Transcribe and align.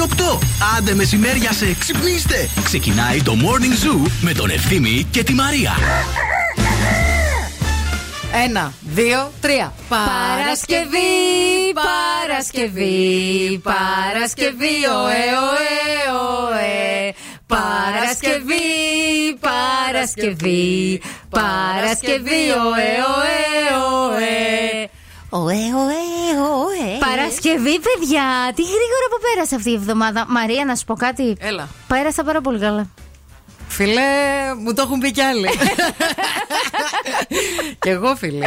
φτάνει 0.00 0.38
8. 0.38 0.38
Άντε 0.76 0.94
μεσημέρια 0.94 1.52
σε 1.52 1.74
ξυπνήστε. 1.78 2.48
Ξεκινάει 2.64 3.22
το 3.22 3.32
Morning 3.32 3.86
Zoo 3.86 4.10
με 4.20 4.32
τον 4.32 4.50
Ευθύμη 4.50 5.06
και 5.10 5.22
τη 5.22 5.32
Μαρία. 5.32 5.72
Ένα, 8.44 8.72
δύο, 8.80 9.32
τρία. 9.40 9.72
Παρασκευή, 9.88 10.98
Παρασκευή, 11.74 13.60
Παρασκευή, 13.62 14.76
ωε, 15.04 15.24
ωε, 15.48 15.72
ωε. 16.48 17.14
Παρασκευή, 17.46 19.38
Παρασκευή, 19.40 21.02
Παρασκευή, 21.30 22.42
ωε, 22.50 22.90
ωε, 23.16 23.38
ωε. 24.06 24.88
Ωε, 25.32 25.54
ωε, 25.54 26.00
ωε. 26.64 26.98
Παρασκευή, 26.98 27.80
παιδιά! 27.80 28.52
Τι 28.54 28.62
γρήγορα 28.62 29.06
που 29.10 29.18
πέρασε 29.32 29.54
αυτή 29.54 29.70
η 29.70 29.74
εβδομάδα. 29.74 30.24
Μαρία, 30.28 30.64
να 30.64 30.74
σου 30.76 30.84
πω 30.84 30.94
κάτι. 30.94 31.36
Έλα. 31.40 31.68
Πέρασα 31.88 32.24
πάρα 32.24 32.40
πολύ 32.40 32.58
καλά. 32.58 32.86
Φίλε, 33.68 34.00
μου 34.58 34.74
το 34.74 34.82
έχουν 34.82 34.98
πει 34.98 35.10
κι 35.10 35.20
άλλοι. 35.20 35.48
και 37.78 37.90
εγώ, 37.90 38.16
φίλε. 38.16 38.44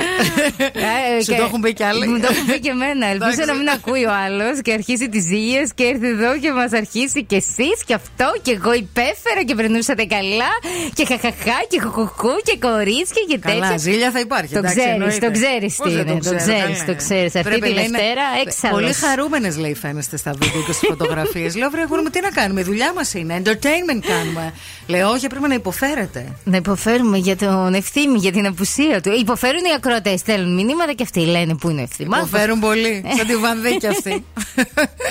Ε, 1.17 1.21
Σου 1.23 1.31
και- 1.31 1.37
το 1.37 1.43
έχουν 1.43 1.61
πει 1.61 1.73
κι 1.73 1.83
άλλοι. 1.83 2.07
Μου 2.07 2.19
το 2.19 2.27
έχουν 2.31 2.45
πει 2.45 2.59
και 2.59 2.69
εμένα. 2.69 3.05
Ελπίζω 3.07 3.31
Εντάξει. 3.31 3.45
να 3.51 3.53
μην 3.53 3.69
ακούει 3.69 4.03
ο 4.05 4.11
άλλος 4.25 4.61
και 4.61 4.71
αρχίσει 4.73 5.09
τις 5.09 5.23
ζήλιε 5.23 5.61
και 5.75 5.83
έρθει 5.83 6.07
εδώ 6.07 6.37
και 6.37 6.51
μας 6.51 6.71
αρχίσει 6.73 7.23
και 7.23 7.35
εσείς 7.35 7.77
και 7.85 7.93
αυτό 7.93 8.33
και 8.41 8.51
εγώ 8.51 8.73
υπέφερα 8.73 9.43
και 9.45 9.55
περνούσατε 9.55 10.05
καλά 10.05 10.51
και 10.93 11.05
χαχαχά 11.05 11.57
και 11.69 11.79
χουχουχού 11.81 12.33
και 12.43 12.57
κορίτσια 12.61 13.23
και 13.29 13.37
τέτοια. 13.39 13.59
Καλά, 13.59 13.77
ζήλια 13.77 14.11
θα 14.11 14.19
υπάρχει. 14.19 14.51
Το 14.53 14.57
εντάξει, 14.59 14.77
ξέρεις, 14.77 14.93
εννοείται. 14.95 15.25
το 15.25 15.31
ξέρεις 15.31 15.75
Πώς 15.75 15.87
τι 15.87 15.93
δεν 15.95 16.07
είναι. 16.07 16.13
Το 16.13 16.19
ξέρω, 16.19 16.37
ξέρεις, 16.37 16.77
καλά. 16.79 16.85
το 16.85 16.95
ξέρεις. 16.95 17.35
Αυτή 17.35 17.49
Πρέπει 17.49 17.67
τη 17.67 17.73
να 17.73 17.81
είναι- 17.81 17.97
Δευτέρα 17.97 18.21
έξαλλος. 18.45 18.79
Πολύ 18.79 18.93
χαρούμενες 18.93 19.57
λέει 19.57 19.73
φαίνεστε 19.75 20.17
στα 20.17 20.31
βίντεο 20.31 20.61
και 20.65 20.71
στις 20.71 20.87
φωτογραφίες. 20.87 21.55
Λέω, 21.55 21.69
βρε, 21.69 21.81
αγόρι 21.81 22.01
μου, 22.01 22.09
τι 22.09 22.19
να 22.21 22.29
κάνουμε, 22.29 22.59
η 22.59 22.63
δουλειά 22.63 22.93
μας 22.93 23.13
είναι. 23.13 23.41
Entertainment 23.45 24.01
κάνουμε. 24.07 24.53
Λέω, 24.87 25.09
όχι, 25.09 25.27
πρέπει 25.27 25.47
να 25.47 25.53
υποφέρετε. 25.53 26.25
Να 26.43 26.57
υποφέρουμε 26.57 27.17
για 27.17 27.35
τον 27.35 27.73
ευθύμη, 27.73 28.17
για 28.17 28.31
την 28.33 28.45
απουσία 28.45 29.01
του. 29.01 29.11
Υποφέρουν 29.19 29.63
οι 29.63 29.73
ακροατές, 29.75 30.19
στέλνουν 30.19 30.53
μηνύματα 30.53 30.93
και 30.93 31.03
αυτοί 31.03 31.19
λένε 31.19 31.55
που 31.55 31.69
είναι 31.69 31.81
ο 31.81 31.83
ευθύμη. 31.83 32.09
Υποφέρουν 32.17 32.59
πολύ. 32.59 33.03
Ε. 33.11 33.15
Σαν 33.15 33.27
τη 33.27 33.35
βανδίκια 33.35 33.89
αυτή. 33.89 34.25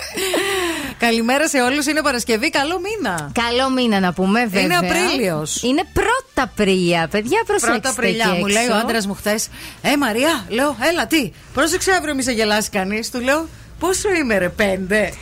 Καλημέρα 0.99 1.49
σε 1.49 1.61
όλους. 1.61 1.87
Είναι 1.87 2.03
Παρασκευή. 2.03 2.51
Καλό 2.51 2.81
μήνα. 2.81 3.31
Καλό 3.47 3.71
μήνα 3.71 4.01
να 4.01 4.13
πούμε, 4.13 4.41
βέβαια. 4.41 4.63
Είναι 4.63 4.77
Απρίλιος. 4.77 5.63
Είναι 5.63 5.83
πρώτα 5.93 6.51
Απρίλια, 6.53 7.09
παιδιά, 7.11 7.43
προσέξτε. 7.47 7.79
Πρώτα 7.79 7.91
Απριλιά 7.91 8.27
εκεί 8.31 8.39
μου 8.39 8.47
λέει 8.47 8.63
ο 8.63 8.67
έξω. 8.67 8.77
άντρας 8.77 9.07
μου 9.07 9.15
χθες. 9.15 9.49
Ε, 9.83 9.97
Μαρία, 9.97 10.45
λέω, 10.49 10.77
έλα 10.91 11.07
τι. 11.07 11.33
Πρόσεξε 11.55 11.93
αύριο 11.93 12.15
μη 12.15 12.23
σε 12.23 12.33
γελάσει 12.33 12.71
κανείς. 12.71 13.11
Του 13.11 13.21
λέω, 13.21 13.49
πόσο 13.79 14.13
είμαι 14.13 14.39
ρε, 14.39 14.49
πέντε. 14.49 15.13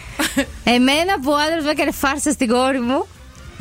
Εμένα 0.64 1.20
που 1.22 1.30
ο 1.30 1.34
άντρας 1.36 1.62
μου 1.62 1.68
έκανε 1.70 1.90
φάρσα 1.90 2.30
στην 2.30 2.48
κόρη 2.48 2.80
μου. 2.80 3.06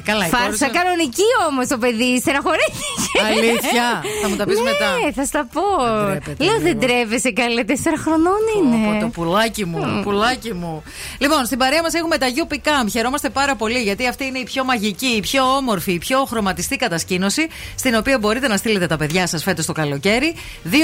Ε, 0.10 0.12
Καλά, 0.12 0.26
η 0.26 0.30
κόρη 0.30 0.42
Φάρσα 0.44 0.66
σου- 0.66 0.74
κανονική 0.80 1.28
όμως 1.50 1.68
το 1.68 1.78
παιδί, 1.84 2.12
στεναχωρέθηκε. 2.24 3.18
Αλήθεια; 3.32 3.86
Θα 4.22 4.28
μου 4.30 4.36
τα 4.40 4.44
πεις 4.46 4.58
ναι, 4.58 4.64
μετά. 4.70 4.90
θα 5.18 5.26
στα 5.32 5.42
πω. 5.54 5.66
Δεν 5.86 6.10
τρέπεται 6.10 6.44
Λέω 6.44 6.54
λίγο. 6.58 6.64
δεν 6.68 6.80
τρέπεσαι 6.84 7.32
καλέ, 7.32 7.64
τέσσερα 7.64 7.98
χρονών 8.06 8.42
είναι. 8.58 8.76
Από 8.90 9.00
το 9.04 9.08
πουλάκι 9.08 9.66
μου, 9.66 10.02
πουλάκι 10.04 10.54
μου. 10.54 10.84
Λοιπόν, 11.18 11.46
στην 11.46 11.58
παρέα 11.58 11.82
μας 11.82 11.94
έχουμε 11.94 12.18
τα 12.18 12.28
UP 12.40 12.54
Camp. 12.68 12.88
Χαιρόμαστε 12.92 13.30
πάρα 13.30 13.56
πολύ 13.56 13.80
γιατί 13.80 14.08
αυτή 14.08 14.26
είναι 14.26 14.40
η 14.40 14.44
πιο 14.44 14.64
μαγική, 14.64 15.06
η 15.20 15.22
πιο 15.30 15.44
όμορφη, 15.56 15.92
η 15.92 15.98
πιο 15.98 16.26
χρωματιστή 16.30 16.76
κατασκήνωση 16.78 17.48
στην 17.76 17.96
οποία 17.96 18.18
μπορείτε 18.20 18.48
να 18.48 18.58
στείλετε 18.58 18.88
τα 18.88 18.98
παιδιά 18.98 19.28
σας 19.28 19.44
φέτος 19.44 19.66
το 19.66 19.74
καλοκαίρι. 19.74 20.36
2310-2235-25 20.72 20.78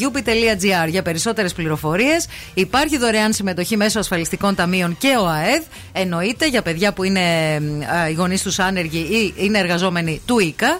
up.gr 0.00 0.88
για 0.88 1.02
περισσότερες 1.02 1.52
πληροφορίες. 1.52 2.26
Υπάρχει 2.54 2.98
δωρεάν 2.98 3.32
συμμετοχή 3.32 3.76
μέσω 3.76 3.98
ασφαλιστικών 3.98 4.54
ταμείων 4.54 4.96
και 4.98 5.16
ο 5.20 5.26
ΑΕΔ. 5.28 5.62
Εννοείται 5.92 6.46
για 6.52 6.62
παιδιά 6.62 6.92
που 6.92 7.02
είναι 7.04 7.20
α, 7.96 8.08
οι 8.08 8.12
γονείς 8.12 8.42
τους 8.42 8.58
άνεργοι 8.58 8.98
ή 8.98 9.34
είναι 9.36 9.58
εργαζόμενοι 9.58 10.20
του 10.26 10.38
ΙΚΑ. 10.38 10.78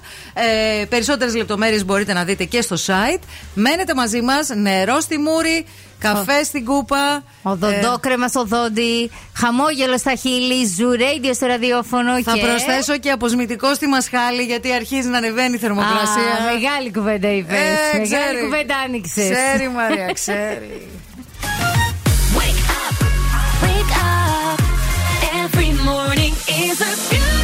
Ε, 0.80 0.84
Περισσότερες 0.84 1.34
λεπτομέρειες 1.34 1.84
μπορείτε 1.84 2.12
να 2.12 2.24
δείτε 2.24 2.44
και 2.44 2.60
στο 2.62 2.76
site. 2.86 3.20
Μένετε 3.54 3.94
μαζί 3.94 4.20
μας. 4.20 4.48
Νερό 4.54 5.00
στη 5.00 5.18
μούρη, 5.18 5.64
καφέ 5.98 6.42
στην 6.44 6.64
κούπα. 6.64 7.24
Οδοντόκρεμα 7.42 8.28
στο 8.28 8.44
δόντι, 8.44 9.10
χαμόγελο 9.36 9.98
στα 9.98 10.14
χείλη, 10.14 10.66
ζουρέιντιο 10.78 11.34
στο 11.34 11.46
ραδιόφωνο 11.46 12.22
Θα 12.22 12.32
και. 12.32 12.40
προσθέσω 12.40 12.98
και 12.98 13.10
αποσμητικό 13.10 13.74
στη 13.74 13.86
μασχάλη 13.86 14.42
γιατί 14.42 14.72
αρχίζει 14.72 15.08
να 15.08 15.16
ανεβαίνει 15.16 15.54
η 15.54 15.58
θερμοκρασία. 15.58 16.32
Α, 16.48 16.52
μεγάλη 16.54 16.92
κουβέντα 16.92 17.28
είπες. 17.32 17.56
Ε, 17.56 17.98
μεγάλη 17.98 18.04
ξέρει. 18.04 18.44
κουβέντα 18.44 18.74
άνοιξες. 18.86 19.30
Ξέρει 19.30 19.68
Μαρία, 19.68 20.12
ξέρει. 20.20 20.86
Morning 25.92 26.32
is 26.48 26.80
a 26.80 27.10
beautiful 27.10 27.41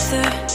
together, 0.00 0.49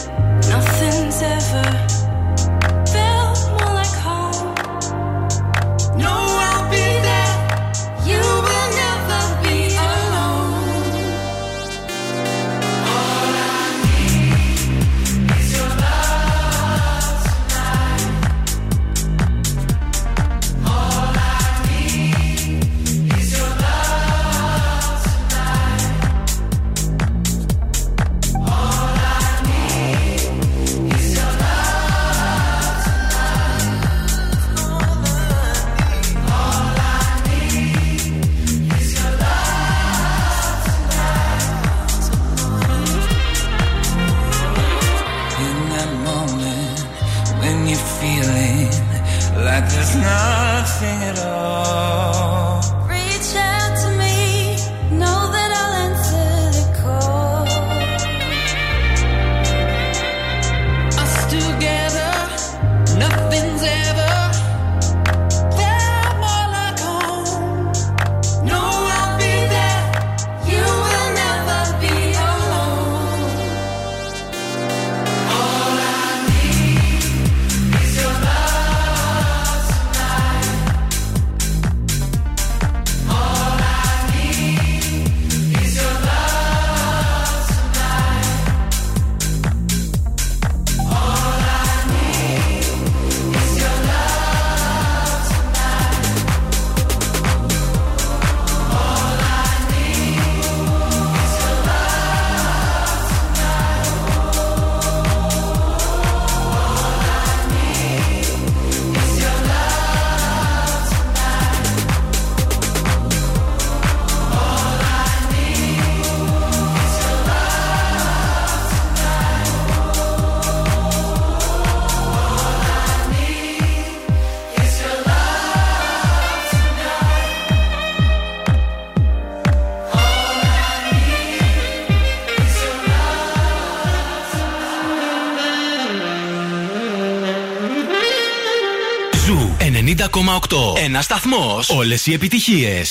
Ένα 140.95 141.03
σταθμό. 141.03 141.59
Όλε 141.67 141.95
οι 142.05 142.13
επιτυχίε. 142.13 142.81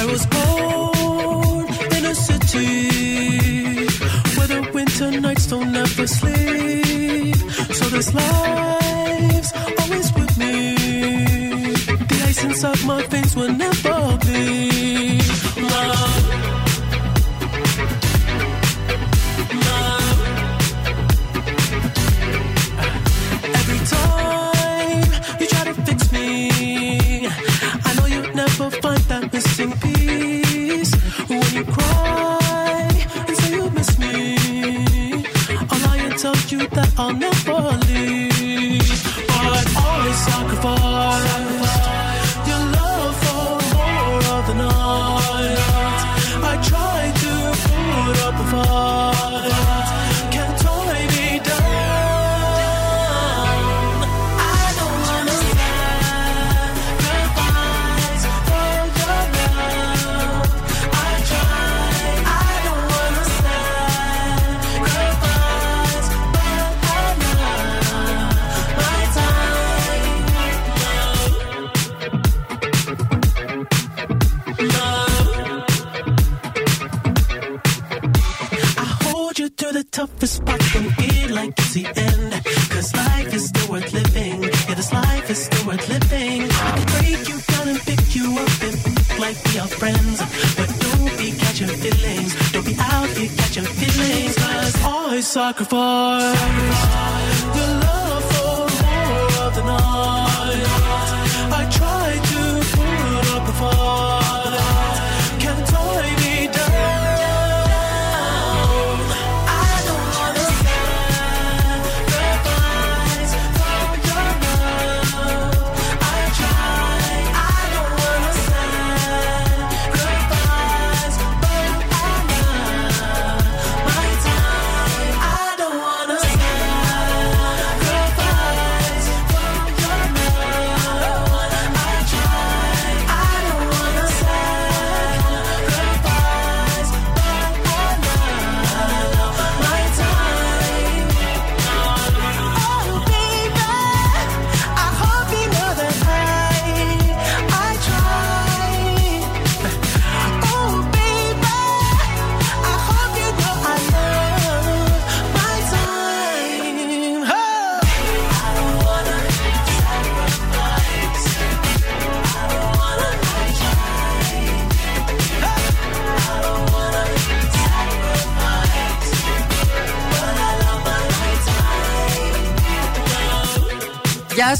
I 0.00 0.04
was 0.12 0.24
born 0.34 1.66
in 1.96 2.02
a 2.12 2.14
city 2.28 2.72
where 4.34 4.48
the 4.54 4.60
winter 4.74 5.10
nights 5.26 5.46
don't 5.52 5.74
ever 5.84 6.06
sleep. 6.18 7.38
So 7.78 7.84
this 7.94 8.08
life's 8.20 9.50
always 9.80 10.08
with 10.18 10.32
me. 10.42 10.56
The 12.10 12.18
ice 12.28 12.42
inside 12.48 12.80
my 12.90 13.00
veins 13.10 13.23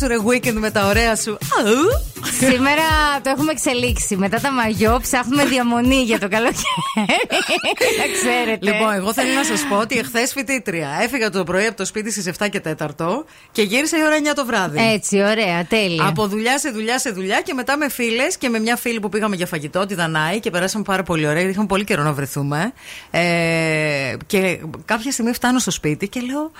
σου, 0.04 0.10
ρε 0.10 0.16
weekend 0.28 0.52
με 0.52 0.70
τα 0.70 0.86
ωραία 0.86 1.16
σου. 1.16 1.38
Αου. 1.58 2.14
Σήμερα 2.38 2.82
το 3.22 3.30
έχουμε 3.30 3.52
εξελίξει. 3.52 4.16
Μετά 4.16 4.40
τα 4.40 4.52
μαγιό 4.52 4.98
ψάχνουμε 5.02 5.44
διαμονή 5.44 6.02
για 6.02 6.18
το 6.18 6.28
καλοκαίρι. 6.28 6.62
Να 7.98 8.06
ξέρετε. 8.12 8.72
Λοιπόν, 8.72 8.94
εγώ 8.94 9.12
θέλω 9.12 9.32
να 9.32 9.44
σας 9.44 9.66
πω 9.68 9.76
ότι 9.76 9.98
εχθές 9.98 10.32
φοιτήτρια 10.32 10.88
έφυγα 11.02 11.30
το 11.30 11.44
πρωί 11.44 11.66
από 11.66 11.76
το 11.76 11.84
σπίτι 11.84 12.10
στις 12.10 12.30
7 12.38 12.48
και 12.50 12.60
4 12.78 12.86
και 13.52 13.62
γύρισα 13.62 13.98
η 13.98 14.02
ώρα 14.02 14.16
9 14.16 14.34
το 14.34 14.44
βράδυ. 14.44 14.92
Έτσι, 14.92 15.16
ωραία, 15.16 15.64
τέλεια. 15.68 16.06
Από 16.06 16.26
δουλειά 16.26 16.58
σε 16.58 16.70
δουλειά 16.70 16.98
σε 16.98 17.10
δουλειά 17.10 17.40
και 17.40 17.54
μετά 17.54 17.76
με 17.76 17.88
φίλες 17.88 18.36
και 18.36 18.48
με 18.48 18.58
μια 18.58 18.76
φίλη 18.76 19.00
που 19.00 19.08
πήγαμε 19.08 19.36
για 19.36 19.46
φαγητό, 19.46 19.86
τη 19.86 19.94
Δανάη, 19.94 20.40
και 20.40 20.50
περάσαμε 20.50 20.84
πάρα 20.84 21.02
πολύ 21.02 21.24
ωραία. 21.24 21.36
γιατί 21.36 21.50
Είχαμε 21.50 21.66
πολύ 21.66 21.84
καιρό 21.84 22.02
να 22.02 22.12
βρεθούμε. 22.12 22.72
Ε, 23.10 24.16
και 24.26 24.60
κάποια 24.84 25.10
στιγμή 25.10 25.32
φτάνω 25.32 25.58
στο 25.58 25.70
σπίτι 25.70 26.08
και 26.08 26.20
λέω: 26.20 26.50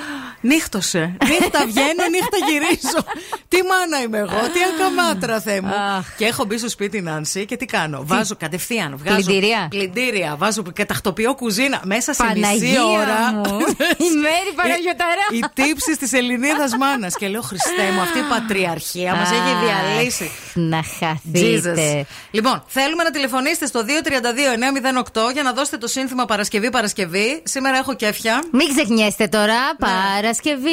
Νύχτωσε. 0.45 1.17
Νύχτα 1.29 1.67
βγαίνω, 1.67 2.05
νύχτα 2.11 2.37
γυρίζω. 2.49 3.05
τι 3.49 3.57
μάνα 3.63 4.03
είμαι 4.03 4.19
εγώ, 4.19 4.41
τι 4.53 4.61
ακαμάτρα 4.75 5.41
θέ 5.41 5.61
μου. 5.61 5.75
Αχ. 5.97 6.15
και 6.17 6.25
έχω 6.25 6.45
μπει 6.45 6.59
στο 6.59 6.69
σπίτι 6.69 7.01
Νάνση 7.01 7.45
και 7.45 7.57
τι 7.57 7.65
κάνω. 7.65 8.01
Βάζω 8.05 8.35
κατευθείαν. 8.39 8.97
Βγάζω 8.97 9.17
Πλυντήρια; 9.25 9.67
Πλυντήρια. 9.71 10.35
Βάζω 10.39 10.63
και 10.63 10.85
τακτοποιώ 10.85 11.35
κουζίνα. 11.35 11.81
Μέσα 11.85 12.13
σε 12.13 12.23
μισή 12.25 12.41
Παναγία 12.41 12.85
ώρα. 12.85 13.33
μου. 13.33 13.59
Η 14.07 14.17
Μέρη 14.17 14.53
Παναγιωταρά. 14.57 15.27
Οι 15.33 15.41
τύψεις 15.55 15.97
της 15.99 16.13
Ελληνίδας 16.13 16.77
μάνας. 16.77 17.17
Και 17.17 17.29
λέω 17.29 17.43
Χριστέ 17.43 17.91
μου, 17.95 18.01
αυτή 18.01 18.19
η 18.19 18.23
πατριαρχία 18.29 19.15
μας 19.15 19.31
έχει 19.31 19.41
Αχ, 19.41 19.61
διαλύσει. 19.63 20.31
Να 20.55 20.83
χαθείτε. 20.99 22.03
Jesus. 22.03 22.07
Λοιπόν, 22.31 22.65
θέλουμε 22.67 23.03
να 23.03 23.11
τηλεφωνήσετε 23.11 23.67
στο 23.67 23.85
232-908 23.85 25.33
για 25.33 25.43
να 25.43 25.53
δώσετε 25.53 25.77
το 25.77 25.87
σύνθημα 25.87 26.25
Παρασκευή-Παρασκευή. 26.25 27.43
Σήμερα 27.45 27.77
έχω 27.77 27.95
κέφια. 27.95 28.43
Μην 28.53 28.69
ξεχνιέστε 28.69 29.27
τώρα. 29.27 29.57
Παρασκευή, 29.79 30.71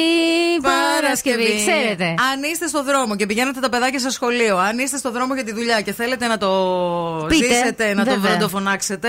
Παρασκευή. 0.62 1.56
Ξέρετε. 1.66 2.04
Αν 2.04 2.42
είστε 2.52 2.66
στο 2.66 2.82
δρόμο 2.84 3.16
και 3.16 3.26
πηγαίνετε 3.26 3.60
τα 3.60 3.68
παιδάκια 3.68 3.98
στο 3.98 4.10
σχολείο, 4.10 4.58
αν 4.58 4.78
είστε 4.78 4.96
στο 4.96 5.10
δρόμο 5.10 5.34
για 5.34 5.44
τη 5.44 5.52
δουλειά 5.52 5.80
και 5.80 5.92
θέλετε 5.92 6.26
να 6.26 6.38
το 6.38 6.48
Πείτε, 7.28 7.46
ζήσετε, 7.46 7.94
να 7.94 8.04
το 8.04 8.10
βέβαια. 8.10 8.30
βροντοφωνάξετε, 8.30 9.08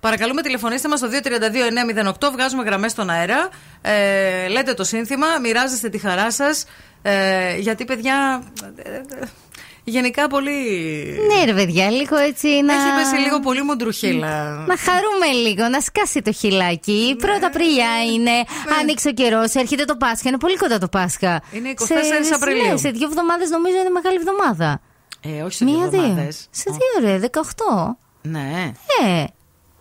παρακαλούμε 0.00 0.42
τηλεφωνήστε 0.42 0.88
μας 0.88 0.98
στο 0.98 1.08
232-908. 2.20 2.30
Βγάζουμε 2.32 2.62
γραμμές 2.62 2.90
στον 2.90 3.10
αέρα. 3.10 3.48
Ε, 3.82 4.48
λέτε 4.48 4.74
το 4.74 4.84
σύνθημα, 4.84 5.26
μοιράζεστε 5.42 5.88
τη 5.88 5.98
χαρά 5.98 6.32
σας. 6.32 6.64
Ε, 7.02 7.56
γιατί, 7.56 7.84
παιδιά. 7.84 8.42
Ε, 9.84 9.90
ε, 9.90 9.90
γενικά 9.90 10.26
πολύ. 10.26 10.50
Ναι, 11.28 11.44
ρε 11.44 11.54
παιδιά, 11.54 11.90
λίγο 11.90 12.16
έτσι 12.16 12.48
να. 12.48 12.72
Έχει 12.72 12.94
πέσει 13.10 13.22
λίγο 13.22 13.40
πολύ 13.40 13.62
μοντρουχίλα. 13.62 14.44
Να 14.68 14.76
χαρούμε 14.76 15.26
λίγο, 15.48 15.68
να 15.68 15.80
σκάσει 15.80 16.22
το 16.22 16.32
χιλάκι. 16.32 17.14
Ναι. 17.18 17.26
Πρώτα 17.26 17.46
Απριλιά 17.46 18.04
είναι, 18.14 18.30
ανοίξει 18.80 19.08
ο 19.08 19.12
καιρός, 19.12 19.54
έρχεται 19.54 19.84
το 19.84 19.96
Πάσχα, 19.96 20.28
είναι 20.28 20.38
πολύ 20.38 20.56
κοντά 20.56 20.78
το 20.78 20.88
Πάσχα. 20.88 21.42
Είναι 21.52 21.68
24 21.70 22.24
Σε- 22.26 22.34
Απριλίου. 22.34 22.70
ναι, 22.70 22.76
σε 22.76 22.90
δύο 22.90 23.06
εβδομάδες 23.06 23.50
νομίζω 23.50 23.76
είναι 23.76 23.90
μεγάλη 23.90 24.16
εβδομάδα. 24.16 24.80
Ε, 25.24 25.42
όχι 25.42 25.54
σε 25.54 25.64
δύο 25.64 25.78
Μία-δύο. 25.78 26.02
εβδομάδες. 26.02 26.46
Σε 26.50 26.64
δύο, 26.70 27.10
ρε, 27.10 27.18
18. 27.18 27.96
Ναι. 28.22 28.72
Ε, 29.06 29.24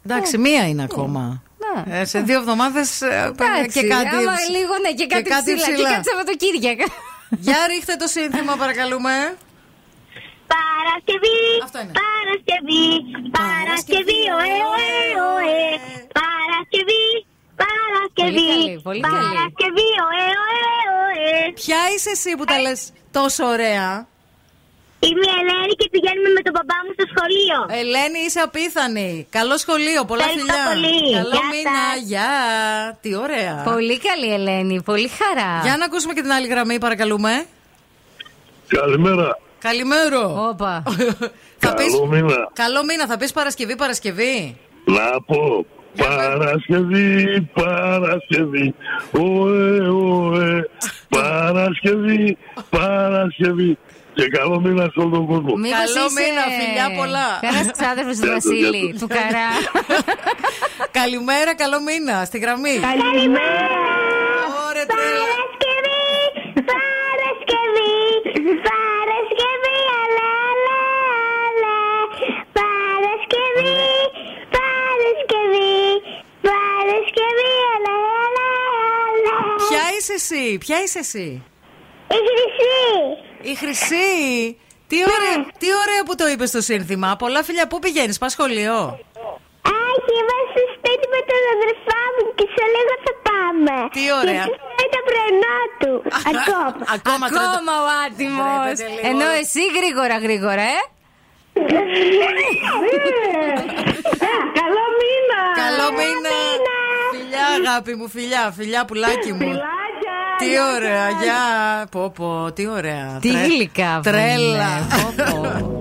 Εντάξει, 0.06 0.38
μία 0.38 0.68
είναι 0.68 0.84
ακόμα. 0.84 1.44
Ναι. 1.86 2.00
Ε, 2.00 2.06
σε 2.06 2.20
δύο 2.20 2.39
εβδομάδες 2.39 3.01
εντάξει. 3.01 3.79
και 3.82 3.88
κάτι. 3.88 4.08
άμα 4.08 4.34
ψ- 4.34 4.50
λίγο, 4.50 4.74
ναι, 4.82 4.91
και 4.94 5.06
κάτι, 5.08 5.29
κάτι 5.29 5.44
ψηλά. 5.44 5.65
Και 5.65 5.72
ψηλά. 5.74 5.89
κάτι 5.89 6.08
Σαββατοκύριακα. 6.10 6.86
Για 7.29 7.56
ρίχτε 7.70 7.96
το 7.96 8.08
σύνθημα, 8.08 8.56
παρακαλούμε. 8.56 9.12
Παρασκευή, 10.56 11.39
Αυτό 11.68 11.77
είναι. 11.84 11.94
Παρασκευή, 12.03 12.86
Παρασκευή, 13.39 14.22
ωε, 14.38 14.53
ωε, 14.74 14.91
ωε. 15.34 15.62
Παρασκευή, 16.22 17.06
Παρασκευή, 17.63 18.48
Πολύ 18.50 18.62
καλή, 18.63 18.79
πολύ 18.88 19.01
καλή. 19.01 19.15
Παρασκευή, 19.27 19.89
ωε, 20.08 20.25
ωε, 20.46 20.68
ωε. 21.03 21.34
Ποια 21.62 21.79
είσαι 21.94 22.10
εσύ 22.18 22.32
που 22.38 22.46
τα 22.51 22.58
λες 22.63 22.82
τόσο 23.18 23.44
ωραία; 23.56 23.89
Είμαι 25.08 25.27
η 25.34 25.36
Ελένη 25.41 25.74
και 25.79 25.88
πηγαίνουμε 25.94 26.29
με 26.38 26.41
τον 26.46 26.53
μπαμπά 26.56 26.77
μου 26.86 26.91
στο 26.98 27.06
σχολείο. 27.13 27.58
Ελένη, 27.82 28.20
είσαι 28.27 28.39
απίθανη. 28.39 29.27
Καλό 29.38 29.56
σχολείο, 29.63 30.01
πολλά 30.06 30.24
Ευχαριστώ 30.24 30.53
φιλιά. 30.53 30.65
πολύ. 30.70 31.13
Καλό 31.20 31.29
Γεια 31.36 31.44
μήνα, 31.51 31.79
σας. 31.94 32.01
γεια. 32.10 32.29
Τι 33.01 33.10
ωραία. 33.25 33.53
Πολύ 33.72 33.98
καλή, 34.08 34.29
Ελένη. 34.38 34.82
Πολύ 34.89 35.10
χαρά. 35.20 35.51
Για 35.65 35.77
να 35.77 35.86
ακούσουμε 35.86 36.13
και 36.13 36.22
την 36.22 36.32
άλλη 36.32 36.48
γραμμή, 36.48 36.77
παρακαλούμε. 36.86 37.32
Καλημέρα. 38.68 39.27
Καλημέρο. 39.60 40.48
Όπα. 40.50 40.84
θα 41.58 41.74
πεις... 41.74 41.92
Καλό 41.92 42.06
μήνα. 42.06 42.50
Καλό 42.54 42.84
μήνα, 42.84 43.06
θα 43.08 43.18
πεις 43.18 43.32
Παρασκευή, 43.32 43.75
Παρασκευή. 43.75 44.58
Να 44.86 45.22
πω. 45.25 45.66
Παρασκευή, 45.98 47.42
Παρασκευή, 47.54 48.75
ωε, 49.12 49.80
ωε, 49.89 50.70
Παρασκευή, 51.10 52.38
Παρασκευή. 52.70 53.78
Και 54.13 54.28
καλό 54.28 54.60
μήνα 54.60 54.84
σε 54.84 55.00
όλο 55.00 55.10
τον 55.10 55.25
κόσμο. 55.28 55.56
Μήπως 55.56 55.78
Καλός 55.80 56.12
είσαι 56.12 56.22
μήνα, 56.22 56.44
φιλιά 56.60 56.88
πολλά. 57.00 57.28
Κανένα 57.42 57.72
ξάδερφος 57.78 58.18
του 58.18 58.25
Γεια 58.25 58.39
σου, 58.42 58.48
Βασίλη, 58.50 58.78
γεια 58.86 58.94
σου. 58.98 59.00
του 59.01 59.08
Καρά. 59.18 59.50
Καλημέρα, 61.00 61.51
καλό 61.56 61.78
μήνα. 61.88 62.16
Στη 62.30 62.38
γραμμή. 62.44 62.75
Καλημέρα. 62.89 63.82
Ωραία, 64.68 64.86
τρέλα. 64.92 65.25
Παρασκευή, 65.30 66.08
Παρασκευή, 66.72 67.94
Παρασκευή, 68.68 69.38
Παρασκευή, 77.16 77.51
αλα, 77.75 77.96
αλα, 78.25 78.48
αλα. 79.08 79.36
Ποια 79.68 79.84
είσαι 79.98 80.13
εσύ, 80.22 80.44
ποια 80.58 80.78
είσαι 80.84 81.00
εσύ; 81.00 81.28
Η 82.18 82.20
Χρυσή. 82.30 82.88
Η 83.51 83.54
Χρυσή. 83.62 84.12
Τι 84.89 84.98
ωραία, 85.16 85.36
τι 85.62 85.68
ωραία 85.84 86.01
που 86.06 86.16
το 86.16 86.28
είπες 86.28 86.50
στο 86.50 86.62
σύνθημα. 86.62 87.16
Πολλά 87.16 87.44
φιλιά, 87.44 87.68
πού 87.68 87.80
πηγαίνεις, 87.80 88.18
πας 88.18 88.32
σχολείο; 88.32 88.78
Άχι, 89.92 90.13
είμαστε 90.22 90.48
στο 90.54 90.63
σπίτι 90.75 91.06
με 91.16 91.20
τον 91.30 91.42
αδερφά 91.56 92.01
μου 92.16 92.24
και 92.38 92.46
σε 92.56 92.63
λίγο 92.75 92.94
θα 93.06 93.13
πάμε. 93.28 93.75
Τι 93.96 94.04
ωραία. 94.20 94.44
Γιατί 94.48 94.62
είναι 94.72 94.88
το 94.96 95.01
πρωινό 95.10 95.60
του. 95.82 95.92
Ακόμα. 96.32 96.68
Ακόμα, 96.98 97.25
τρώτε- 97.30 97.48
Ακόμα 97.50 97.74
ο 97.86 97.88
άτιμο. 98.06 98.44
Τρέπεται 98.63 98.88
λίγο. 98.94 99.08
Ενώ 99.12 99.28
εσύ 99.42 99.62
γρήγορα, 99.78 100.16
γρήγορα, 100.25 100.66
ε. 100.78 100.80
Καλό 104.60 104.84
μήνα. 105.00 105.42
Καλό 105.62 105.88
μήνα. 105.98 106.36
Φιλιά, 107.12 107.70
αγάπη 107.70 107.96
μου, 107.96 108.10
φιλιά, 108.10 108.51
φιλιά, 108.56 108.86
πουλάκι 108.86 109.32
μου. 109.34 109.51
Τι 110.38 110.46
ωραία, 110.75 111.10
γεια. 111.10 111.42
Πω, 111.92 112.12
πω, 112.16 112.51
τι 112.51 112.68
ωραία. 112.68 113.18
Τι 113.22 113.32
Τρε- 113.32 113.46
γλυκά 113.46 113.96
που 113.96 114.01
Τρέλα. 114.10 114.38
είναι. 114.38 114.88
Πω, 115.16 115.24
πω. 115.32 115.78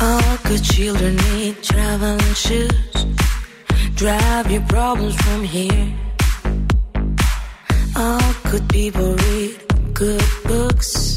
All 0.00 0.36
good 0.44 0.62
children 0.62 1.16
need 1.16 1.62
traveling 1.62 2.34
shoes. 2.34 2.96
Drive 3.94 4.50
your 4.50 4.62
problems 4.62 5.16
from 5.24 5.42
here. 5.44 5.86
All 7.96 8.32
good 8.50 8.68
people 8.68 9.14
read 9.16 9.56
good 9.94 10.24
books. 10.44 11.16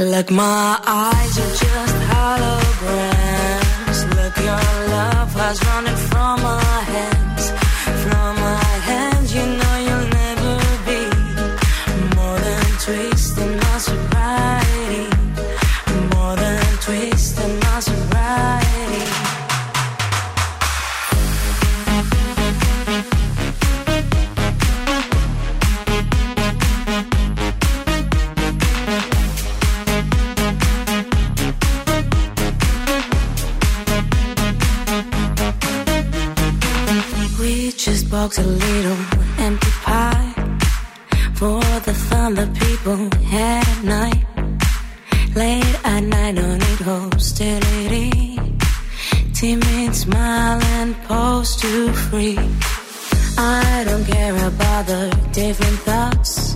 Like 0.00 0.30
my 0.30 0.80
eyes 0.86 1.38
are 1.38 1.50
just 1.62 1.96
holograms. 2.08 3.98
Look, 4.16 4.34
your 4.38 4.88
love 4.88 5.34
has 5.34 5.62
running 5.66 5.96
from 6.08 6.40
my 6.42 6.69
box 38.10 38.38
a 38.38 38.42
little 38.42 38.96
empty 39.38 39.70
pie 39.82 40.32
for 41.34 41.60
the 41.86 41.94
fun 42.08 42.34
that 42.34 42.52
people 42.54 43.08
had 43.26 43.64
at 43.68 43.84
night. 43.84 44.24
Late 45.36 45.76
at 45.84 46.00
night, 46.00 46.34
don't 46.34 46.58
need 46.58 46.80
hostility. 46.80 48.38
Timid 49.32 49.94
smile 49.94 50.60
and 50.78 50.96
pose 51.04 51.54
too 51.56 51.92
free. 51.92 52.38
I 53.38 53.84
don't 53.86 54.04
care 54.04 54.34
about 54.34 54.86
the 54.86 55.04
different 55.32 55.78
thoughts. 55.88 56.54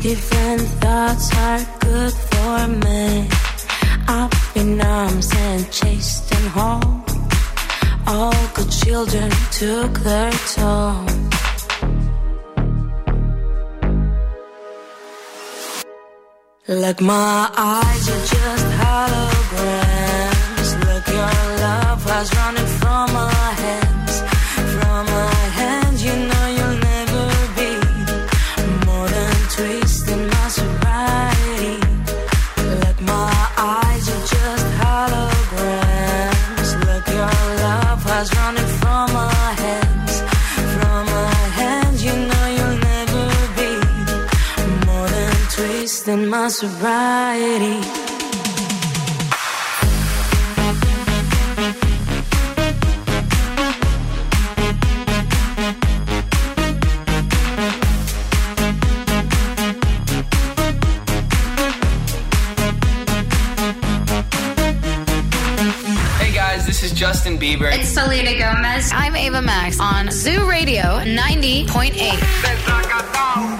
Different 0.00 0.62
thoughts 0.82 1.26
are 1.36 1.60
good 1.80 2.12
for 2.30 2.58
me. 2.84 3.28
Up 4.08 4.34
in 4.56 4.80
arms 4.80 5.30
and 5.34 5.70
chased 5.70 6.34
and 6.34 6.48
home. 6.48 7.09
All 8.06 8.48
good 8.54 8.70
children 8.70 9.30
took 9.52 9.92
their 10.00 10.32
toll. 10.54 11.06
Like 16.68 17.00
my 17.00 17.50
eyes 17.56 18.08
are 18.14 18.26
just 18.34 18.66
holograms. 18.80 20.70
Look, 20.86 21.06
your 21.08 21.34
love 21.64 22.02
has 22.04 22.28
running 22.36 22.70
from 22.78 23.12
my 23.12 23.39
sobriety. 46.50 47.80
Hey 66.18 66.34
guys, 66.34 66.66
this 66.66 66.82
is 66.82 66.92
Justin 66.92 67.38
Bieber. 67.38 67.72
It's 67.72 67.88
Selena 67.88 68.36
Gomez. 68.36 68.90
I'm 68.92 69.14
Ava 69.14 69.40
Max 69.40 69.78
on 69.78 70.10
Zoo 70.10 70.48
Radio 70.48 70.82
90.8. 70.82 73.59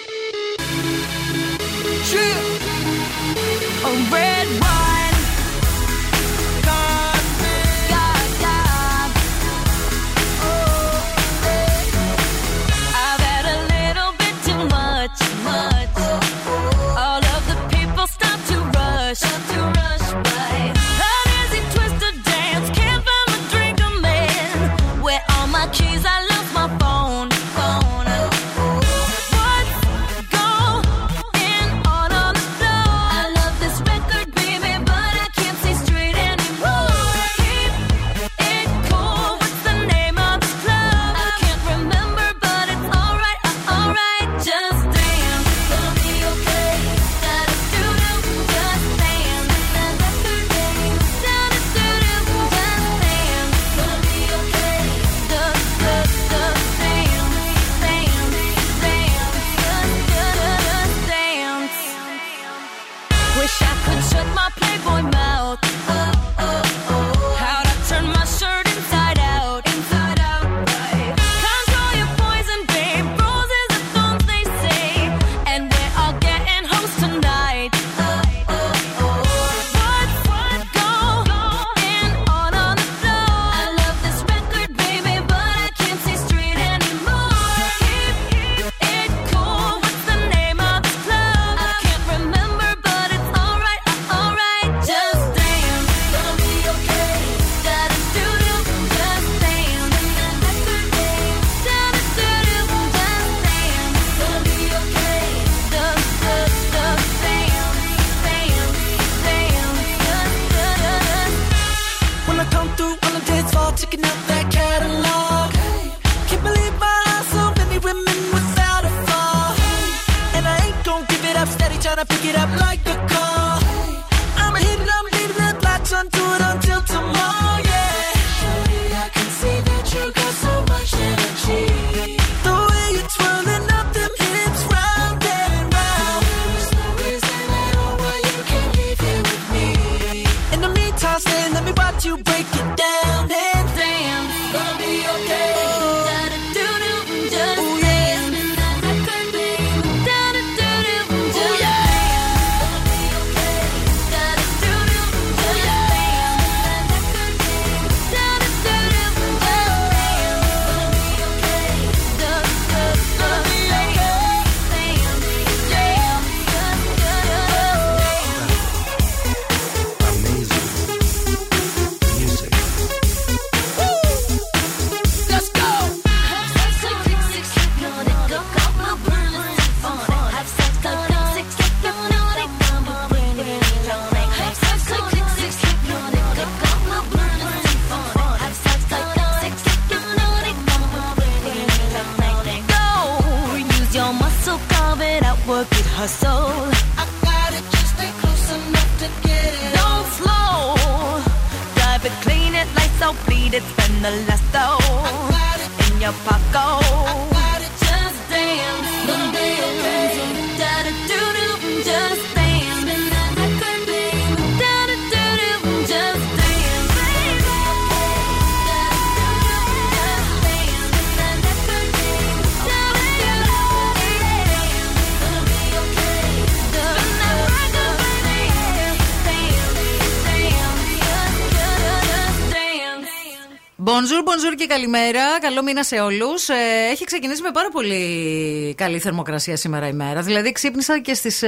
Bonjour, 233.83 234.21
bonjour 234.29 234.55
και 234.57 234.65
καλημέρα. 234.65 235.39
Καλό 235.39 235.63
μήνα 235.63 235.83
σε 235.83 235.99
όλους. 235.99 236.49
έχει 236.91 237.03
ξεκινήσει 237.03 237.41
με 237.41 237.51
πάρα 237.51 237.69
πολύ 237.69 238.73
καλή 238.77 238.99
θερμοκρασία 238.99 239.55
σήμερα 239.55 239.87
η 239.87 239.93
μέρα. 239.93 240.21
Δηλαδή, 240.21 240.51
ξύπνησα 240.51 240.99
και 240.99 241.13
στις 241.13 241.43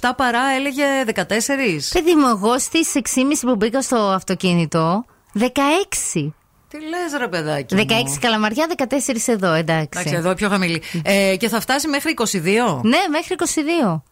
7 0.00 0.10
παρά 0.16 0.40
έλεγε 0.56 0.84
14. 1.14 1.92
Παιδί 1.92 2.14
μου, 2.14 2.26
εγώ 2.28 2.58
στις 2.58 2.92
6.30 2.94 3.00
που 3.40 3.56
μπήκα 3.56 3.82
στο 3.82 3.96
αυτοκίνητο, 3.96 5.04
16. 5.38 6.32
Τι 6.68 6.78
λες, 6.80 7.18
ρε 7.18 7.28
παιδάκι. 7.28 7.74
16 7.78 7.84
μου. 8.08 8.18
καλαμαριά, 8.20 8.66
14 8.76 9.32
εδώ, 9.32 9.52
εντάξει. 9.52 9.88
Εντάξει, 9.92 10.14
εδώ 10.14 10.34
πιο 10.34 10.48
χαμηλή. 10.48 10.82
ε, 11.04 11.36
και 11.36 11.48
θα 11.48 11.60
φτάσει 11.60 11.88
μέχρι 11.88 12.14
22. 12.16 12.80
Ναι, 12.82 12.98
μέχρι 13.10 13.36
22. 13.38 14.02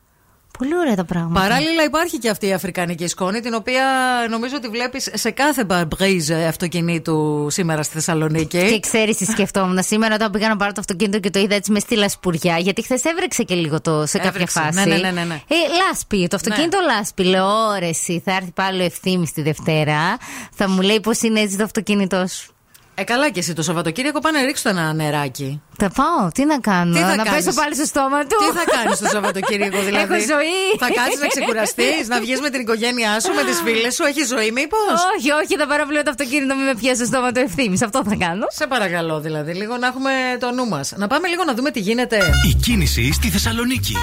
Πολύ 0.58 0.76
ωραία 0.78 0.94
τα 0.94 1.04
πράγματα. 1.04 1.40
Παράλληλα 1.40 1.84
υπάρχει 1.84 2.18
και 2.18 2.30
αυτή 2.30 2.46
η 2.46 2.52
αφρικανική 2.52 3.06
σκόνη, 3.06 3.40
την 3.40 3.54
οποία 3.54 3.84
νομίζω 4.30 4.56
ότι 4.56 4.68
βλέπεις 4.68 5.08
σε 5.12 5.30
κάθε 5.30 5.64
μπαρμπρίζ 5.64 6.30
αυτοκινήτου 6.30 7.46
σήμερα 7.50 7.82
στη 7.82 7.94
Θεσσαλονίκη. 7.94 8.68
Και 8.72 8.80
ξέρεις 8.80 9.16
τι 9.16 9.24
σκεφτόμουν 9.24 9.82
σήμερα 9.82 10.14
όταν 10.14 10.30
πήγα 10.30 10.48
να 10.48 10.56
πάρω 10.56 10.72
το 10.72 10.80
αυτοκίνητο 10.80 11.18
και 11.20 11.30
το 11.30 11.38
είδα 11.38 11.54
έτσι 11.54 11.72
μες 11.72 11.82
στη 11.82 11.96
λασπουριά. 11.96 12.58
Γιατί 12.58 12.82
χθες 12.82 13.04
έβρεξε 13.04 13.42
και 13.42 13.54
λίγο 13.54 13.80
το 13.80 14.06
σε 14.06 14.16
κάποια 14.16 14.30
Έβρεξε. 14.30 14.60
φάση. 14.60 14.78
Ναι, 14.78 14.84
ναι, 14.84 14.96
ναι, 14.96 15.10
ναι, 15.10 15.24
ναι. 15.24 15.34
Ε, 15.34 15.54
λάσπη, 15.88 16.26
το 16.28 16.36
αυτοκίνητο 16.36 16.78
λάσπη. 16.86 17.24
Λέω, 17.24 17.46
όρεση, 17.46 18.22
θα 18.24 18.32
έρθει 18.32 18.50
πάλι 18.50 18.82
ο 18.82 18.84
ευθύνη 18.84 19.30
τη 19.34 19.42
Δευτέρα. 19.42 20.16
Θα 20.54 20.68
μου 20.68 20.80
λέει 20.80 21.00
πώς 21.00 21.20
είναι 21.20 21.40
έτσι 21.40 21.56
το 21.56 21.64
αυτοκίνητό 21.64 22.26
σου. 22.26 22.55
Ε, 22.98 23.04
καλά 23.04 23.30
και 23.30 23.40
εσύ 23.40 23.52
το 23.52 23.62
Σαββατοκύριακο 23.62 24.20
πάνε 24.20 24.42
ρίξω 24.42 24.68
ένα 24.68 24.92
νεράκι. 24.92 25.60
Θα 25.76 25.90
πάω, 25.90 26.30
τι 26.34 26.44
να 26.44 26.58
κάνω, 26.58 26.94
τι 26.94 27.00
θα 27.00 27.16
να 27.16 27.24
πέσω 27.24 27.52
πάλι 27.60 27.74
στο 27.74 27.84
στόμα 27.84 28.20
του. 28.28 28.36
Τι 28.42 28.58
θα 28.58 28.64
κάνει 28.74 28.96
το 28.96 29.06
Σαββατοκύριακο, 29.14 29.78
δηλαδή. 29.88 30.14
Έχω 30.14 30.14
ζωή. 30.34 30.58
Θα 30.78 30.88
κάτσει 30.98 31.18
να 31.24 31.26
ξεκουραστεί, 31.26 31.88
να 32.06 32.20
βγει 32.20 32.34
με 32.40 32.50
την 32.50 32.60
οικογένειά 32.60 33.20
σου, 33.20 33.30
με 33.34 33.42
τι 33.48 33.52
φίλε 33.64 33.90
σου, 33.90 34.04
έχει 34.10 34.22
ζωή, 34.24 34.50
μήπω. 34.58 34.76
Όχι, 35.16 35.30
όχι, 35.40 35.56
θα 35.60 35.66
παραπλέω 35.66 36.02
το 36.02 36.10
αυτοκίνητο, 36.10 36.54
μην 36.54 36.64
με 36.64 36.74
πιάσει 36.80 36.96
στο 36.96 37.06
στόμα 37.12 37.32
του 37.32 37.40
ευθύνη. 37.46 37.76
Αυτό 37.88 37.98
θα 38.08 38.16
κάνω. 38.24 38.46
Σε 38.60 38.66
παρακαλώ, 38.66 39.20
δηλαδή, 39.20 39.52
λίγο 39.52 39.76
να 39.76 39.86
έχουμε 39.86 40.12
το 40.40 40.48
νου 40.56 40.66
μα. 40.74 40.80
Να 41.02 41.06
πάμε 41.06 41.26
λίγο 41.28 41.42
να 41.44 41.54
δούμε 41.54 41.70
τι 41.70 41.80
γίνεται. 41.80 42.18
Η 42.50 42.52
κίνηση 42.64 43.12
στη 43.12 43.28
Θεσσαλονίκη. 43.28 43.94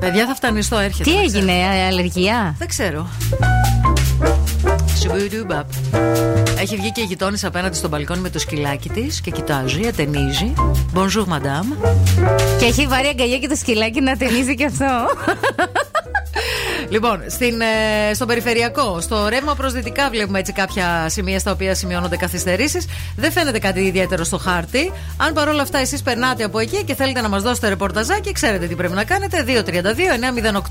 Παιδιά, 0.00 0.26
θα 0.26 0.34
φτανιστώ, 0.34 0.78
έρχεται. 0.78 1.10
Τι 1.10 1.16
έγινε, 1.18 1.52
αλλεργία. 1.90 2.54
Δεν 2.58 2.68
ξέρω. 2.68 3.00
Έχει 6.58 6.76
βγει 6.76 6.92
και 6.92 7.00
η 7.00 7.04
γειτόνισσα 7.04 7.48
απέναντι 7.48 7.76
στο 7.76 7.88
μπαλκόνι 7.88 8.20
με 8.20 8.30
το 8.30 8.38
σκυλάκι 8.38 8.88
της 8.88 9.20
και 9.20 9.30
κοιτάζει, 9.30 9.86
ατενίζει. 9.86 10.52
Bonjour, 10.94 11.24
madame. 11.24 11.88
Και 12.58 12.64
έχει 12.64 12.86
βάρει 12.86 13.08
αγκαλιά 13.08 13.38
και 13.38 13.48
το 13.48 13.56
σκυλάκι 13.56 14.00
να 14.00 14.12
ατενίζει 14.12 14.54
και 14.54 14.64
αυτό. 14.64 14.86
Λοιπόν, 16.88 17.22
στην, 17.26 17.60
ε, 17.60 18.14
στο 18.14 18.26
περιφερειακό, 18.26 19.00
στο 19.00 19.28
ρεύμα 19.28 19.54
προς 19.54 19.72
δυτικά, 19.72 20.10
βλέπουμε 20.10 20.38
έτσι 20.38 20.52
κάποια 20.52 21.08
σημεία 21.08 21.38
στα 21.38 21.52
οποία 21.52 21.74
σημειώνονται 21.74 22.16
καθυστερήσεις. 22.16 22.86
Δεν 23.16 23.32
φαίνεται 23.32 23.58
κάτι 23.58 23.80
ιδιαίτερο 23.80 24.24
στο 24.24 24.38
χάρτη. 24.38 24.92
Αν 25.16 25.32
παρόλα 25.32 25.62
αυτά 25.62 25.78
εσείς 25.78 26.02
περνάτε 26.02 26.44
από 26.44 26.58
εκεί 26.58 26.84
και 26.84 26.94
θέλετε 26.94 27.20
να 27.20 27.28
μας 27.28 27.42
δώσετε 27.42 27.68
ρεπορταζάκι, 27.68 28.32
ξέρετε 28.32 28.66
τι 28.66 28.74
πρέπει 28.74 28.94
να 28.94 29.04
κάνετε. 29.04 29.42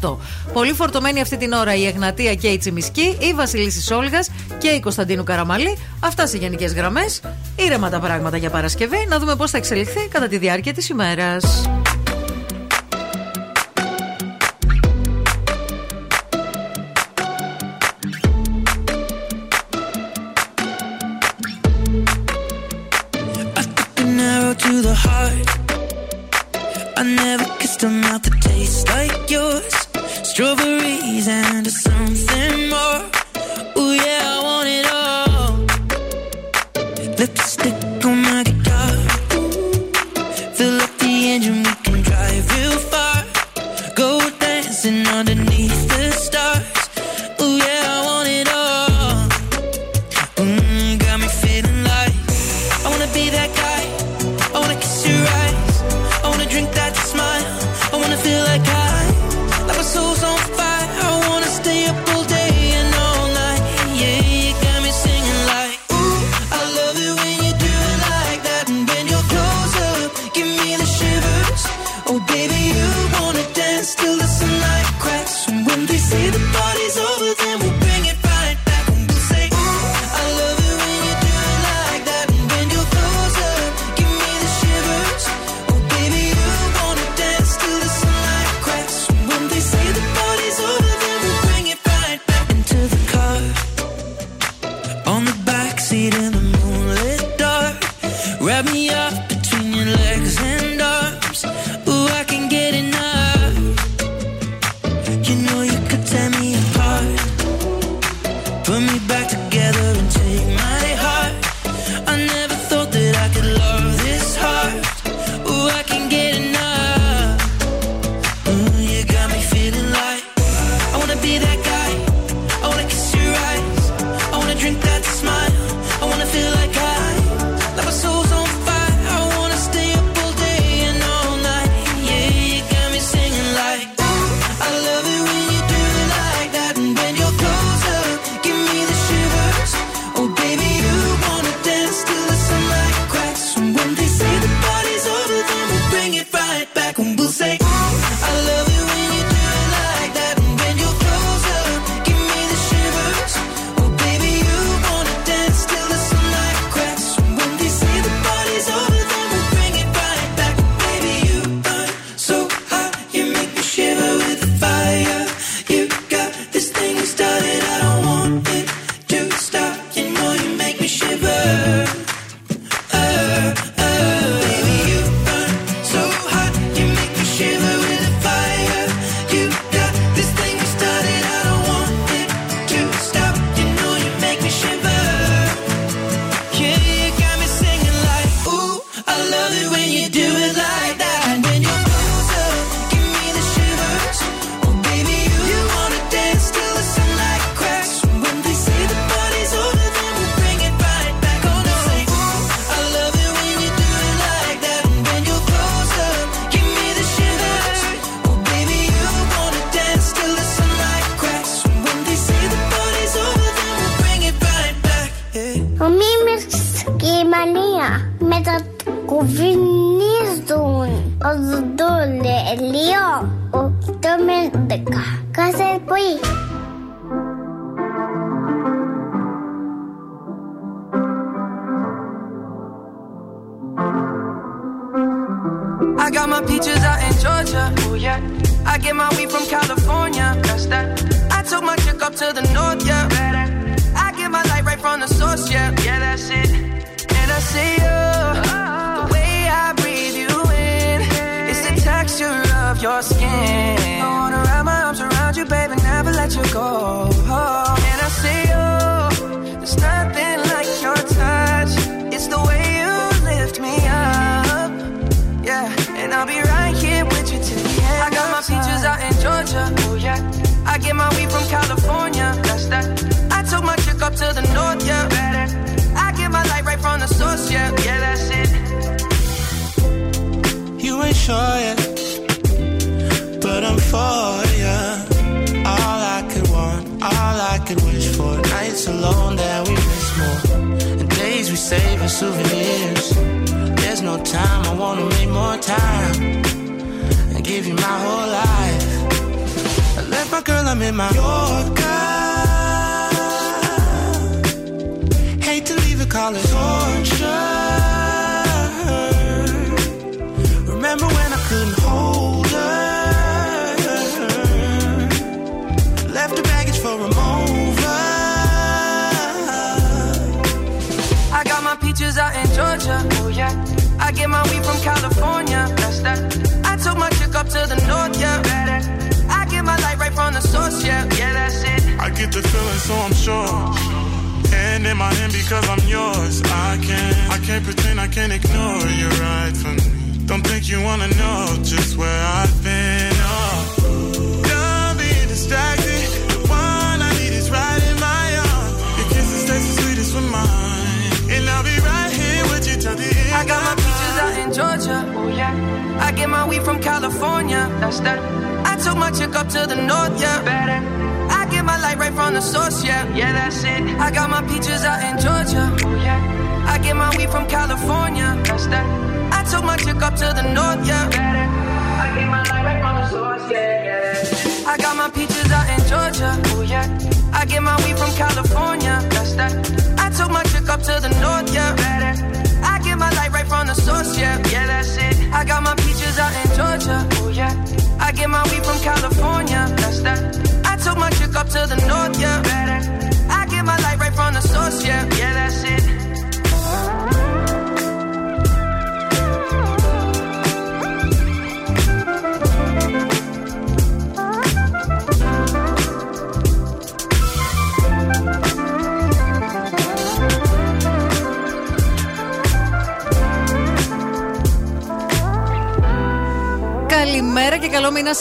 232-908. 0.02 0.18
Πολύ 0.54 0.74
φορτωμένη 0.74 1.22
αυτή 1.22 1.38
την 1.38 1.52
ώρα 1.52 1.76
η 1.76 1.86
Εγνατία 1.86 2.36
και 2.36 2.48
η 2.48 2.58
Τσιμισκή, 2.58 3.18
η 3.20 3.34
Βασιλίση 3.34 3.82
Σόλγας 3.82 4.30
και 4.58 4.68
η 4.68 4.80
Κωνσταντίνου 4.80 5.24
Καραμαλή. 5.24 5.78
Αυτά 6.00 6.28
σε 6.28 6.38
γενικές 6.38 6.74
γραμμές. 6.74 7.22
Ήρεμα 7.56 7.90
τα 7.90 8.00
πράγματα 8.00 8.38
για 8.38 8.50
Παρασκευή. 8.50 9.06
Να 9.10 9.20
δούμε 9.20 9.36
πώς 9.36 9.52
θα 9.52 9.58
εξελιχθεί 9.58 10.08
κατά 10.08 10.28
τη 10.28 10.38
διάρκεια 10.38 10.74
της 10.74 10.90
ημέρας. 10.90 11.70
taste 27.78 27.84
of 27.84 27.92
mouth 27.92 28.24
that 28.24 28.42
tastes 28.42 28.88
like 28.90 29.30
yours. 29.30 29.74
Strawberry 30.24 30.77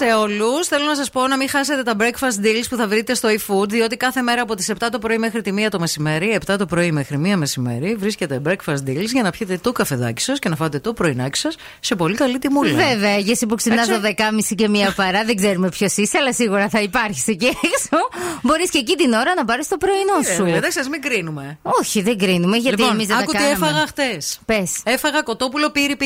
σε 0.07 0.15
όλους. 0.15 0.67
Θέλω 0.67 0.85
να 0.85 0.95
σας 0.95 1.11
πω 1.11 1.27
να 1.27 1.37
μην 1.37 1.49
χάσετε 1.49 1.83
τα 1.83 1.95
breakfast 1.99 2.45
deals 2.45 2.65
που 2.71 2.77
θα 2.77 2.89
βρείτε 2.89 3.15
στο 3.15 3.29
eFood, 3.29 3.69
διότι 3.69 3.97
κάθε 3.97 4.23
μέρα 4.23 4.43
από 4.43 4.55
τις 4.55 4.73
7 4.79 4.89
το 4.91 4.99
πρωί 4.99 5.19
μέχρι 5.19 5.43
τη 5.43 5.51
1 5.67 5.69
το 5.71 5.79
μεσημέρι, 5.79 6.39
7 6.47 6.57
το 6.59 6.67
πρωί 6.67 6.93
μέχρι 6.93 7.21
1 7.25 7.37
μεσημέρι, 7.37 7.95
βρίσκεται 7.95 8.41
breakfast 8.47 8.89
deals 8.89 9.09
για 9.13 9.23
να 9.23 9.31
πιείτε 9.31 9.59
το 9.63 9.73
καφεδάκι 9.73 10.23
σας 10.23 10.39
και 10.39 10.49
να 10.49 10.57
φάτε 10.57 10.79
το 10.79 10.93
πρωινάκι 10.93 11.39
σας 11.39 11.57
σε 11.81 11.95
πολύ 11.95 12.15
καλή 12.15 12.39
τιμούλα. 12.39 12.75
Βέβαια, 12.75 13.17
για 13.17 13.33
εσύ 13.33 13.47
που 13.47 13.55
ξυπνάς 13.55 13.89
Έτσι. 13.89 14.15
12.30 14.51 14.55
και 14.55 14.69
μία 14.69 14.93
παρά, 14.97 15.25
δεν 15.25 15.37
ξέρουμε 15.37 15.69
ποιος 15.69 15.97
είσαι, 15.97 16.19
αλλά 16.19 16.33
σίγουρα 16.33 16.69
θα 16.69 16.81
υπάρχεις 16.81 17.29
εκεί 17.29 17.47
έξω. 17.47 18.09
Μπορείς 18.43 18.71
και 18.71 18.79
εκεί 18.79 18.95
την 18.95 19.13
ώρα 19.13 19.35
να 19.37 19.45
πάρεις 19.45 19.69
το 19.69 19.77
πρωινό 19.77 20.23
σου. 20.37 20.57
Ε, 20.57 20.61
δεν 20.61 20.73
σας 20.73 20.89
μην 20.89 21.01
κρίνουμε. 21.01 21.59
Όχι, 21.63 22.03
δεν 22.03 22.19
κρίνουμε, 22.19 22.57
γιατί 22.57 22.77
λοιπόν, 22.81 22.95
εμείς 22.95 23.07
δεν 23.07 23.17
τα 23.17 23.23
άκου 23.23 23.33
τι 23.33 23.37
κάναμε. 23.37 23.67
έφαγα 23.67 23.87
χτες. 23.87 24.41
Πες. 24.45 24.81
Έφαγα 24.85 25.23
κοτόπουλο 25.23 25.71
πύρι 25.71 25.97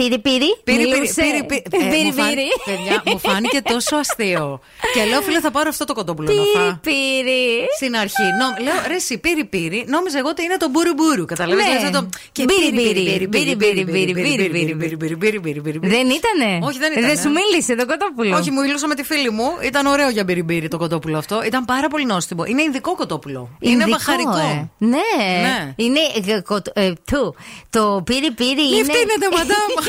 πύρι. 0.00 0.18
Πύρι 0.18 0.18
πύρι. 0.18 0.48
Πύρι, 0.64 0.76
πύρι, 0.84 0.90
Μιλούσε. 0.90 1.22
πύρι, 1.22 1.42
πύρι. 1.50 1.62
Ε, 1.70 1.88
Πύρι, 1.92 2.04
μου 2.04 2.12
φάνηκε- 2.12 2.34
πύρι. 2.34 2.48
παιδιά, 2.68 3.02
μου 3.06 3.18
φάνηκε 3.26 3.60
τόσο 3.72 3.96
αστείο. 4.02 4.60
και 4.94 5.02
λέω, 5.10 5.20
φίλε, 5.26 5.40
θα 5.40 5.50
πάρω 5.50 5.68
αυτό 5.74 5.84
το 5.84 5.94
κοτόπουλο 5.98 6.28
να 6.28 6.34
Πύρι 6.42 6.52
φάω. 6.56 6.78
πύρι. 6.86 7.42
Στην 7.76 7.92
αρχή. 7.96 8.26
No, 8.40 8.46
λέω, 8.64 8.78
ρε, 8.90 8.94
εσύ, 8.94 9.14
πύρι 9.24 9.44
πύρι. 9.44 9.84
Νόμιζα 9.94 10.18
εγώ 10.18 10.28
ότι 10.34 10.42
είναι 10.46 10.56
το 10.56 10.68
μπούρου 10.72 10.92
μπούρου. 10.98 11.24
Καταλαβαίνεις 11.32 11.72
Ναι. 11.72 11.86
αυτό 11.86 11.90
το. 12.00 12.08
Και 12.32 12.42
Μπύρι, 12.48 12.70
πύρι, 12.76 13.00
μπύρι, 13.02 13.02
πύρι, 13.02 13.26
μπύρι, 13.26 13.56
πύρι, 13.56 13.84
μπύρι, 13.84 13.84
πύρι, 13.84 14.12
μπύρι, 14.12 14.48
πύρι, 14.50 14.74
μπύρι, 14.74 14.96
πύρι, 14.96 14.96
πύρι, 14.96 15.16
πύρι, 15.16 15.40
πύρι, 15.40 15.60
πύρι, 15.60 15.78
πύρι. 15.80 15.88
Δεν 15.96 16.06
ήτανε. 16.18 16.50
Όχι, 16.68 16.78
δεν 16.84 16.90
ήταν. 16.92 17.04
Δεν 17.10 17.16
σου 17.22 17.30
μίλησε 17.38 17.72
το 17.80 17.84
κοτόπουλο. 17.90 18.36
Όχι, 18.38 18.50
μου 18.54 18.60
μιλούσα 18.60 18.86
με 18.86 18.94
τη 18.98 19.02
φίλη 19.10 19.30
μου. 19.30 19.48
Ήταν 19.70 19.86
ωραίο 19.86 20.08
για 20.08 20.24
μπυριμπύρι 20.24 20.68
το 20.68 20.78
κοτόπουλο 20.82 21.16
αυτό. 21.18 21.36
Ήταν 21.50 21.64
πάρα 21.64 21.88
πολύ 21.88 22.04
νόστιμο. 22.04 22.42
Είναι 22.44 22.62
ειδικό 22.62 22.94
κοτόπουλο. 22.94 23.40
Είναι 23.60 23.72
Ινδικό, 23.72 23.90
μπαχαρικό. 23.90 24.36
ε. 24.36 24.68
Ναι. 24.78 25.08
Ναι. 25.46 25.58
Είναι. 25.76 26.00
ε, 26.26 26.40
κο- 26.40 26.62
ε, 26.72 26.92
του. 27.12 27.34
Το 27.70 28.02
πύρι 28.06 28.30
πύρι 28.30 28.54
Μη 28.70 28.76
είναι. 28.78 28.92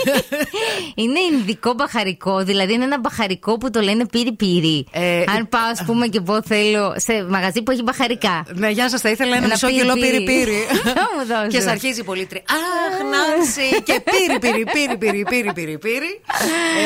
Φτύνετε, 0.01 0.27
μαντάμ. 0.31 0.91
είναι 0.95 1.19
ειδικό 1.41 1.73
μπαχαρικό. 1.73 2.43
Δηλαδή 2.43 2.73
είναι 2.73 2.83
ένα 2.83 2.99
μπαχαρικό 2.99 3.57
που 3.57 3.69
το 3.69 3.81
λένε 3.81 4.05
πύρι 4.05 4.31
πύρι. 4.33 4.85
Ε, 4.91 5.23
Αν 5.37 5.49
πάω, 5.49 5.61
ας 5.71 5.83
πούμε, 5.85 6.07
και 6.07 6.21
πω 6.21 6.41
θέλω 6.43 6.93
σε 6.97 7.25
μαγαζί 7.29 7.61
που 7.63 7.71
έχει 7.71 7.81
μπαχαρικά. 7.83 8.45
Ναι, 8.53 8.69
γεια 8.69 8.89
σας, 8.89 9.01
θα 9.01 9.09
ήθελα 9.09 9.35
ένα 9.35 9.45
Ένα 9.45 9.53
μισό 9.53 9.67
πύρι, 9.67 9.79
κιλό 9.79 9.93
πύρι. 9.93 10.09
πύρι 10.09 10.23
πύρι. 10.23 10.65
Να 10.85 10.91
μου 11.15 11.25
δώσεις. 11.27 11.53
Και 11.53 11.59
σε 11.61 11.69
αρχίζει 11.69 11.99
η 11.99 12.03
πολίτρια. 12.03 12.41
Αχ, 12.47 12.99
Νάνση! 13.11 13.81
Και 13.83 14.01
πύρι, 14.09 14.39
πύρι, 14.39 14.63
πύρι, 14.71 14.97
πύρι, 14.97 15.23
πύρι, 15.23 15.53
πύρι, 15.53 15.77
πύρι. 15.77 16.21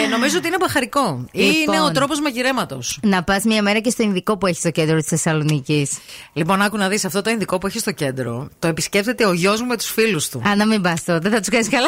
Ε, 0.03 0.07
Νομίζω 0.07 0.37
ότι 0.37 0.47
είναι 0.47 0.57
μπαχαρικό. 0.59 1.25
Ή 1.31 1.41
Λοιπόν. 1.41 1.75
είναι 1.75 1.83
ο 1.83 1.91
τρόπος 1.91 2.19
μαγειρέματος. 2.19 2.99
Να 3.01 3.23
πας 3.23 3.43
μια 3.43 3.61
μέρα 3.61 3.79
και 3.79 3.89
στο 3.89 4.03
Ινδικό 4.03 4.37
που 4.37 4.47
έχει 4.47 4.57
στο 4.59 4.71
κέντρο 4.71 4.97
της 4.97 5.07
Θεσσαλονίκης. 5.07 5.97
Λοιπόν, 6.33 6.61
άκου 6.61 6.77
να 6.77 6.87
δεις 6.89 7.05
αυτό 7.05 7.21
το 7.21 7.29
ειδικό 7.29 7.57
που 7.57 7.67
έχει 7.67 7.79
στο 7.79 7.91
κέντρο. 7.91 8.49
Το 8.59 8.67
επισκέπτεται 8.67 9.25
ο 9.25 9.33
γιος 9.33 9.61
μου 9.61 9.67
με 9.67 9.77
τους 9.77 9.91
φίλους 9.91 10.29
του. 10.29 10.41
Α, 10.47 10.55
να 10.55 10.65
μην 10.65 10.81
πας 10.81 11.03
τότε, 11.03 11.29
θα 11.29 11.39
τους 11.39 11.49
κάνεις 11.49 11.69
καλά. 11.69 11.87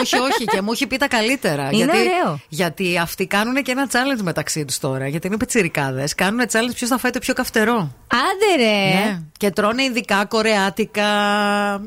όχι, 0.00 0.16
όχι, 0.18 0.44
και 0.44 0.59
μου 0.62 0.72
έχει 0.72 0.86
πει 0.86 0.96
τα 0.96 1.08
καλύτερα. 1.08 1.62
Είναι 1.72 1.76
γιατί, 1.76 1.98
ωραίο. 1.98 2.40
γιατί 2.48 2.98
αυτοί 2.98 3.26
κάνουν 3.26 3.54
και 3.62 3.70
ένα 3.70 3.88
challenge 3.92 4.20
μεταξύ 4.22 4.64
τους 4.64 4.78
τώρα. 4.78 5.06
Γιατί 5.08 5.26
είναι 5.26 5.36
πιτσιρικάδες. 5.36 6.14
Κάνουν 6.14 6.40
challenge 6.52 6.74
ποιος 6.74 6.90
θα 6.90 6.98
φάει 6.98 7.10
το 7.10 7.18
πιο 7.18 7.34
καυτερό. 7.34 7.94
Άντε 8.06 8.62
ρε. 8.64 8.94
Ναι. 8.94 9.18
Και 9.36 9.50
τρώνε 9.50 9.82
ειδικά 9.82 10.24
κορεάτικα. 10.24 11.04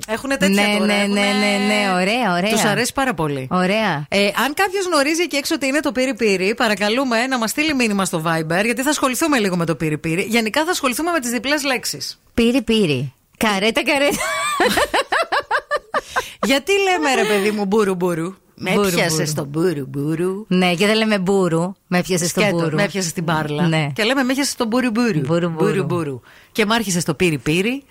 Έχουν 0.07 0.29
τέτοια 0.29 0.49
Ναι, 0.49 0.73
τώρα. 0.77 0.85
ναι, 0.85 0.93
έχουνε- 0.93 1.07
ναι, 1.07 1.21
ναι, 1.39 1.57
ναι, 1.73 1.93
ωραία, 1.93 2.31
ωραία. 2.37 2.49
Τους 2.51 2.63
αρέσει 2.63 2.93
πάρα 2.93 3.13
πολύ. 3.13 3.47
Ωραία. 3.51 4.05
Ε, 4.09 4.25
αν 4.25 4.53
κάποιος 4.53 4.85
γνωρίζει 4.85 5.21
εκεί 5.21 5.35
έξω 5.35 5.55
ότι 5.55 5.65
είναι 5.67 5.79
το 5.79 5.91
πύρι 5.91 6.13
πύρι, 6.13 6.53
παρακαλούμε 6.55 7.27
να 7.27 7.37
μας 7.37 7.49
στείλει 7.49 7.73
μήνυμα 7.73 8.05
στο 8.05 8.21
Viber, 8.25 8.63
γιατί 8.65 8.81
θα 8.81 8.89
ασχοληθούμε 8.89 9.39
λίγο 9.39 9.55
με 9.55 9.65
το 9.65 9.75
πύρι 9.75 9.97
πύρι. 9.97 10.21
Γενικά 10.21 10.63
θα 10.65 10.71
ασχοληθούμε 10.71 11.11
με 11.11 11.19
τις 11.19 11.29
διπλές 11.29 11.63
λέξεις. 11.63 12.19
Πύρι 12.33 12.61
πύρι. 12.61 13.13
Καρέτα 13.37 13.83
καρέτα. 13.83 14.17
γιατί 16.49 16.71
λέμε 16.71 17.13
ρε 17.21 17.23
παιδί 17.27 17.51
μου 17.51 17.65
μπούρου 17.65 17.95
μπούρου. 17.95 18.33
Με 18.63 18.71
Μπούρου, 18.75 18.87
έπιασες 18.87 19.11
μπούρου. 19.13 19.27
στο 19.27 19.45
μπούρου 19.45 19.85
μπούρου. 19.87 20.45
ναι, 20.47 20.75
και 20.75 20.85
δεν 20.85 20.95
λέμε 20.95 21.19
μπούρου. 21.19 21.73
Με 21.87 21.97
έπιασες 21.97 22.29
στο 22.29 22.39
Σκέτο, 22.41 22.55
μπούρου. 22.57 22.75
με 22.75 22.83
έπιασες 22.83 23.09
στην 23.11 23.23
πάρλα. 23.23 23.67
Ναι. 23.67 23.89
Και 23.93 24.03
λέμε 24.03 24.23
με 24.23 24.31
έπιασες 24.31 24.53
στο 24.53 24.65
μπούρου 24.65 24.89
μπούρου. 24.91 25.19
Μπούρου, 25.19 25.49
μπούρου. 25.49 25.83
μπούρου. 25.83 26.21
Και 26.51 26.65
μ' 26.65 26.71
άρχισες 26.71 27.01
στο 27.01 27.13
πύρι 27.13 27.37
πύρι. 27.37 27.83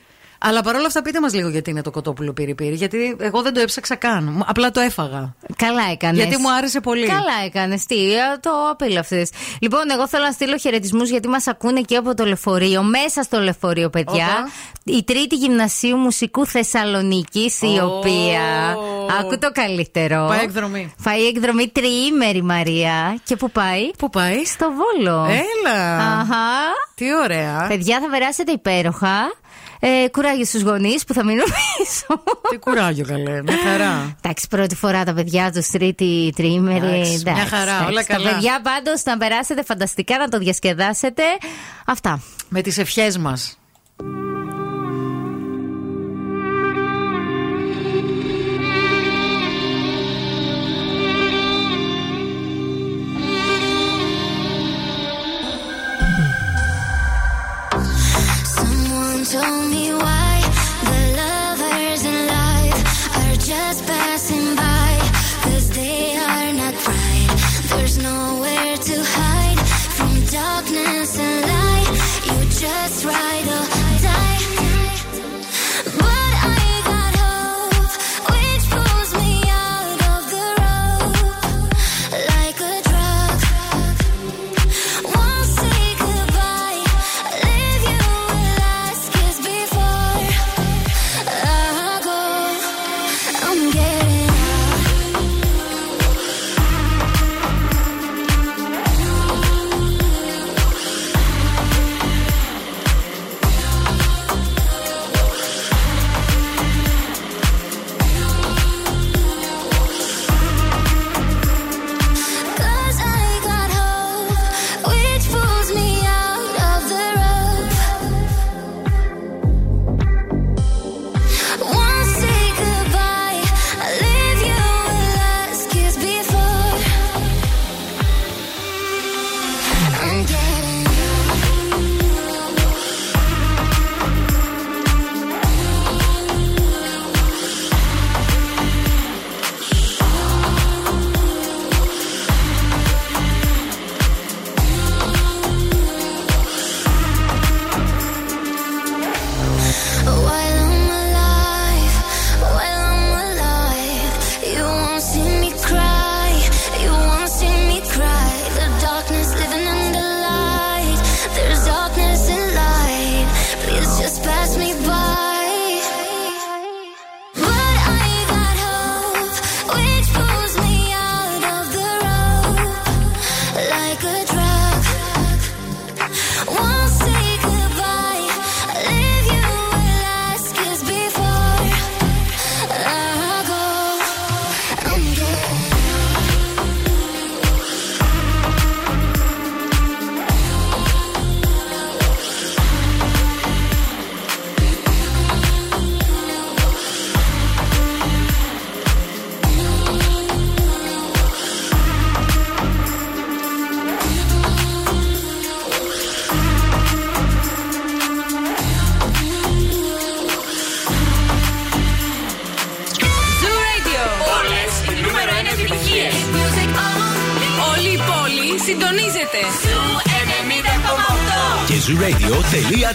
Αλλά 0.44 0.62
παρόλα 0.62 0.86
αυτά, 0.86 1.02
πείτε 1.02 1.20
μας 1.20 1.34
λίγο 1.34 1.48
γιατί 1.48 1.70
είναι 1.70 1.82
το 1.82 1.90
κοτόπουλο 1.90 2.32
πυρηπύρι. 2.32 2.74
Γιατί 2.74 3.16
εγώ 3.18 3.42
δεν 3.42 3.52
το 3.52 3.60
έψαξα 3.60 3.94
καν. 3.94 4.44
Απλά 4.46 4.70
το 4.70 4.80
έφαγα. 4.80 5.34
Καλά 5.56 5.82
έκανες. 5.92 6.16
Γιατί 6.16 6.40
μου 6.40 6.52
άρεσε 6.52 6.80
πολύ. 6.80 7.06
Καλά 7.06 7.44
έκανες. 7.44 7.84
Τι, 7.86 8.12
ε, 8.12 8.18
το 8.40 8.50
απήλαυσες. 8.70 9.26
Λοιπόν, 9.60 9.80
εγώ 9.90 10.08
θέλω 10.08 10.24
να 10.24 10.30
στείλω 10.30 10.56
χαιρετισμούς 10.56 11.10
γιατί 11.10 11.28
μας 11.28 11.46
ακούνε 11.46 11.80
και 11.80 11.96
από 11.96 12.14
το 12.14 12.24
λεωφορείο. 12.24 12.82
Μέσα 12.82 13.22
στο 13.22 13.40
λεωφορείο, 13.40 13.90
παιδιά. 13.90 14.48
Η 14.84 15.04
τρίτη 15.04 15.34
γυμνασίου 15.34 15.96
μουσικού 15.96 16.46
Θεσσαλονίκη, 16.46 17.52
oh. 17.60 17.66
η 17.74 17.80
οποία. 17.80 18.76
Ακού 19.20 19.38
το 19.38 19.50
καλύτερο. 19.52 20.26
Πάει 20.28 20.42
εκδρομή. 20.42 20.94
Πάει 21.02 21.26
εκδρομή 21.26 21.68
τριήμερη, 21.68 22.42
Μαρία. 22.42 23.18
Και 23.24 23.36
πού 23.36 23.50
πάει; 23.50 23.90
Πού 23.98 24.10
πάει; 24.10 24.44
Στο 24.44 24.70
βόλο. 24.70 25.24
Έλα. 25.24 25.96
Αχα. 25.96 26.46
Τι 26.94 27.04
ωραία. 27.22 27.66
Παιδιά, 27.68 28.00
θα 28.00 28.08
περάσετε 28.10 28.52
υπέροχα. 28.52 29.40
Ε, 29.80 30.08
κουράγιο 30.08 30.44
στου 30.44 30.60
γονείς 30.60 31.04
που 31.04 31.14
θα 31.14 31.24
μείνουν 31.24 31.44
πίσω. 31.44 32.22
Τι 32.50 32.56
κουράγιο, 32.58 33.04
καλέ. 33.04 33.42
Μια 33.42 33.58
χαρά. 33.64 34.16
Εντάξει, 34.22 34.48
πρώτη 34.48 34.74
φορά 34.74 35.04
τα 35.04 35.12
παιδιά 35.12 35.52
τους, 35.52 35.66
τρίτη 35.66 36.32
τρίμερη. 36.36 37.00
Εντάξει, 37.00 37.46
χαρά, 37.46 37.86
όλα 37.86 38.04
καλά. 38.04 38.24
Τα 38.24 38.34
παιδιά 38.34 38.60
πάντως 38.62 39.02
να 39.04 39.16
περάσετε 39.16 39.62
φανταστικά, 39.64 40.18
να 40.18 40.28
το 40.28 40.38
διασκεδάσετε. 40.38 41.22
Αυτά. 41.86 42.22
Με 42.48 42.60
τις 42.60 42.78
ευχές 42.78 43.18
μας. 43.18 43.56
just 72.62 73.04
right. 73.04 73.48
up. 73.48 73.71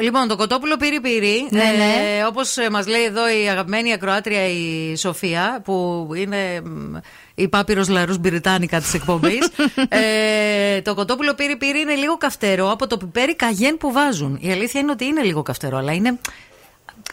Λοιπόν, 0.00 0.28
το 0.28 0.36
κοτόπουλο 0.36 0.76
πήρε 0.76 1.00
πήρε. 1.00 1.26
Ναι, 1.50 1.58
ναι. 1.76 2.18
Ε, 2.18 2.22
Όπω 2.22 2.40
μας 2.70 2.86
λέει 2.86 3.04
εδώ 3.04 3.28
η 3.42 3.48
αγαπημένη 3.48 3.92
ακροάτρια 3.92 4.48
η 4.48 4.96
Σοφία, 4.96 5.60
που 5.64 6.08
είναι 6.14 6.60
μ, 6.60 6.96
η 7.34 7.48
πάπυρος 7.48 7.88
λαρούς 7.88 8.18
μπυριτάνικα 8.18 8.80
της 8.80 8.94
εκπομπής. 8.94 9.48
ε, 9.88 10.80
το 10.80 10.94
κοτόπουλο 10.94 11.34
πήρε 11.34 11.56
πήρε 11.56 11.78
είναι 11.78 11.94
λίγο 11.94 12.16
καυτερό 12.16 12.70
από 12.70 12.86
το 12.86 12.96
πιπέρι 12.96 13.36
καγέν 13.36 13.76
που 13.76 13.92
βάζουν. 13.92 14.38
Η 14.40 14.52
αλήθεια 14.52 14.80
είναι 14.80 14.90
ότι 14.90 15.04
είναι 15.04 15.22
λίγο 15.22 15.42
καυτερό, 15.42 15.76
αλλά 15.76 15.92
είναι 15.92 16.18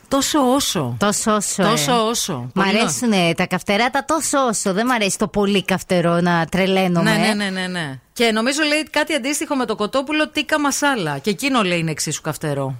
τόσο 0.07 0.53
όσο. 0.53 0.95
Τόσο 0.99 1.35
όσο. 1.35 1.63
Τόσο 1.63 1.91
ε. 1.91 1.95
όσο. 1.95 2.33
Μ' 2.33 2.47
Πολύ 2.53 2.67
αρέσουν 2.67 3.35
τα 3.35 3.45
καυτερά 3.45 3.89
τα 3.89 4.05
τόσο 4.05 4.37
όσο. 4.47 4.73
Δεν 4.73 4.85
μ' 4.85 4.91
αρέσει 4.91 5.17
το 5.17 5.27
πολύ 5.27 5.63
καυτερό 5.63 6.21
να 6.21 6.45
τρελαίνομαι. 6.45 7.17
Ναι, 7.17 7.27
ε. 7.27 7.33
ναι, 7.33 7.43
ναι, 7.43 7.49
ναι, 7.49 7.67
ναι. 7.67 7.99
Και 8.13 8.31
νομίζω 8.31 8.63
λέει 8.63 8.83
κάτι 8.89 9.13
αντίστοιχο 9.13 9.55
με 9.55 9.65
το 9.65 9.75
κοτόπουλο 9.75 10.29
τίκα 10.29 10.59
μασάλα. 10.59 11.17
Και 11.17 11.29
εκείνο 11.29 11.61
λέει 11.61 11.79
είναι 11.79 11.91
εξίσου 11.91 12.21
καυτερό. 12.21 12.75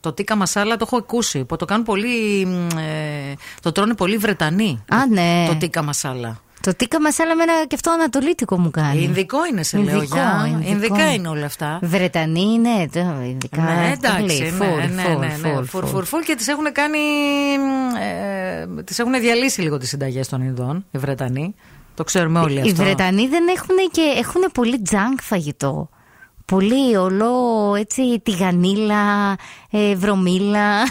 Το 0.00 0.12
τίκα 0.12 0.36
μασάλα 0.36 0.76
το 0.76 0.84
έχω 0.86 0.96
ακούσει. 0.96 1.44
Που 1.44 1.56
το 1.56 1.64
κάνουν 1.64 1.84
πολύ. 1.84 2.46
μ, 2.46 2.68
Ε, 2.78 3.34
το 3.62 3.72
τρώνε 3.72 3.94
πολύ 3.94 4.16
Βρετανοί. 4.16 4.84
Α, 4.88 5.06
ναι. 5.06 5.46
Το 5.48 5.56
τίκα 5.56 5.82
μασάλα. 5.82 6.40
Το 6.60 6.74
τίκα 6.76 7.00
μασάλα 7.00 7.34
με 7.36 7.42
ένα 7.42 7.52
και 7.66 7.74
αυτό 7.74 7.90
ανατολίτικο 7.90 8.58
μου 8.58 8.70
κάνει. 8.70 9.02
Ινδικό 9.02 9.38
είναι, 9.50 9.62
σε 9.62 9.76
λέω. 9.78 9.94
Ινδικό, 9.94 10.14
για. 10.14 10.46
ινδικό. 10.50 10.70
Ινδικά 10.70 11.12
είναι 11.12 11.28
όλα 11.28 11.46
αυτά. 11.46 11.78
Βρετανοί 11.82 12.40
είναι, 12.40 12.88
το, 12.92 13.00
ειδικά. 13.30 13.62
Ναι, 13.62 13.92
εντάξει, 13.92 14.22
πολύ. 14.22 14.40
ναι, 14.40 14.50
Φουλ, 14.50 14.94
ναι, 14.94 15.02
φουλ, 15.02 15.18
ναι, 15.18 15.26
ναι. 15.26 15.48
φουλ, 15.48 15.64
Φουρ, 15.64 15.64
φουλ. 15.64 15.86
φουρ, 15.86 16.04
φουρ 16.04 16.22
και 16.22 16.34
τις 16.34 16.48
έχουν 16.48 16.72
κάνει, 16.72 16.98
ε, 18.00 18.82
τις 18.84 18.98
έχουν 18.98 19.20
διαλύσει 19.20 19.60
λίγο 19.60 19.78
τις 19.78 19.88
συνταγές 19.88 20.28
των 20.28 20.42
Ινδών, 20.42 20.84
οι 20.90 20.98
Βρετανοί. 20.98 21.54
Το 21.94 22.04
ξέρουμε 22.04 22.40
όλοι 22.40 22.54
Οι 22.54 22.60
αυτό. 22.60 22.82
Βρετανοί 22.82 23.28
δεν 23.28 23.48
έχουν 23.48 23.76
και 23.90 24.14
έχουν 24.18 24.42
πολύ 24.52 24.82
τζάνκ 24.82 25.20
φαγητό. 25.22 25.88
Πολύ 26.44 26.96
ολό, 26.96 27.74
έτσι, 27.78 28.20
τηγανίλα, 28.22 29.36
ε, 29.70 29.94
βρωμίλα. 29.94 30.78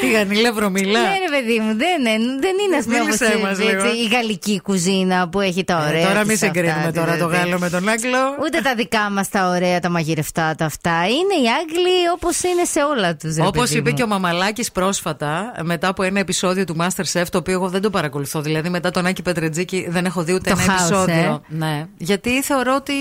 Τηγανίλα, 0.00 0.52
βρωμίλα. 0.52 1.00
Ναι, 1.00 1.06
ρε 1.08 1.36
παιδί 1.38 1.58
μου, 1.58 1.76
δεν, 1.76 2.00
είναι- 2.00 2.38
δεν 2.40 2.54
είναι 2.66 2.76
ας 2.76 2.84
πούμε, 2.84 2.98
Μίλησέ 2.98 3.24
όπως, 3.26 3.40
μας 3.40 3.58
έτσι, 3.58 3.62
λίγο. 3.72 3.84
η 3.86 4.06
γαλλική 4.12 4.60
κουζίνα 4.60 5.28
που 5.28 5.40
έχει 5.40 5.64
τα 5.64 5.84
Ε, 5.84 5.88
ωραία. 5.88 6.06
τώρα 6.06 6.18
της 6.18 6.28
μη 6.28 6.32
αυτά, 6.34 6.46
συγκρίνουμε 6.46 6.92
τώρα 6.92 7.16
το 7.16 7.28
δηλαδή. 7.28 7.36
Γάλλο 7.36 7.58
με 7.58 7.70
τον 7.70 7.88
Άγγλο. 7.88 8.18
Ούτε 8.44 8.60
τα 8.60 8.74
δικά 8.74 9.10
μας 9.10 9.28
τα 9.28 9.48
ωραία, 9.48 9.80
τα 9.80 9.88
μαγειρευτά 9.88 10.54
τα 10.54 10.64
αυτά. 10.64 10.90
Είναι 11.06 11.34
οι 11.42 11.46
Άγγλοι 11.60 12.08
όπως 12.14 12.42
είναι 12.42 12.64
σε 12.64 12.80
όλα 12.82 13.16
τους. 13.16 13.36
Όπως 13.38 13.70
είπε 13.70 13.90
και 13.90 14.02
ο 14.02 14.06
Μαμαλάκης 14.06 14.72
πρόσφατα, 14.72 15.52
μετά 15.62 15.88
από 15.88 16.02
ένα 16.02 16.18
επεισόδιο 16.20 16.64
του 16.64 16.76
Masterchef, 16.80 17.24
το 17.30 17.38
οποίο 17.38 17.52
εγώ 17.54 17.68
δεν 17.68 17.80
το 17.82 17.90
παρακολουθώ. 17.90 18.40
Δηλαδή, 18.40 18.68
μετά 18.68 18.90
τον 18.90 19.06
Άκη 19.06 19.22
Πετρετζίκη 19.22 19.86
δεν 19.88 20.04
έχω 20.04 20.22
δει 20.22 20.32
ούτε 20.32 20.50
Το 20.50 20.56
ένα 20.62 20.72
χάος, 20.72 20.90
επεισόδιο. 20.90 21.42
ε. 21.50 21.54
Ναι. 21.56 21.86
Γιατί 21.98 22.42
θεωρώ 22.42 22.74
ότι 22.74 22.92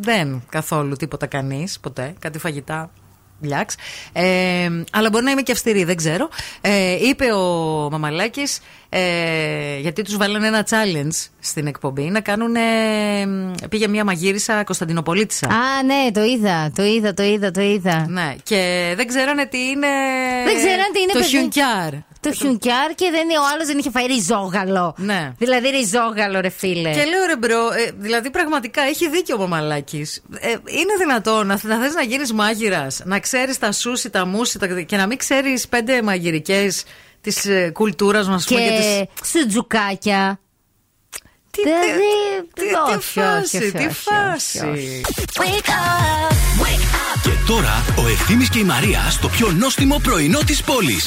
δεν 0.00 0.42
καθόλου 0.48 0.94
τίποτα 0.96 1.26
κανείς 1.26 1.78
ποτέ. 1.80 2.14
Κάτι 2.18 2.38
φαγητά. 2.38 2.90
Λιάξ. 3.42 3.74
Ε, 4.12 4.68
αλλά 4.92 5.08
μπορεί 5.10 5.24
να 5.24 5.30
είμαι 5.30 5.42
και 5.42 5.52
αυστηρή, 5.52 5.84
δεν 5.84 5.96
ξέρω. 5.96 6.28
Ε, 6.60 7.06
είπε 7.08 7.32
ο 7.32 7.40
Μαμαλάκης, 7.90 8.60
ε, 8.88 9.00
γιατί 9.80 10.02
τους 10.02 10.16
βάλανε 10.16 10.46
ένα 10.46 10.66
challenge 10.70 11.28
στην 11.40 11.66
εκπομπή, 11.66 12.02
να 12.02 12.20
κάνουν. 12.20 12.54
πήγε 13.68 13.88
μια 13.88 14.04
μαγείρισα 14.04 14.64
Κωνσταντινοπολίτησα. 14.64 15.46
Α, 15.46 15.82
ναι, 15.82 16.10
το 16.12 16.22
είδα, 16.22 16.70
το 16.74 16.82
είδα, 16.82 17.14
το 17.14 17.22
είδα, 17.22 17.50
το 17.50 17.60
είδα. 17.60 18.06
Ναι, 18.08 18.34
και 18.42 18.92
δεν 18.96 19.06
ξέρανε 19.06 19.46
τι 19.46 19.58
είναι. 19.58 19.88
Δεν 20.44 20.56
ξέρανε 20.56 20.88
τι 20.92 21.00
είναι 21.00 21.12
Το 21.12 21.18
παιδί. 21.18 21.30
χιουνκιάρ. 21.30 21.92
Το 22.22 22.32
χιουνκιάρ 22.32 22.94
και 22.94 23.10
δεν, 23.10 23.28
ο 23.28 23.44
άλλος 23.52 23.66
δεν 23.66 23.78
είχε 23.78 23.90
φάει 23.90 24.06
ριζόγαλο. 24.06 24.94
Ναι. 24.98 25.32
Δηλαδή 25.38 25.68
ριζόγαλο, 25.68 26.40
ρε 26.40 26.48
φίλε. 26.48 26.90
Και 26.90 27.04
λέω 27.04 27.26
ρε 27.26 27.36
bro, 27.36 27.72
ε, 27.72 27.90
δηλαδή 27.98 28.30
πραγματικά 28.30 28.82
έχει 28.82 29.08
δίκιο 29.08 29.36
ο 29.36 29.38
Μαμαλάκης. 29.38 30.22
Ε, 30.38 30.48
είναι 30.48 30.94
δυνατόν 30.98 31.46
να, 31.46 31.60
να 31.62 31.76
θες 31.76 31.94
να 31.94 32.02
γίνεις 32.02 32.32
μάγειρας, 32.32 33.00
να 33.04 33.20
ξέρεις 33.20 33.58
τα 33.58 33.72
σούσι, 33.72 34.10
τα 34.10 34.26
μουσι 34.26 34.58
τα, 34.58 34.66
και 34.66 34.96
να 34.96 35.06
μην 35.06 35.18
ξέρεις 35.18 35.68
πέντε 35.68 36.02
μαγειρικές 36.02 36.84
της 37.20 37.44
ε, 37.46 37.70
κουλτούρας 37.72 38.28
μας 38.28 38.44
και, 38.44 38.54
και 38.54 38.70
τις... 38.78 39.28
σουτζουκάκια. 39.30 40.40
Τι, 41.50 41.62
δηλαδή, 41.62 41.88
τι, 42.54 42.60
τι 42.60 42.74
όχι, 42.94 43.20
φάση, 43.20 43.56
όχι, 43.56 43.64
όχι, 43.64 43.72
τι 43.72 43.84
όχι, 43.84 43.94
φάση. 43.94 44.58
όχι, 44.58 44.68
όχι. 44.68 45.02
Wake 45.38 45.68
up, 45.68 46.32
wake 46.62 46.94
up. 46.94 47.20
Και 47.22 47.30
τώρα 47.46 47.84
ο 48.04 48.08
Ευθύμης 48.08 48.48
και 48.48 48.58
η 48.58 48.64
Μαρία 48.64 49.10
στο 49.10 49.28
πιο 49.28 49.50
νόστιμο 49.50 50.00
πρωινό 50.02 50.38
της 50.38 50.62
πόλης. 50.62 51.06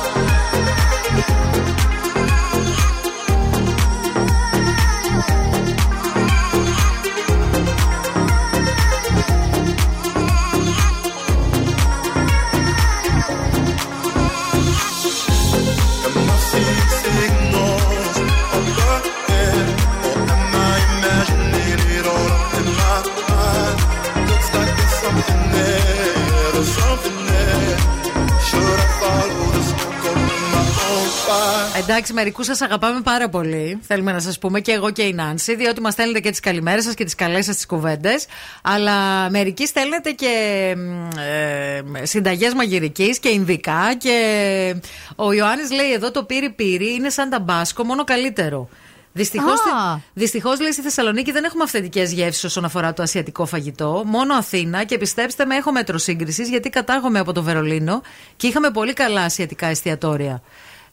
Εντάξει, 31.81 32.13
μερικούς 32.13 32.45
σας 32.45 32.61
αγαπάμε 32.61 33.01
πάρα 33.01 33.29
πολύ. 33.29 33.79
Θέλουμε 33.81 34.11
να 34.11 34.19
σας 34.19 34.37
πούμε 34.39 34.59
και 34.59 34.71
εγώ 34.71 34.91
και 34.91 35.01
η 35.01 35.13
Νάνση, 35.13 35.55
διότι 35.55 35.81
μας 35.81 35.93
στέλνετε 35.93 36.19
και 36.19 36.29
τις 36.29 36.39
καλημέρες 36.39 36.83
σας 36.83 36.93
και 36.93 37.03
τις 37.03 37.15
καλές 37.15 37.45
σας 37.45 37.55
τις 37.55 37.65
κουβέντες. 37.65 38.25
Αλλά 38.61 39.29
μερικοί 39.29 39.67
στέλνετε 39.67 40.11
και 40.11 40.73
ε, 41.17 42.05
συνταγές 42.05 42.53
μαγειρικής 42.53 43.19
και 43.19 43.29
Ινδικά. 43.29 43.95
Και 43.97 44.75
ο 45.15 45.33
Ιωάννης 45.33 45.71
λέει 45.71 45.91
εδώ 45.93 46.11
το 46.11 46.23
πύρι 46.23 46.49
πύρι 46.49 46.93
είναι 46.93 47.09
σαν 47.09 47.29
ταμπάσκο, 47.29 47.83
μόνο 47.83 48.03
καλύτερο. 48.03 48.69
Δυστυχώς, 49.13 49.59
Α. 49.59 49.99
δυστυχώς, 50.13 50.59
λέει 50.59 50.71
στη 50.71 50.81
Θεσσαλονίκη 50.81 51.31
δεν 51.31 51.43
έχουμε 51.43 51.63
αυθεντικές 51.63 52.11
γεύσεις 52.11 52.43
όσον 52.43 52.65
αφορά 52.65 52.93
το 52.93 53.03
ασιατικό 53.03 53.45
φαγητό. 53.45 54.03
Μόνο 54.05 54.33
Αθήνα 54.33 54.83
και 54.83 54.97
πιστέψτε 54.97 55.45
με, 55.45 55.55
έχω 55.55 55.71
μέτρο 55.71 55.97
σύγκρισης 55.97 56.49
γιατί 56.49 56.69
κατάγομαι 56.69 57.19
από 57.19 57.33
το 57.33 57.43
Βερολίνο 57.43 58.01
και 58.35 58.47
είχαμε 58.47 58.69
πολύ 58.69 58.93
καλά 58.93 59.21
ασιατικά 59.21 59.67
εστιατόρια. 59.67 60.41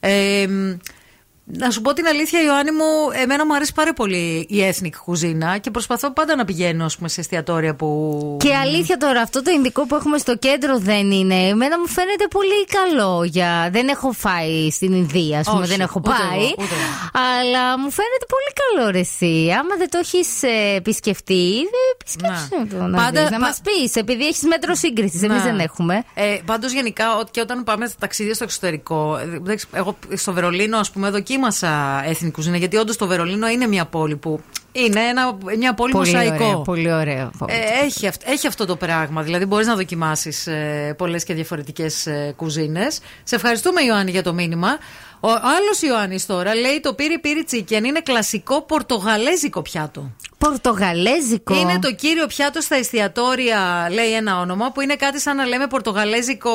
Um. 0.02 0.80
Να 1.52 1.70
σου 1.70 1.80
πω 1.82 1.92
την 1.92 2.06
αλήθεια, 2.06 2.42
Ιωάννη 2.42 2.70
μου, 2.70 2.84
εμένα 3.22 3.46
μου 3.46 3.54
αρέσει 3.54 3.72
πάρα 3.74 3.92
πολύ 3.92 4.46
η 4.48 4.56
ethnic 4.70 4.90
κουζίνα 5.04 5.58
και 5.58 5.70
προσπαθώ 5.70 6.12
πάντα 6.12 6.36
να 6.36 6.44
πηγαίνω 6.44 6.84
ας 6.84 6.96
πούμε, 6.96 7.08
σε 7.08 7.20
εστιατόρια 7.20 7.74
που. 7.74 8.36
Και 8.40 8.54
αλήθεια 8.54 8.96
τώρα, 8.96 9.20
αυτό 9.20 9.42
το 9.42 9.50
Ινδικό 9.50 9.86
που 9.86 9.94
έχουμε 9.94 10.18
στο 10.18 10.36
κέντρο 10.36 10.78
δεν 10.78 11.10
είναι. 11.10 11.34
Εμένα 11.34 11.78
μου 11.78 11.86
φαίνεται 11.88 12.26
πολύ 12.30 12.64
καλό. 12.66 13.24
Για... 13.24 13.68
Δεν 13.72 13.88
έχω 13.88 14.12
φάει 14.12 14.70
στην 14.70 14.92
Ινδία, 14.92 15.38
ας 15.38 15.46
πούμε, 15.48 15.60
Όχι, 15.60 15.68
δεν 15.70 15.80
έχω 15.80 16.00
ούτε 16.04 16.10
πάει. 16.10 16.38
εγώ, 16.40 16.54
ούτε 16.58 16.74
εγώ. 16.74 17.10
Αλλά 17.38 17.78
μου 17.78 17.90
φαίνεται 17.90 18.26
πολύ 18.28 18.52
καλό 18.62 18.90
ρε 18.90 18.98
εσύ. 18.98 19.50
Άμα 19.58 19.76
δεν 19.76 19.90
το 19.90 19.98
έχεις 19.98 20.28
επισκεφτεί, 20.76 21.52
δεν 21.54 21.84
επισκέψου 22.00 22.76
το 22.76 22.82
να 22.86 22.96
Πάντα- 22.96 23.20
δεις. 23.20 23.30
Να 23.30 23.38
πα- 23.38 23.46
μας 23.46 23.60
πεις, 23.64 23.94
επειδή 23.94 24.26
έχεις 24.26 24.42
μέτρο 24.42 24.74
σύγκρισης. 24.74 25.22
Εμείς 25.22 25.38
Να. 25.38 25.44
δεν 25.44 25.58
έχουμε. 25.58 26.04
Ε, 26.14 26.38
Πάντως, 26.44 26.72
γενικά, 26.72 27.16
ό- 27.16 27.24
και 27.30 27.40
όταν 27.40 27.64
πάμε 27.64 27.86
στα 27.86 27.96
ταξίδια 27.98 28.34
στο 28.34 28.44
εξωτερικό. 28.44 29.16
ε, 29.22 29.38
δεν 29.42 29.56
ξε- 29.56 29.68
Εγώ 29.74 29.98
στο 30.14 30.32
Βερολίνο, 30.32 30.78
ας 30.78 30.90
πούμε, 30.90 31.10
δοκίμασα 31.10 31.36
ethnic 32.10 32.30
κουζίνα. 32.32 32.56
Γιατί 32.56 32.76
όντως 32.76 32.96
το 32.96 33.06
Βερολίνο 33.06 33.48
είναι 33.48 33.66
μια 33.66 33.84
πόλη 33.84 34.16
που. 34.16 34.40
Είναι 34.72 35.00
ένα, 35.00 35.38
μια 35.58 35.74
πόλη 35.74 35.92
Πολύ 35.92 36.12
μοσαϊκό. 36.12 36.44
ωραίο, 36.44 36.60
πολύ 36.60 36.92
ωραίο. 36.92 37.30
Ε, 37.46 37.84
έχει, 37.84 38.06
αυ- 38.06 38.22
έχει 38.28 38.46
αυτό 38.46 38.64
το 38.66 38.76
πράγμα. 38.76 39.22
Δηλαδή, 39.22 39.44
μπορείς 39.44 39.66
να 39.66 39.74
δοκιμάσεις 39.74 40.46
ε, 40.46 40.94
πολλές 40.98 41.24
και 41.24 41.34
διαφορετικές 41.34 42.06
ε, 42.06 42.32
κουζίνες. 42.36 43.00
Σε 43.24 43.34
ευχαριστούμε, 43.34 43.82
Ιωάννη, 43.82 44.10
για 44.10 44.22
το 44.22 44.32
μήνυμα. 44.32 44.68
Ο 45.20 45.28
άλλος 45.30 45.82
Ιωάννης 45.82 46.26
τώρα 46.26 46.54
λέει 46.54 46.80
το 46.80 46.94
πύρι 46.94 47.18
πύρι 47.18 47.44
τσίκεν 47.44 47.84
είναι 47.84 48.00
κλασικό 48.00 48.62
πορτογαλέζικο 48.62 49.62
πιάτο. 49.62 50.10
Πορτογαλέζικο; 50.38 51.54
Είναι 51.54 51.78
το 51.78 51.92
κύριο 51.94 52.26
πιάτο 52.26 52.60
στα 52.60 52.76
εστιατόρια, 52.76 53.88
λέει 53.92 54.12
ένα 54.12 54.40
όνομα, 54.40 54.72
που 54.72 54.80
είναι 54.80 54.94
κάτι 54.96 55.20
σαν 55.20 55.36
να 55.36 55.44
λέμε 55.46 55.66
πορτογαλέζικο 55.66 56.52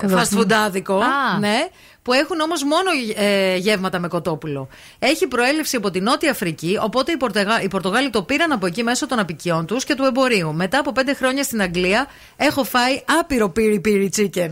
fast 0.00 0.38
foodάδικο. 0.38 0.94
Α. 0.94 1.38
Ναι, 1.38 1.66
που 2.06 2.12
έχουν 2.12 2.40
όμως 2.40 2.62
μόνο 2.64 2.90
ε, 3.16 3.56
γεύματα 3.56 3.98
με 3.98 4.08
κοτόπουλο. 4.08 4.68
Έχει 4.98 5.26
προέλευση 5.26 5.76
από 5.76 5.90
την 5.90 6.02
Νότια 6.02 6.30
Αφρική, 6.30 6.78
οπότε 6.82 7.12
οι, 7.12 7.16
Πορτεγα... 7.16 7.62
οι 7.62 7.68
Πορτογάλοι 7.68 8.10
το 8.10 8.22
πήραν 8.22 8.52
από 8.52 8.66
εκεί 8.66 8.82
μέσω 8.82 9.06
των 9.06 9.18
απικιών 9.18 9.66
τους 9.66 9.84
και 9.84 9.94
του 9.94 10.04
εμπορίου. 10.04 10.54
Μετά 10.54 10.78
από 10.78 10.92
πέντε 10.92 11.14
χρόνια 11.14 11.42
στην 11.42 11.62
Αγγλία 11.62 12.06
έχω 12.36 12.64
φάει 12.64 13.02
άπειρο 13.20 13.48
πύρι 13.48 13.80
πύρι 13.80 14.10
chicken. 14.16 14.50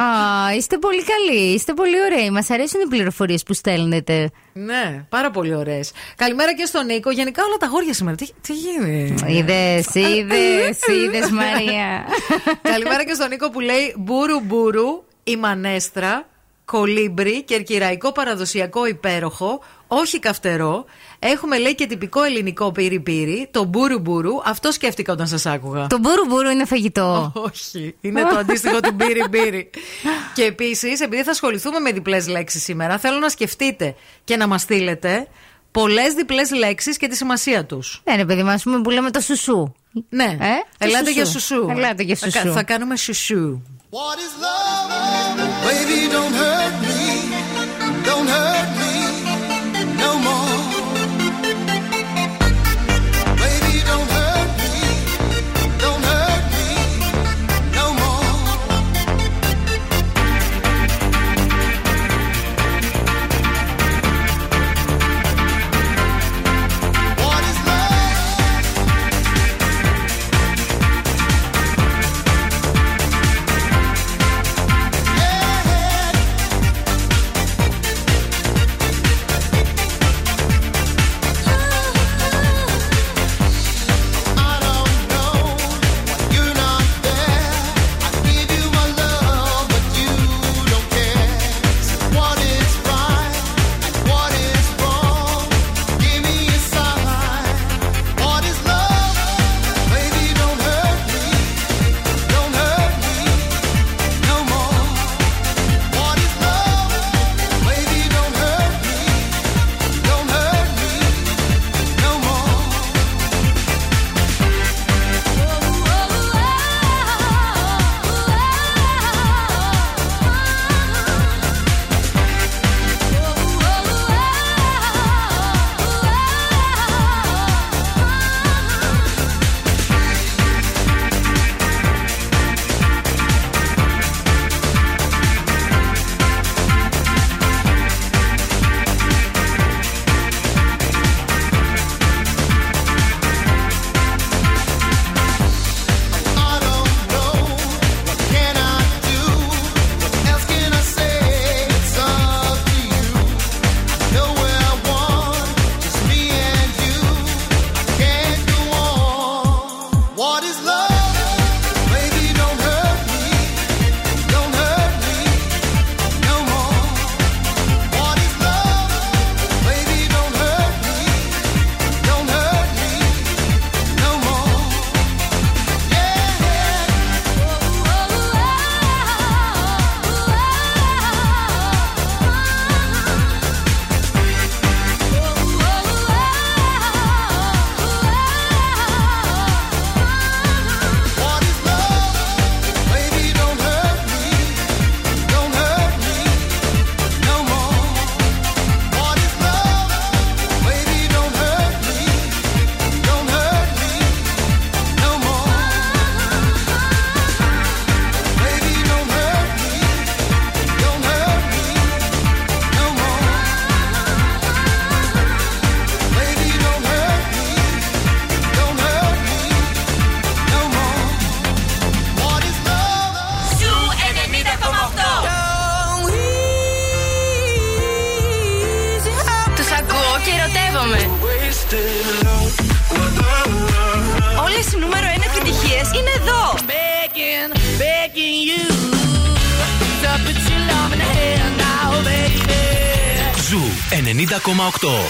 Α, 0.00 0.04
είστε 0.56 0.78
πολύ 0.78 1.02
καλοί, 1.04 1.40
είστε 1.40 1.74
πολύ 1.74 2.00
ωραίοι. 2.00 2.30
Μας 2.30 2.50
αρέσουν 2.50 2.80
οι 2.80 2.88
πληροφορίες 2.88 3.42
που 3.42 3.52
στέλνετε. 3.52 4.30
ναι, 4.52 5.04
πάρα 5.08 5.30
πολύ 5.30 5.54
ωραίες. 5.54 5.92
Καλημέρα 6.16 6.54
και 6.54 6.64
στον 6.64 6.86
Νίκο. 6.86 7.10
Γενικά 7.10 7.42
όλα 7.44 7.56
τα 7.56 7.66
γόρια 7.66 7.94
σήμερα. 7.94 8.16
Τι, 8.16 8.26
τι 8.40 8.52
γίνεται. 8.52 9.32
Είδες, 9.32 9.94
είδες, 9.94 10.78
είδες, 11.04 11.30
Μαρία. 11.30 12.04
Καλημέρα 12.62 13.04
και 13.04 13.14
στον 13.14 13.28
Νίκο 13.28 13.50
που 13.50 13.60
λέει 13.60 13.94
Μπούρου 13.96 14.40
Μπούρου, 14.40 15.04
η 15.24 15.36
Μανέστρα, 15.36 16.26
κολύμπρι, 16.70 17.42
κερκυραϊκό 17.42 18.12
παραδοσιακό 18.12 18.86
υπέροχο, 18.86 19.60
όχι 19.86 20.18
καυτερό. 20.18 20.84
Έχουμε 21.18 21.58
λέει 21.58 21.74
και 21.74 21.86
τυπικό 21.86 22.22
ελληνικό 22.22 22.72
πύρι 22.72 23.00
πύρι, 23.00 23.48
το 23.50 23.64
μπούρου 23.64 23.98
μπούρου. 23.98 24.32
Αυτό 24.44 24.72
σκέφτηκα 24.72 25.12
όταν 25.12 25.26
σας 25.26 25.46
άκουγα. 25.46 25.86
Το 25.86 25.98
μπούρου 25.98 26.24
μπούρου 26.28 26.50
είναι 26.50 26.64
φαγητό. 26.64 27.32
Όχι, 27.52 27.94
είναι 28.00 28.22
το 28.22 28.36
αντίστοιχο 28.38 28.80
του 28.80 28.92
μπύρι 28.94 29.24
μπύρι. 29.30 29.70
και 30.34 30.44
επίσης, 30.44 31.00
επειδή 31.00 31.22
θα 31.22 31.30
ασχοληθούμε 31.30 31.78
με 31.78 31.92
διπλές 31.92 32.28
λέξεις 32.28 32.62
σήμερα, 32.62 32.98
θέλω 32.98 33.18
να 33.18 33.28
σκεφτείτε 33.28 33.94
και 34.24 34.36
να 34.36 34.46
μας 34.46 34.62
στείλετε 34.62 35.26
πολλές 35.70 36.14
διπλές 36.14 36.50
λέξεις 36.52 36.96
και 36.96 37.06
τη 37.08 37.16
σημασία 37.16 37.64
τους. 37.64 38.02
Ναι, 38.04 38.16
ρε 38.16 38.24
παιδί 38.24 38.42
μα, 38.42 38.58
πούμε 38.62 38.80
που 38.80 38.90
λέμε 38.90 39.10
το 39.10 39.20
σουσού. 39.20 39.72
Ναι, 40.08 40.24
Ε, 40.24 40.36
το 40.78 40.86
ελάτε 40.86 41.04
σουσού. 41.04 41.12
για 41.14 41.24
σουσού. 41.24 41.66
Ελάτε 41.70 42.02
για 42.02 42.16
Θα 42.16 42.30
κα- 42.30 42.40
σουσού. 42.40 42.52
Θα 42.52 42.62
κάνουμε 42.62 42.96
σουσού. 42.96 43.62
What 43.90 44.18
is 44.18 44.38
love? 44.38 45.38
Baby, 45.64 46.12
don't 46.12 46.34
hurt 46.34 46.74
me. 46.82 48.04
Don't 48.04 48.28
hurt 48.28 48.57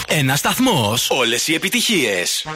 Ένα 0.07 0.37
σταθμός. 0.37 1.11
Όλες 1.11 1.49
οι 1.49 1.55
επιτυχίες. 1.55 2.47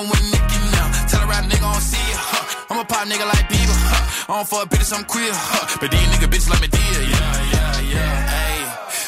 One 0.00 0.08
with 0.10 0.24
Nicki 0.32 0.58
now. 0.76 0.88
Tell 1.08 1.22
a 1.22 1.26
rap 1.26 1.44
nigga 1.44 1.64
I 1.64 1.72
don't 1.72 1.80
see 1.80 2.06
it, 2.12 2.20
huh? 2.20 2.66
I'm 2.70 2.78
a 2.80 2.84
pop 2.84 3.08
nigga 3.08 3.24
like 3.24 3.48
Bieber, 3.48 3.78
huh? 3.88 4.32
I 4.32 4.36
don't 4.36 4.48
fuck 4.48 4.68
bitches, 4.68 4.92
I'm 4.92 5.04
queer, 5.04 5.32
huh? 5.32 5.78
But 5.80 5.90
these 5.90 6.08
nigga 6.12 6.28
bitches 6.28 6.50
like 6.50 6.60
me 6.60 6.68
dear, 6.68 7.00
yeah, 7.12 7.34
yeah, 7.54 7.94
yeah. 7.94 8.14
Hey, 8.34 8.58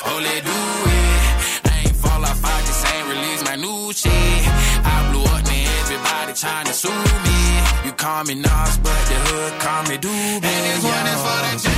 oh, 0.08 0.18
let 0.22 0.40
do 0.48 0.58
it. 0.96 1.68
I 1.68 1.74
ain't 1.84 1.96
fall 1.96 2.22
off, 2.24 2.40
I 2.44 2.58
just 2.68 2.82
ain't 2.92 3.06
release 3.12 3.42
my 3.44 3.56
new 3.56 3.92
shit. 3.92 4.40
I 4.84 4.96
blew 5.10 5.24
up, 5.28 5.42
man, 5.44 5.68
everybody 5.84 6.32
trying 6.32 6.66
to 6.66 6.72
sue 6.72 7.02
me. 7.26 7.40
You 7.84 7.92
call 7.92 8.24
me 8.24 8.34
Nas, 8.34 8.74
but 8.78 9.00
the 9.10 9.18
hood 9.28 9.52
call 9.60 9.82
me 9.90 9.96
Doobie. 9.98 10.46
And 10.46 10.62
this 10.72 10.82
one 10.84 11.06
is 11.12 11.20
for 11.20 11.68
the. 11.68 11.77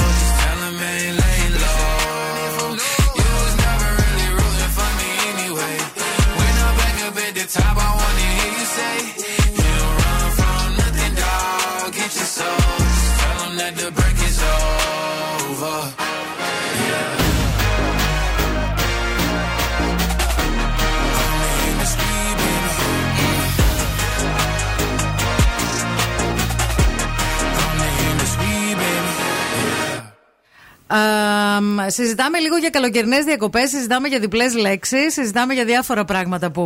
Συζητάμε 31.87 32.39
λίγο 32.39 32.57
για 32.57 32.69
καλοκαιρινές 32.69 33.23
διακοπές, 33.23 33.69
συζητάμε 33.69 34.07
για 34.07 34.19
διπλές 34.19 34.55
λέξεις, 34.55 35.13
συζητάμε 35.13 35.53
για 35.53 35.65
διάφορα 35.65 36.05
πράγματα 36.05 36.51
που 36.51 36.61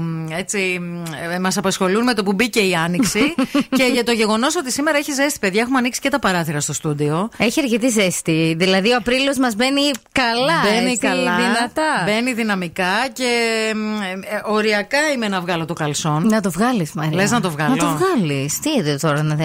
μ, 0.00 0.30
έτσι 0.30 0.80
μας 1.40 1.56
απασχολούν 1.56 2.02
με 2.02 2.14
το 2.14 2.22
που 2.22 2.32
μπήκε 2.32 2.60
η 2.60 2.74
άνοιξη 2.74 3.34
και 3.78 3.84
για 3.92 4.04
το 4.04 4.12
γεγονός 4.12 4.56
ότι 4.56 4.72
σήμερα 4.72 4.98
έχει 4.98 5.12
ζέστη, 5.12 5.38
παιδιά. 5.38 5.60
Έχουμε 5.60 5.78
ανοίξει 5.78 6.00
και 6.00 6.08
τα 6.08 6.18
παράθυρα 6.18 6.60
στο 6.60 6.72
στούντιο. 6.72 7.28
Έχει 7.36 7.60
αρκετή 7.60 7.88
ζέστη. 7.88 8.54
Δηλαδή, 8.58 8.92
ο 8.92 8.96
Απρίλιος 8.96 9.38
μας 9.38 9.54
μπαίνει 9.54 9.80
καλά. 10.12 10.60
Μπαίνει 10.64 10.90
έτσι, 10.90 11.06
καλά. 11.06 11.36
Δυνατά. 11.36 12.02
Μπαίνει 12.04 12.32
δυναμικά 12.32 13.08
και 13.12 13.24
μ, 13.74 14.02
ε, 14.02 14.10
ε, 14.10 14.40
οριακά 14.44 14.98
είμαι 15.14 15.28
να 15.28 15.40
βγάλω 15.40 15.64
το 15.64 15.74
καλσόν. 15.74 16.26
Να 16.26 16.40
το 16.40 16.50
βγάλεις, 16.50 16.92
Μαρία. 16.92 17.16
Λες 17.16 17.30
να 17.30 17.40
το 17.40 17.50
βγάλω. 17.50 17.74
Να 17.74 17.76
το 17.76 17.98
βγάλεις. 17.98 18.58
Τι 18.58 18.70
είδε 18.70 18.98
τώρα 19.00 19.22
να 19.22 19.36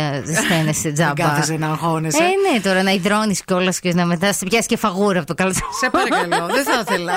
στένεσαι 0.46 0.92
τζάμπα. 0.92 1.14
Δεν 1.14 1.26
κάθεσαι 1.26 1.58
να 1.58 1.68
αγχώνεσαι. 1.68 2.24
Ε, 2.24 2.52
ναι, 2.52 2.60
τώρα 2.60 2.84
να 2.84 2.92
υδρώνεις 2.92 3.44
κιόλας 3.44 3.80
και 3.80 3.94
να 3.94 4.06
μετά 4.06 4.23
σε 4.32 4.46
πιάσει 4.46 4.68
και 4.68 4.78
φαγούρα 4.78 5.18
από 5.18 5.28
το 5.28 5.34
καλσόν. 5.34 5.68
Σε 5.80 5.90
παρακαλώ, 5.90 6.48
δεν 6.54 6.64
θα 6.64 6.84
ήθελα. 6.88 7.14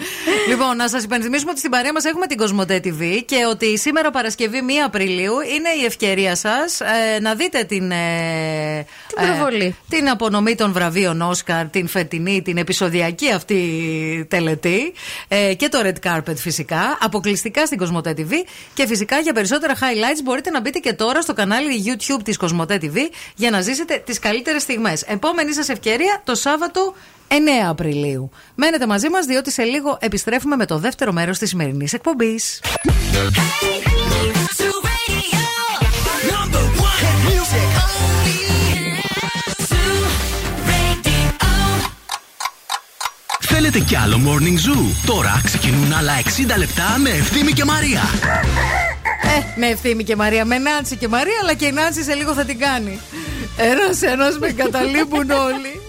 λοιπόν, 0.50 0.76
να 0.76 0.88
σας 0.88 1.02
υπενθυμίσουμε 1.04 1.50
ότι 1.50 1.58
στην 1.58 1.70
παρέα 1.70 1.92
μας 1.92 2.04
έχουμε 2.04 2.26
την 2.26 2.36
Κοσμοτέ 2.36 2.80
TV 2.84 3.22
και 3.24 3.36
ότι 3.50 3.78
σήμερα 3.78 4.10
Παρασκευή 4.10 4.58
1 4.68 4.70
Απριλίου 4.86 5.32
είναι 5.40 5.68
η 5.82 5.84
ευκαιρία 5.84 6.36
σας 6.36 6.78
να 7.20 7.34
δείτε 7.34 7.64
την. 7.64 7.90
ε, 7.90 8.86
Την 9.06 9.26
προβολή. 9.26 9.64
ε, 9.64 9.96
την 9.96 10.08
απονομή 10.08 10.54
των 10.54 10.72
βραβείων 10.72 11.20
Όσκαρ, 11.22 11.68
την 11.68 11.88
φετινή, 11.88 12.42
την 12.42 12.56
επεισοδιακή 12.56 13.30
αυτή 13.30 14.26
τελετή 14.30 14.92
ε, 15.28 15.54
και 15.54 15.68
το 15.68 15.78
Red 15.84 16.08
Carpet 16.10 16.36
φυσικά, 16.36 16.98
αποκλειστικά 17.00 17.66
στην 17.66 17.78
Κοσμοτέ 17.78 18.14
TV 18.18 18.30
και 18.74 18.86
φυσικά 18.86 19.18
για 19.18 19.32
περισσότερα 19.32 19.74
highlights 19.74 20.20
μπορείτε 20.24 20.50
να 20.50 20.60
μπείτε 20.60 20.78
και 20.78 20.92
τώρα 20.92 21.20
στο 21.20 21.32
κανάλι 21.32 21.82
YouTube 21.86 22.20
της 22.24 22.36
Κοσμοτέ 22.36 22.78
TV 22.82 22.96
για 23.34 23.50
να 23.50 23.60
ζήσετε 23.60 24.02
τις 24.06 24.18
καλύτερες 24.18 24.62
στιγμές. 24.62 25.02
Επόμενη 25.02 25.52
σας 25.52 25.68
ευκαιρία 25.68 26.20
το 26.24 26.34
Σάββατο 26.48 26.94
9 27.28 27.32
Απριλίου. 27.68 28.30
Μένετε 28.54 28.86
μαζί 28.86 29.08
μας 29.08 29.26
διότι 29.26 29.50
σε 29.50 29.62
λίγο 29.62 29.98
επιστρέφουμε 30.00 30.56
με 30.56 30.66
το 30.66 30.78
δεύτερο 30.78 31.12
μέρος 31.12 31.38
της 31.38 31.48
σημερινής 31.48 31.92
εκπομπής. 31.92 32.60
Θέλετε 43.40 43.78
κι 43.78 43.96
άλλο 43.96 44.20
Morning 44.26 44.68
Zoo; 44.68 45.06
Τώρα 45.06 45.40
ξεκινούν 45.44 45.92
άλλα 45.92 46.12
60 46.22 46.58
λεπτά 46.58 46.98
με 46.98 47.10
Ευθύμη 47.10 47.52
και 47.52 47.64
Μαρία. 47.64 48.02
Ε, 49.22 49.60
με 49.60 49.66
ευθύμη 49.66 50.04
και 50.04 50.16
Μαρία. 50.16 50.44
Με 50.44 50.58
Νάντσι 50.58 50.96
και 50.96 51.08
Μαρία, 51.08 51.38
αλλά 51.42 51.54
και 51.54 51.66
η 51.66 51.72
Νάντσι 51.72 52.02
σε 52.02 52.14
λίγο 52.14 52.32
θα 52.34 52.44
την 52.44 52.58
κάνει. 52.58 53.00
Ένας 53.56 54.02
ένας 54.02 54.38
με 54.38 54.50
καταλείπουν 54.52 55.30
όλοι. 55.30 55.80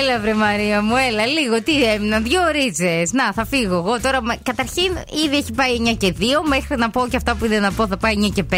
Έλα, 0.00 0.20
βρε 0.20 0.34
Μαρία 0.34 0.82
μου, 0.82 0.94
έλα 1.08 1.26
λίγο. 1.26 1.62
Τι 1.62 1.82
έμειναν, 1.84 2.22
δύο 2.22 2.40
ρίτσε. 2.52 3.02
Να, 3.12 3.32
θα 3.32 3.44
φύγω 3.46 3.74
εγώ 3.76 4.00
τώρα. 4.00 4.22
μα- 4.22 4.36
Καταρχήν, 4.42 4.92
ήδη 5.24 5.36
έχει 5.36 5.52
πάει 5.52 5.72
9 5.76 5.92
και 5.96 6.14
2. 6.18 6.42
Μέχρι 6.46 6.76
να 6.76 6.90
πω 6.90 7.06
και 7.10 7.16
αυτά 7.16 7.34
που 7.34 7.44
είδα 7.44 7.60
να 7.60 7.72
πω, 7.72 7.86
θα 7.86 7.96
πάει 7.96 8.14
9 8.16 8.28
και 8.34 8.42
5. 8.42 8.54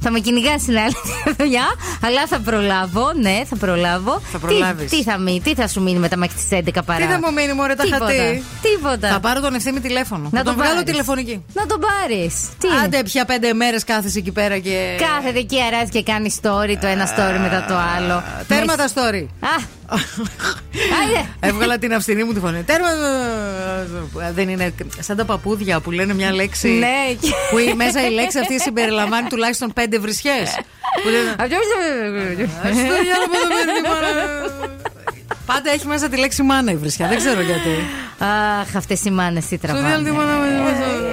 Θα 0.00 0.10
με 0.10 0.18
κυνηγά 0.18 0.58
στην 0.58 0.78
άλλη 0.78 0.94
δουλειά. 1.38 1.64
Αλλά 2.06 2.26
θα 2.26 2.38
προλάβω, 2.40 3.12
ναι, 3.20 3.42
θα 3.48 3.56
προλάβω. 3.56 4.20
Θα 4.32 4.38
προλάβεις. 4.38 4.90
Τι, 4.90 4.96
τι, 4.96 5.02
θα, 5.02 5.18
μείνει, 5.18 5.40
τι 5.40 5.54
θα 5.54 5.68
σου 5.68 5.82
μείνει 5.82 5.98
μετά 5.98 6.16
μέχρι 6.16 6.36
τις 6.36 6.48
11 6.76 6.82
παρά; 6.86 7.06
Τι 7.06 7.12
θα 7.12 7.18
μου 7.24 7.32
μείνει, 7.32 7.52
Μωρέ, 7.52 7.74
τα 7.74 7.82
Τίποτα. 7.82 8.04
χατή. 8.04 8.42
Τίποτα. 8.62 9.08
Θα 9.08 9.20
πάρω 9.20 9.40
τον 9.40 9.54
ευθύμη 9.54 9.80
τηλέφωνο. 9.80 10.22
Να 10.22 10.28
θα 10.38 10.44
τον 10.44 10.44
τον 10.44 10.54
βγάλω 10.54 10.74
πάρεις. 10.74 10.90
τηλεφωνική. 10.90 11.44
Να 11.52 11.66
τον 11.66 11.80
πάρεις. 11.80 12.34
Τι; 12.58 12.68
Άντε, 12.84 13.02
πια 13.02 13.24
πέντε 13.24 13.52
μέρες 13.52 13.84
κάθεσαι 13.84 14.18
εκεί 14.18 14.30
πέρα 14.32 14.58
και. 14.58 14.96
Κάθεται 14.98 15.38
εκεί 15.38 15.56
αράζει 15.62 15.90
και 15.90 16.02
κάνει 16.02 16.34
story 16.42 16.76
το 16.80 16.86
ένα 16.86 17.06
story 17.16 17.38
μετά 17.40 17.64
το 17.68 17.74
άλλο. 17.96 18.22
Τέρμα 18.48 18.74
Μες- 18.76 18.92
τα 18.92 19.00
story. 19.10 19.26
Α! 19.40 19.75
Άιντε. 19.88 21.28
Έβγαλα 21.40 21.78
την 21.78 21.94
αυστηρή 21.94 22.24
μου 22.24 22.32
τη 22.32 22.40
φωνή. 22.40 22.62
Τέρμα. 22.62 22.88
Δεν 24.34 24.48
είναι 24.48 24.74
σαν 24.98 25.16
τα 25.16 25.24
παπούδια 25.24 25.80
που 25.80 25.90
λένε 25.90 26.14
μια 26.14 26.32
λέξη. 26.32 26.68
Ναι. 26.68 27.14
Που 27.50 27.58
η- 27.58 27.74
μέσα 27.74 28.06
η 28.06 28.10
λέξη 28.10 28.38
αυτή 28.38 28.60
συμπεριλαμβάνει 28.60 29.28
τουλάχιστον 29.28 29.72
πέντε 29.72 29.98
βρισιέ. 29.98 30.44
Στο 30.46 31.10
διάλογο 32.70 33.36
το 33.42 33.48
παιδί 33.48 33.80
μου, 33.88 33.94
αλλά- 33.96 34.74
Πάντα 35.46 35.70
έχει 35.70 35.86
μέσα 35.86 36.08
τη 36.08 36.16
λέξη 36.16 36.42
μάνα 36.42 36.70
η 36.70 36.76
βρισιά. 36.76 37.08
Δεν 37.08 37.16
ξέρω 37.18 37.40
γιατί. 37.40 37.70
Αχ, 38.18 38.76
αυτές 38.76 39.04
οι 39.04 39.10
μάνες 39.10 39.46
τι 39.46 39.58
τραβάνε. 39.58 39.86
διάλογο 39.86 40.04
τη 40.10 40.16
μάνα 40.16 40.34
μου, 40.36 40.66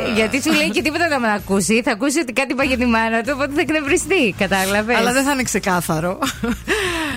Ε, 0.08 0.14
Γιατί 0.16 0.42
σου 0.42 0.52
λέει 0.54 0.70
και 0.70 0.82
τίποτα 0.82 1.08
να 1.08 1.20
με 1.20 1.34
ακούσει. 1.34 1.82
Θα 1.84 1.92
ακούσει 1.92 2.20
ότι 2.20 2.34
κάτι 2.34 2.52
είπα 2.54 2.64
για 2.64 2.78
τη 2.78 2.86
μάνα 2.86 3.22
του, 3.22 3.32
οπότε 3.36 3.54
θα 3.56 3.62
εκνευριστεί. 3.62 4.36
Κατάλαβες. 4.38 4.98
Αλλά 4.98 5.12
δεν 5.14 5.24
θα 5.24 5.32
είναι 5.32 5.44
ξεκάθαρο. 5.44 6.20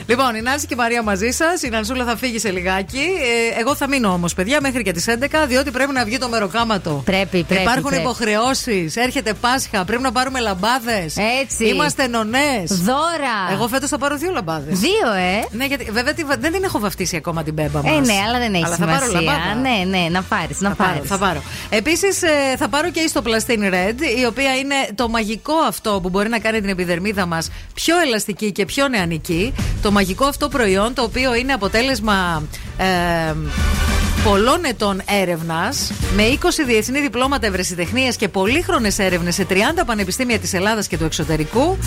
Λοιπόν, 0.07 0.35
η 0.35 0.41
Νάνση 0.41 0.67
και 0.67 0.75
η 0.75 0.77
Μαρία 0.77 1.03
μαζί 1.03 1.31
σας. 1.31 1.63
Η 1.63 1.69
Νανσούλα 1.69 2.05
θα 2.05 2.17
φύγει 2.17 2.39
σε 2.39 2.51
λιγάκι. 2.51 2.99
Ε, 3.57 3.61
εγώ 3.61 3.75
θα 3.75 3.89
μείνω 3.89 4.09
όμως, 4.13 4.35
παιδιά, 4.35 4.59
μέχρι 4.61 4.83
και 4.83 4.93
τις 4.93 5.05
11, 5.09 5.47
διότι 5.49 5.71
πρέπει 5.71 5.93
να 5.93 6.05
βγει 6.05 6.19
το 6.19 6.29
μεροκάματο. 6.29 7.03
Πρέπει, 7.05 7.43
πρέπει. 7.45 7.63
Υπάρχουν 7.63 7.83
πρέπει. 7.83 8.01
υποχρεώσεις. 8.03 8.97
Έρχεται 8.97 9.33
Πάσχα. 9.41 9.85
Πρέπει 9.85 10.03
να 10.03 10.13
πάρουμε 10.13 10.41
λαμπάδες. 10.41 11.17
Έτσι. 11.43 11.67
Είμαστε 11.67 12.07
νονές. 12.07 12.71
Δώρα. 12.83 13.37
Εγώ 13.53 13.69
φέτος 13.69 13.89
θα 13.89 13.99
πάρω 13.99 14.17
δύο 14.17 14.31
λαμπάδες. 14.33 14.79
Δύο, 14.79 15.13
ε; 15.17 15.45
Ναι, 15.51 15.65
γιατί 15.65 15.85
βέβαια 15.91 16.15
τη- 16.15 16.25
δεν 16.39 16.53
την 16.53 16.65
έχω 16.65 16.79
βαφτίσει 16.79 17.17
ακόμα 17.17 17.43
την 17.43 17.55
μπέμπα 17.55 17.83
μας. 17.83 17.93
Ε, 17.97 18.01
ναι, 18.13 18.19
αλλά 18.29 18.39
δεν 18.39 18.55
έχει 18.55 18.65
αλλά 18.65 18.77
θα 18.77 18.87
πάρω 18.87 19.07
σημασία. 19.07 19.31
λαμπάδα. 19.31 19.55
Ναι, 19.61 19.99
ναι, 19.99 20.07
να 20.11 20.23
πάρεις. 20.23 20.61
Να 20.61 20.69
Θα 20.69 20.75
πάρω, 20.75 20.93
πάρεις. 20.93 21.09
θα 21.09 21.19
πάρω. 21.19 21.43
Επίσης, 21.71 22.19
θα 22.59 22.69
πάρω 22.69 22.91
και 22.91 23.01
η 23.01 23.11
Plastine 23.15 23.73
Red, 23.73 24.19
η 24.21 24.25
οποία 24.27 24.57
είναι 24.57 24.75
το 24.95 25.09
μαγικό 25.09 25.55
αυτό 25.69 25.99
που 26.03 26.09
μπορεί 26.09 26.29
να 26.29 26.39
κάνει 26.39 26.61
την 26.61 26.69
επιδερμίδα 26.69 27.27
μας 27.27 27.51
πιο 27.75 28.01
ελαστική 28.01 28.53
και 28.53 28.65
πιο 28.65 28.89
νεανική. 28.89 29.55
Το 29.83 29.91
μαγικό 29.97 30.25
αυτό 30.25 30.49
προϊόν, 30.49 30.95
το 30.95 31.03
οποίο 31.03 31.35
είναι 31.35 31.53
αποτέλεσμα. 31.53 32.43
Ε, 32.77 33.35
Πολλών 34.25 34.65
ετών 34.65 35.03
έρευνας, 35.23 35.93
με 36.17 36.23
20 36.23 36.65
διεθνή 36.67 37.01
διπλώματα 37.01 37.47
ευρεσιτεχνίας 37.47 38.17
και 38.17 38.29
πολύχρονες 38.29 38.99
έρευνες 38.99 39.35
σε 39.35 39.45
30 39.45 39.85
πανεπιστήμια 39.87 40.39
της 40.39 40.53
Ελλάδας 40.53 40.87
και 40.87 40.99
του 40.99 41.05
εξωτερικού. 41.05 41.79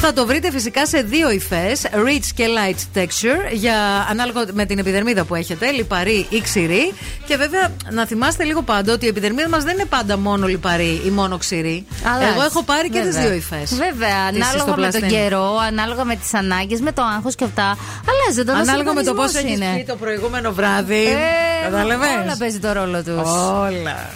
Θα 0.00 0.12
το 0.12 0.26
βρείτε 0.26 0.50
φυσικά 0.50 0.86
σε 0.86 1.02
δύο 1.02 1.30
υφές, 1.30 1.82
rich 1.92 2.24
και 2.34 2.44
light 2.46 2.98
texture, 2.98 3.52
για, 3.52 4.06
ανάλογα 4.10 4.44
με 4.52 4.64
την 4.66 4.78
επιδερμίδα 4.78 5.24
που 5.24 5.34
έχετε, 5.34 5.70
λιπαρή 5.70 6.26
ή 6.30 6.40
ξηρή. 6.40 6.92
Και 7.26 7.36
βέβαια 7.36 7.72
να 7.90 8.06
θυμάστε 8.06 8.44
λίγο 8.44 8.62
πάντα 8.62 8.92
ότι 8.92 9.04
η 9.04 9.08
επιδερμίδα 9.08 9.48
μας 9.48 9.64
δεν 9.64 9.74
είναι 9.74 9.84
πάντα 9.84 10.18
μόνο 10.18 10.46
λιπαρή 10.46 11.02
ή 11.06 11.08
μόνο 11.10 11.36
ξηρή. 11.38 11.86
Αλλάζει. 12.04 12.32
Εγώ 12.32 12.42
έχω 12.42 12.62
πάρει 12.62 12.90
και 12.90 13.00
τις 13.00 13.14
Βέβαια. 13.14 13.28
δύο 13.28 13.36
υφές. 13.36 13.74
Βέβαια, 13.74 14.16
ανάλογα 14.28 14.76
με 14.76 14.90
τον 14.90 15.08
καιρό, 15.08 15.56
ανάλογα 15.66 16.04
με 16.04 16.16
τις 16.16 16.34
ανάγκες, 16.34 16.80
με 16.80 16.92
το 16.92 17.02
άγχος 17.02 17.34
και 17.34 17.44
αυτά. 17.44 17.76
Αλλάζει 18.10 18.44
το 18.44 18.52
Ανάλογα 18.52 18.92
με 18.92 19.02
το 19.02 19.14
πώς 19.14 19.26
οργανισμός 19.26 19.44
έχεις 19.44 19.66
είναι. 19.66 19.74
πιει 19.74 19.84
το 19.84 19.96
προηγούμενο 19.96 20.52
βράδυ. 20.52 21.04
Ε, 21.04 21.64
Κατάλαβες; 21.64 22.08
Όλα 22.22 22.36
παίζει 22.38 22.58
το 22.58 22.72
ρόλο 22.72 23.02
τους. 23.02 23.30
Όλα. 23.68 24.10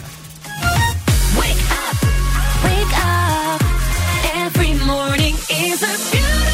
Morning 4.93 5.33
is 5.49 5.81
a 5.81 6.11
beautiful 6.11 6.52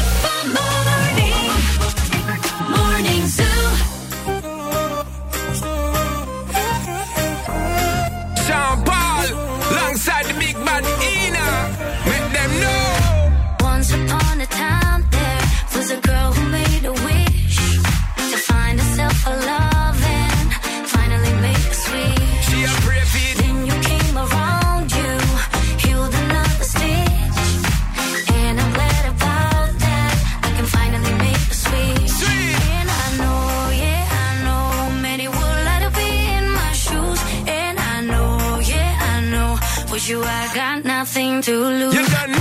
to 41.42 41.56
lose. 41.56 41.94
You 41.94 42.04
don't 42.06 42.39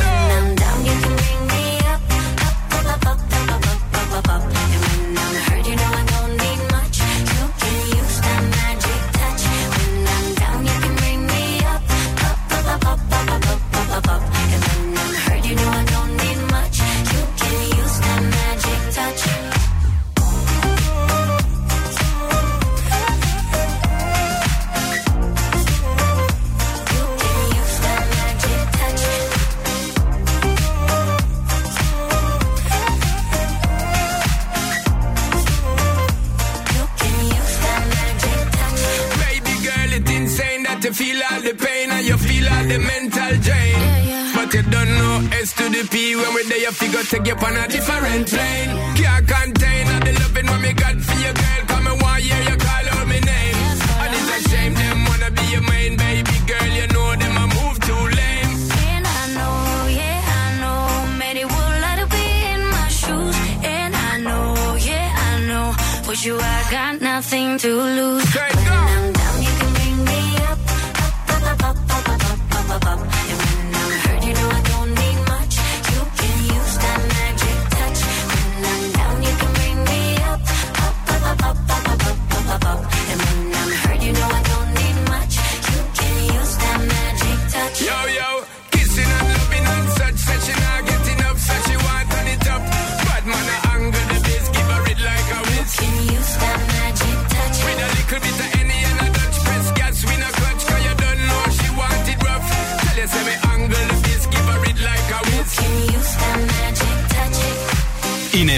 But 44.49 44.65
you 44.65 44.71
don't 44.71 44.89
know 44.97 45.29
S 45.41 45.53
to 45.53 45.69
the 45.69 45.87
P 45.91 46.15
when 46.15 46.33
we're 46.33 46.43
there, 46.45 46.57
you 46.57 46.71
figure 46.71 47.03
take 47.03 47.27
you 47.27 47.35
on 47.35 47.55
a 47.55 47.67
different 47.67 48.27
plane. 48.27 48.69
Can't 48.97 49.27
contain 49.27 49.85
all 49.93 49.99
the 50.01 50.13
loving 50.21 50.47
what 50.47 50.61
me 50.61 50.73
got 50.73 50.95
for 50.97 51.17
your 51.21 51.33
girl. 51.33 51.61
Come 51.67 51.85
and 51.85 52.01
one 52.01 52.21
year 52.23 52.41
you 52.49 52.57
call 52.57 52.85
out 52.97 53.05
my 53.05 53.19
name. 53.19 53.57
And 54.01 54.11
it's 54.17 54.29
a 54.33 54.49
shame 54.49 54.73
them 54.73 55.05
wanna 55.05 55.29
be 55.37 55.43
your 55.53 55.61
main 55.69 55.97
baby 55.97 56.33
girl. 56.49 56.65
You 56.65 56.87
know 56.87 57.09
them 57.21 57.37
a 57.37 57.45
move 57.45 57.77
too 57.85 58.03
lame. 58.17 58.53
And 58.89 59.05
I 59.05 59.21
know, 59.37 59.57
yeah, 60.01 60.17
I 60.41 60.45
know, 60.61 61.17
many 61.21 61.45
would 61.45 61.75
like 61.85 61.99
to 62.01 62.07
be 62.09 62.25
in 62.53 62.61
my 62.73 62.87
shoes. 62.89 63.35
And 63.61 63.93
I 63.95 64.17
know, 64.25 64.75
yeah, 64.81 65.25
I 65.29 65.45
know, 65.45 65.67
with 66.09 66.25
you 66.25 66.39
I 66.41 66.59
got 66.71 67.01
nothing 67.01 67.59
to 67.59 67.69
lose. 67.69 68.23
Straight 68.29 68.55
When 68.55 68.65
go. 68.65 68.73
I'm 68.73 69.13
down, 69.13 69.37
you 69.45 69.53
can 69.61 69.71
bring 69.77 69.97
me 70.09 70.21
up, 70.49 70.59
up, 71.37 71.43
up, 71.53 71.63
up, 71.69 71.77
up, 71.93 72.09
up, 72.09 72.23
up, 72.33 72.71
up, 72.73 72.87
up, 72.87 73.13
up. 73.13 73.18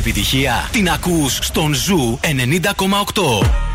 επιτυχία 0.02 0.70
την 0.72 0.90
ακούς 0.90 1.40
στον 1.42 1.74
Ζου 1.74 2.20
90,8. 2.22 3.72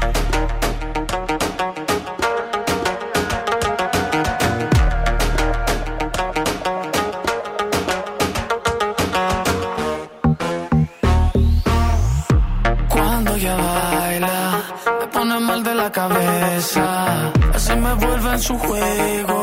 su 18.48 18.56
juego, 18.66 19.40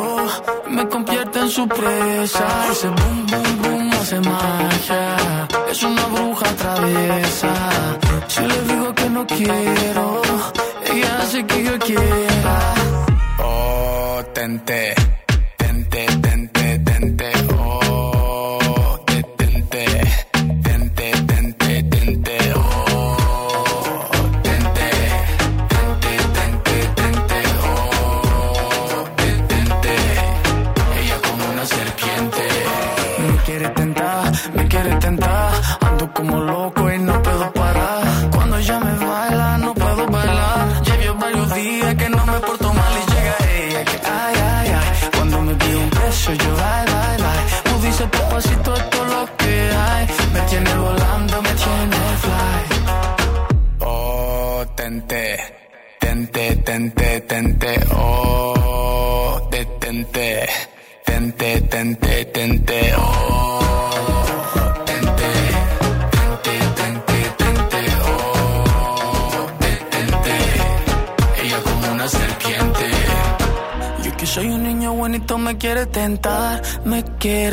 me 0.76 0.84
convierte 0.94 1.38
en 1.40 1.50
su 1.50 1.64
presa. 1.68 2.48
Ese 2.72 2.88
boom, 2.98 3.18
boom, 3.30 3.52
boom 3.62 3.92
hace 4.00 4.20
magia. 4.20 5.06
Es 5.72 5.82
una 5.84 6.06
bruja. 6.12 6.23
Si 6.64 8.42
le 8.42 8.62
digo 8.62 8.96
que 8.96 9.10
no 9.10 9.28
quiero, 9.28 10.22
ella 10.86 11.20
hace 11.20 11.46
que 11.46 11.62
yo 11.62 11.78
quiera. 11.78 12.74
Oh, 13.40 14.24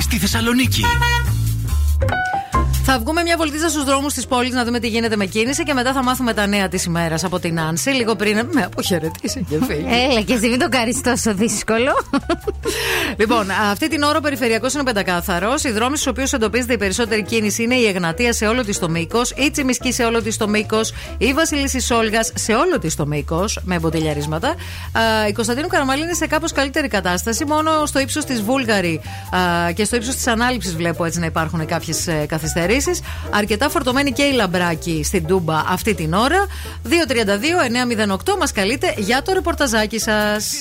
στη 0.00 0.18
Θεσσαλονίκη. 0.18 0.82
Θα 2.94 3.00
βγούμε 3.00 3.22
μια 3.22 3.36
βολτίζα 3.36 3.68
στους 3.68 3.84
δρόμους 3.84 4.14
της 4.14 4.26
πόλης 4.26 4.52
να 4.52 4.64
δούμε 4.64 4.78
τι 4.78 4.88
γίνεται 4.88 5.16
με 5.16 5.24
κίνηση 5.24 5.62
και 5.62 5.74
μετά 5.74 5.92
θα 5.92 6.02
μάθουμε 6.02 6.34
τα 6.34 6.46
νέα 6.46 6.68
της 6.68 6.84
ημέρας 6.84 7.24
από 7.24 7.38
την 7.38 7.60
Άνση. 7.60 7.90
Λίγο 7.90 8.14
πριν 8.14 8.48
με 8.52 8.62
αποχαιρετήσει 8.62 9.46
και 9.48 9.56
φύγει. 9.64 9.86
Έλα 10.10 10.20
και 10.20 10.32
εσύ 10.32 10.48
μην 10.48 10.58
το 10.58 10.68
κάνεις 10.68 11.00
τόσο 11.00 11.34
δύσκολο. 11.34 11.92
Λοιπόν, 13.16 13.46
αυτή 13.70 13.88
την 13.88 14.02
ώρα 14.02 14.18
ο 14.18 14.20
περιφερειακός 14.20 14.74
είναι 14.74 14.82
πεντακάθαρος. 14.82 15.64
Οι 15.64 15.70
δρόμοι 15.70 15.96
στους 15.96 16.06
οποίους 16.06 16.32
εντοπίζεται 16.32 16.72
η 16.72 16.76
περισσότερη 16.76 17.22
κίνηση 17.22 17.62
είναι 17.62 17.74
η 17.74 17.86
Εγνατία 17.86 18.32
σε 18.32 18.46
όλο 18.46 18.64
της 18.64 18.78
το 18.78 18.88
μήκος, 18.88 19.30
η 19.30 19.50
Τσιμισκή 19.50 19.92
σε 19.92 20.04
όλο 20.04 20.22
της 20.22 20.36
το 20.36 20.48
μήκος, 20.48 20.92
η 21.18 21.32
Βασιλίση 21.32 21.94
Όλγα 21.94 22.20
σε 22.34 22.52
όλο 22.52 22.78
της 22.78 22.94
το 22.94 23.06
μήκος, 23.06 23.58
με 23.62 23.78
μποτιλιαρίσματα. 23.78 24.48
Α, 24.48 25.28
Η 25.28 25.32
Κωνσταντίνου 25.32 25.66
Καραμαλή 25.66 26.02
είναι 26.02 26.14
σε 26.14 26.26
κάπως 26.26 26.52
καλύτερη 26.52 26.88
κατάσταση. 26.88 27.44
Μόνο 27.44 27.86
στο 27.86 27.98
ύψος 27.98 28.24
της 28.24 28.42
Βούλγαρη 28.42 29.00
α, 29.30 29.72
και 29.72 29.84
στο 29.84 29.96
ύψος 29.96 30.14
της 30.14 30.26
Ανάληψης 30.26 30.76
βλέπω 30.76 31.04
έτσι 31.04 31.18
να 31.18 31.26
υπάρχουν 31.26 31.66
κάποιες 31.66 32.08
καθυστερήσεις. 32.26 32.80
Αρκετά 33.30 33.68
φορτωμένη 33.68 34.12
και 34.12 34.22
η 34.22 34.32
Λαμπράκη 34.32 35.02
στην 35.04 35.26
Τούμπα 35.26 35.58
αυτή 35.68 35.94
την 35.94 36.12
ώρα. 36.12 36.46
232-908 36.88 38.36
μας 38.38 38.52
καλείτε 38.52 38.94
για 38.96 39.22
το 39.22 39.32
ρεπορταζάκι 39.32 39.98
σας. 39.98 40.52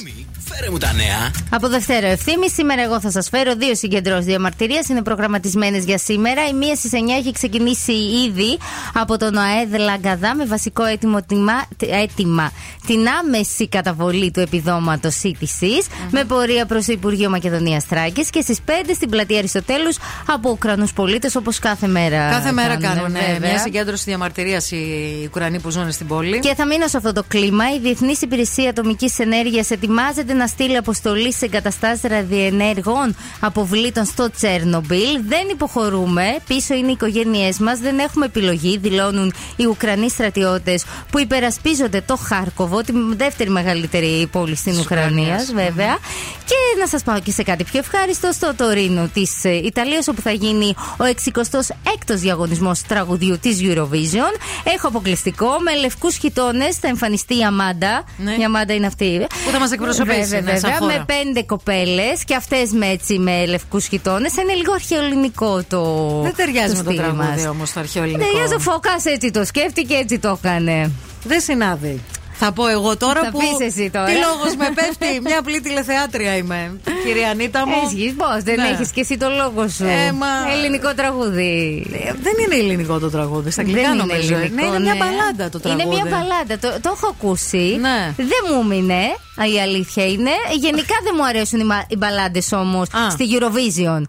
Φέρε 0.56 0.72
μου 0.72 0.78
τα 0.78 0.94
νέα. 0.94 1.32
Από 1.50 1.68
Δευτέρα 1.68 2.08
ευθύνη, 2.08 2.50
σήμερα 2.50 2.82
εγώ 2.82 3.00
θα 3.00 3.12
σας 3.12 3.30
φέρω 3.30 3.56
δύο 3.56 3.76
συγκεντρώσεις 3.76 4.26
διαμαρτυρία. 4.26 4.82
Είναι 4.90 5.02
προγραμματισμένες 5.02 5.84
για 5.84 5.98
σήμερα. 5.98 6.48
Η 6.48 6.54
μία 6.54 6.76
στις 6.76 6.92
9 6.94 6.98
έχει 7.18 7.32
ξεκινήσει 7.32 7.92
ήδη 8.28 8.58
από 8.94 9.18
τον 9.18 9.36
ΟΑΕΔ 9.36 9.74
Λαγκαδά 9.80 10.36
με 10.36 10.46
βασικό 10.46 10.84
έτοιμο 10.84 11.22
τιμά- 11.28 11.68
έτοιμα 11.80 12.52
την 12.88 13.08
άμεση 13.08 13.68
καταβολή 13.68 14.32
του 14.32 14.40
επιδόματος 14.40 15.16
σύντησης 15.16 15.86
με 16.12 16.24
πορεία 16.24 16.66
προς 16.66 16.86
το 16.86 16.92
Υπουργείο 16.92 17.30
Μακεδονίας 17.30 17.86
Τράκη 17.88 18.26
και 18.30 18.42
στις 18.42 18.60
5 18.66 18.72
στην 18.96 19.10
πλατεία 19.10 19.38
Αριστοτέλους 19.38 19.98
από 20.28 20.50
Ουκρανούς 20.50 20.94
πολίτες 20.94 21.36
όπως 21.36 21.60
κάθε 21.60 21.88
μέρα. 21.88 22.30
Κάθε 22.30 22.52
μέρα 22.52 22.78
κάνουν 22.78 23.12
βέβαια. 23.12 23.50
μια 23.50 23.58
συγκέντρωση 23.60 24.04
διαμαρτυρίας 24.08 24.72
οι 24.72 24.86
Ουκρανοί 25.26 25.60
που 25.60 25.70
ζουν 25.70 25.92
στην 25.92 26.08
πόλη. 26.08 26.40
Και 26.40 26.54
θα 26.56 26.66
μείνω 26.66 26.88
σε 26.88 26.98
αυτό 26.98 27.14
το 27.14 27.24
κλίμα. 27.28 27.64
Η 27.76 27.80
Διεθνής 27.80 28.22
Υπηρεσία 28.22 28.70
Ατομικής 28.70 29.20
Ενέργειας 29.20 29.70
ετοιμάζεται 29.70 30.34
να 30.42 30.48
στείλει 30.48 30.78
αποστολή 30.78 31.34
σε 31.34 31.46
εγκαταστάσεις 31.46 32.02
ραδιενέργων 32.04 33.16
αποβλήτων 33.40 34.06
στο 34.06 34.32
Τσέρνομπιλ. 34.32 35.22
Δεν 35.28 35.48
υποχωρούμε. 35.52 36.24
Πίσω 36.48 36.74
είναι 36.74 36.88
οι 36.88 36.92
οικογένειές 36.92 37.58
μας. 37.60 37.80
Δεν 37.80 38.00
έχουμε 38.00 38.26
επιλογή, 38.26 38.78
δηλώνουν 38.78 39.34
οι 39.56 39.66
Ουκρανοί 39.66 40.10
στρατιώτες 40.10 40.84
που 41.12 41.20
υπερασπίζονται 41.20 42.02
το 42.02 42.16
Χάρκοβο, 42.16 42.82
τη 42.82 42.94
δεύτερη 43.16 43.50
μεγαλύτερη 43.50 44.28
πόλη 44.32 44.56
στην 44.56 44.80
Ουκρανία, 44.80 45.46
βέβαια. 45.54 45.98
Και 46.46 46.80
να 46.80 46.88
σας 46.88 47.04
πάω 47.04 47.20
και 47.20 47.32
σε 47.32 47.44
κάτι 47.44 47.64
πιο 47.64 47.80
ευχάριστο, 47.80 48.32
στο 48.32 48.54
Τωρίνο 48.56 49.10
της 49.14 49.44
Ιταλίας, 49.44 50.08
όπου 50.08 50.22
θα 50.22 50.32
γίνει 50.32 50.76
ο 50.98 51.04
66ο 51.04 52.14
διαγωνισμός 52.16 52.82
τραγουδιού 52.82 53.40
της 53.40 53.60
Eurovision. 53.62 54.34
Έχω 54.64 54.88
αποκλειστικό 54.88 55.48
με 55.64 55.76
λευκούς 55.76 56.18
χιτώνες. 56.18 56.78
Θα 56.78 56.88
εμφανιστεί 56.88 57.38
η 57.38 57.44
Αμάντα. 57.44 58.04
Η 58.40 58.44
Αμάντα 58.44 58.74
είναι 58.74 58.88
αυτή. 58.88 59.10
Ναι. 59.10 59.26
Που 59.46 59.52
θα 59.52 59.60
μας 59.60 59.72
εκπροσωπήσει, 59.72 60.31
Βέβαια, 60.36 60.54
ναι, 60.54 60.60
σαν 60.60 60.72
βέβαια, 60.72 60.88
χώρα. 60.88 60.94
με 60.98 61.06
πέντε 61.24 61.44
κοπέλες 61.44 62.24
και 62.26 62.36
αυτές 62.36 62.72
με, 62.72 62.88
έτσι, 62.88 63.18
με 63.20 63.46
λευκούς 63.46 63.86
χιτώνες. 63.88 64.36
Είναι 64.38 64.54
λίγο 64.54 64.74
αρχαιοελληνικό 64.74 65.64
το. 65.68 65.84
Δεν 66.24 66.36
ταιριάζει 66.36 66.76
με 66.76 66.84
το 66.84 66.90
στυλ 66.92 67.02
τραγούδι 67.04 67.28
μας. 67.28 67.46
όμως 67.46 67.72
το 67.72 67.80
αρχαιοελληνικό. 67.80 68.26
Ταιριάζει 68.32 68.54
ο 68.54 68.60
Φωκάς 68.60 69.06
έτσι 69.06 69.32
το 69.32 69.46
σκέφτηκε, 69.46 69.94
έτσι 69.94 70.20
το 70.20 70.38
έκανε. 70.44 70.92
Δεν 71.24 71.42
συνάδει. 71.42 72.02
Θα 72.44 72.52
πω 72.52 72.68
εγώ 72.68 72.98
τώρα 72.98 73.22
Θα 73.24 73.32
που. 73.32 73.38
πεις 73.40 73.68
εσύ 73.68 73.90
τώρα. 73.90 74.06
Τι 74.06 74.12
λόγος 74.12 74.56
με 74.58 74.70
πέφτει, 74.76 75.22
μια 75.24 75.40
απλή 75.40 75.62
τηλεθεάτρια 75.62 76.36
είμαι. 76.36 76.80
Κυρία 77.06 77.30
Ανίτα 77.30 77.68
μου. 77.68 77.74
Έχει 77.86 78.14
πώς, 78.18 78.44
δεν 78.44 78.56
Ναι. 78.56 78.68
έχεις 78.68 78.90
και 78.92 79.00
εσύ 79.02 79.18
το 79.18 79.28
λόγο 79.30 79.68
σου. 79.68 79.84
Ε, 79.84 80.12
μα- 80.12 80.52
Ελληνικό 80.54 80.94
τραγούδι. 80.94 81.86
Ε, 81.94 82.12
Δεν 82.22 82.34
είναι 82.46 82.56
ελληνικό 82.56 83.00
το 83.00 83.10
τραγούδι. 83.10 83.52
Στα 83.52 83.62
αγγλικά 83.62 83.82
Δεν 83.82 83.94
είναι 83.94 84.04
νομίζω. 84.04 84.36
ελληνικό, 84.36 84.56
Ναι, 84.56 84.68
είναι 84.68 84.80
μια 84.80 84.94
ναι. 84.94 85.00
μπαλάντα 85.00 85.50
το 85.50 85.60
τραγούδι. 85.60 85.84
Είναι 85.84 85.94
μια 85.96 86.06
μπαλάντα. 86.12 86.58
Το, 86.60 86.80
το 86.82 86.92
έχω 86.96 87.08
ακούσει. 87.08 87.78
Ναι. 87.82 88.14
Δεν 88.18 88.44
μου 88.56 88.66
μείνε. 88.66 89.02
Α, 89.42 89.46
Η 89.54 89.60
αλήθεια 89.62 90.06
είναι. 90.08 90.32
Γενικά 90.60 90.96
δεν 91.04 91.14
μου 91.18 91.26
αρέσουν 91.26 91.60
οι, 91.60 91.64
μα- 91.64 91.86
οι 91.88 91.96
μπαλάντες 91.98 92.52
όμως 92.52 92.88
στη 93.12 93.26
Eurovision. 93.36 94.02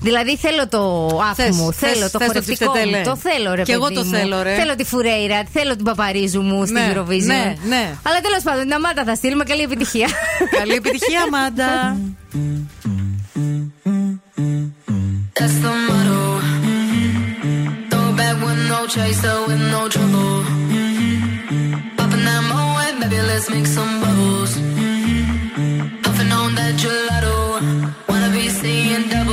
Δηλαδή 0.00 0.36
θέλω 0.36 0.68
το 0.68 1.06
αφ 1.30 1.36
Θες, 1.36 1.56
μου, 1.56 1.72
θες, 1.72 1.90
θέλω 1.92 2.10
το 2.10 2.18
θες 2.18 2.26
το 2.28 2.32
χορευτικό 2.32 2.64
μου. 2.64 2.72
τσιφτετέλε. 2.72 3.02
Το 3.04 3.16
θέλω, 3.16 3.54
ρε 3.54 3.62
Κι 3.62 3.72
εγώ 3.72 3.82
παιδί 3.82 3.94
το 3.94 4.04
μου. 4.04 4.10
θέλω, 4.10 4.42
ρε. 4.42 4.54
Θέλω 4.54 4.74
τη 4.76 4.84
Φουρέιρα, 4.84 5.42
θέλω 5.52 5.76
την 5.76 5.84
Παπαρίζου 5.84 6.42
μου 6.42 6.64
στη 6.64 6.72
Ναι, 6.72 6.92
Eurovision. 6.94 7.24
ναι, 7.34 7.54
ναι. 7.68 7.94
Αλλά 8.02 8.20
τέλος 8.20 8.42
πάντων, 8.42 8.62
την 8.62 8.72
Αμάτα 8.74 9.04
θα 9.04 9.14
στείλουμε. 9.14 9.44
Καλή 9.44 9.62
επιτυχία. 9.62 10.08
Καλή 10.58 10.72
επιτυχία, 10.74 11.22
Μάντα. 11.30 11.96
That's 15.38 15.56
the 15.64 15.72
motto. 15.88 16.20
Throw 17.90 18.08
back 18.20 18.36
with 18.44 18.60
no 18.72 18.80
chaser, 18.94 19.36
with 19.46 19.62
no 19.74 19.82
trouble. 19.94 20.34
Popping 21.98 22.24
that 22.28 22.42
moe, 22.50 23.00
baby, 23.00 23.20
let's 23.30 23.46
make 23.54 23.68
some 23.76 23.92
bubbles. 24.02 24.52
Gelato. 26.76 27.60
Wanna 28.08 28.30
be 28.30 28.48
seeing 28.48 29.08
double. 29.08 29.27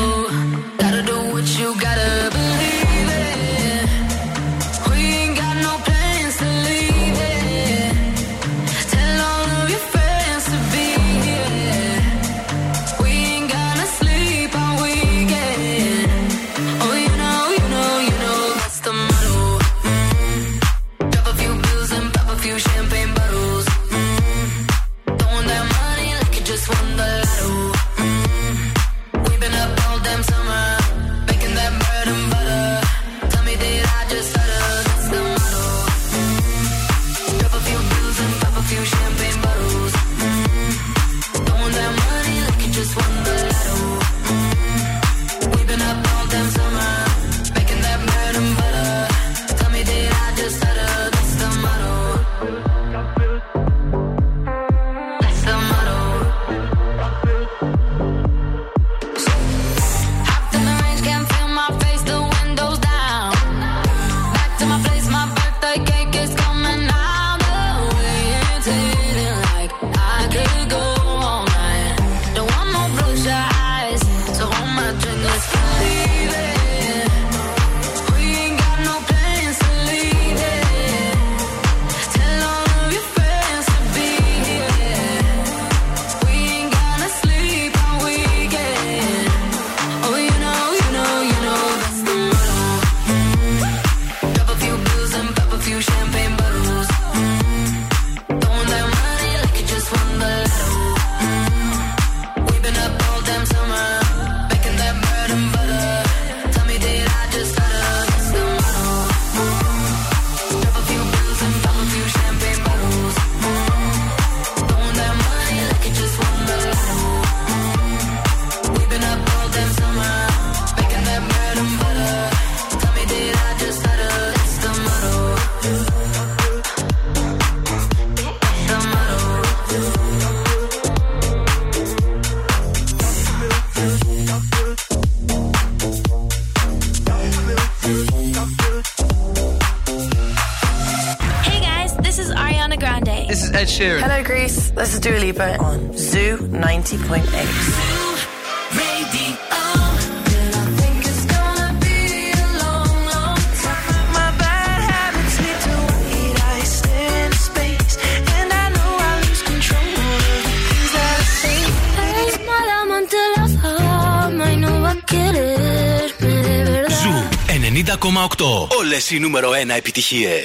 90,8. 168.95 168.95
Όλε 168.95 168.97
οι 169.11 169.19
νούμερο 169.19 169.51
1 169.51 169.69
επιτυχίε. 169.77 170.39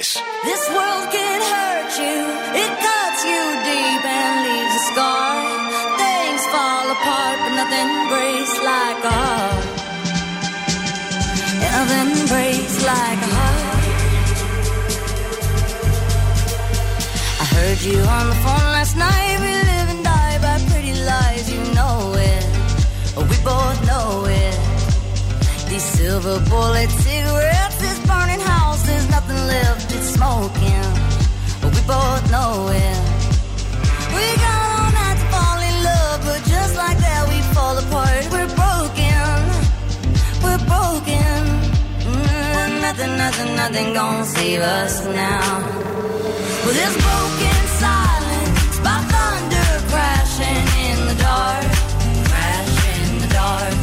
This 0.48 0.64
world 0.76 1.06
can 1.16 1.40
hurt 1.52 1.92
you, 2.04 2.18
it 2.62 2.72
cuts 2.86 3.20
you 3.30 3.42
deep 3.68 4.02
and 4.20 4.36
leaves 4.46 4.74
a 4.80 4.84
scar. 4.90 5.32
Things 6.02 6.42
fall 6.52 6.86
apart, 6.96 7.36
but 7.42 7.54
nothing 7.60 7.90
breaks 8.12 8.54
like 8.72 9.00
a 9.12 9.14
heart. 9.20 9.64
Nothing 11.66 12.12
breaks 12.32 12.76
like 12.92 13.20
a 13.28 13.30
heart. 13.38 13.84
I 17.42 17.44
heard 17.56 17.80
you 17.88 17.98
on 18.16 18.24
the 18.32 18.38
phone 18.44 18.68
last 18.76 18.94
night. 19.06 19.36
We 19.44 19.52
live 19.70 19.88
and 19.94 20.02
die 20.14 20.38
by 20.46 20.54
pretty 20.70 20.94
lies, 21.10 21.44
you 21.54 21.62
know 21.78 21.98
it. 22.32 22.44
We 23.30 23.36
both 23.52 23.78
know 23.90 24.08
it. 24.44 24.56
These 25.70 25.86
silver 25.98 26.38
bullet 26.52 26.90
left, 29.51 29.87
it's 29.95 30.09
smoking. 30.17 30.87
But 31.61 31.71
we 31.75 31.81
both 31.95 32.23
know 32.35 32.51
it. 32.87 32.99
We 34.15 34.25
got 34.45 34.59
all 34.75 34.89
night 34.99 35.17
to 35.21 35.27
fall 35.33 35.59
in 35.69 35.75
love, 35.91 36.19
but 36.27 36.41
just 36.55 36.73
like 36.83 36.97
that, 37.07 37.21
we 37.31 37.39
fall 37.55 37.75
apart. 37.83 38.23
We're 38.33 38.51
broken, 38.63 39.29
we're 40.45 40.63
broken. 40.73 41.39
Mm, 42.11 42.69
nothing, 42.85 43.13
nothing, 43.23 43.51
nothing 43.61 43.87
gonna 43.93 44.25
save 44.37 44.61
us 44.79 44.93
now. 45.05 45.47
Well, 46.63 46.75
this 46.81 46.95
broken 47.07 47.59
silence 47.85 48.75
by 48.85 48.97
thunder 49.13 49.69
crashing 49.91 50.65
in 50.87 50.97
the 51.09 51.17
dark, 51.29 51.69
crash 52.29 52.75
in 52.97 53.09
the 53.23 53.29
dark. 53.41 53.75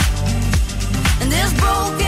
And 1.21 1.29
this 1.37 1.51
broken 1.65 2.08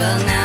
Well 0.00 0.18
now. 0.24 0.39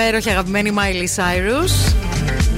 Υπέροχη 0.00 0.30
αγαπημένη 0.30 0.72
Miley 0.76 1.06
Cyrus. 1.16 1.72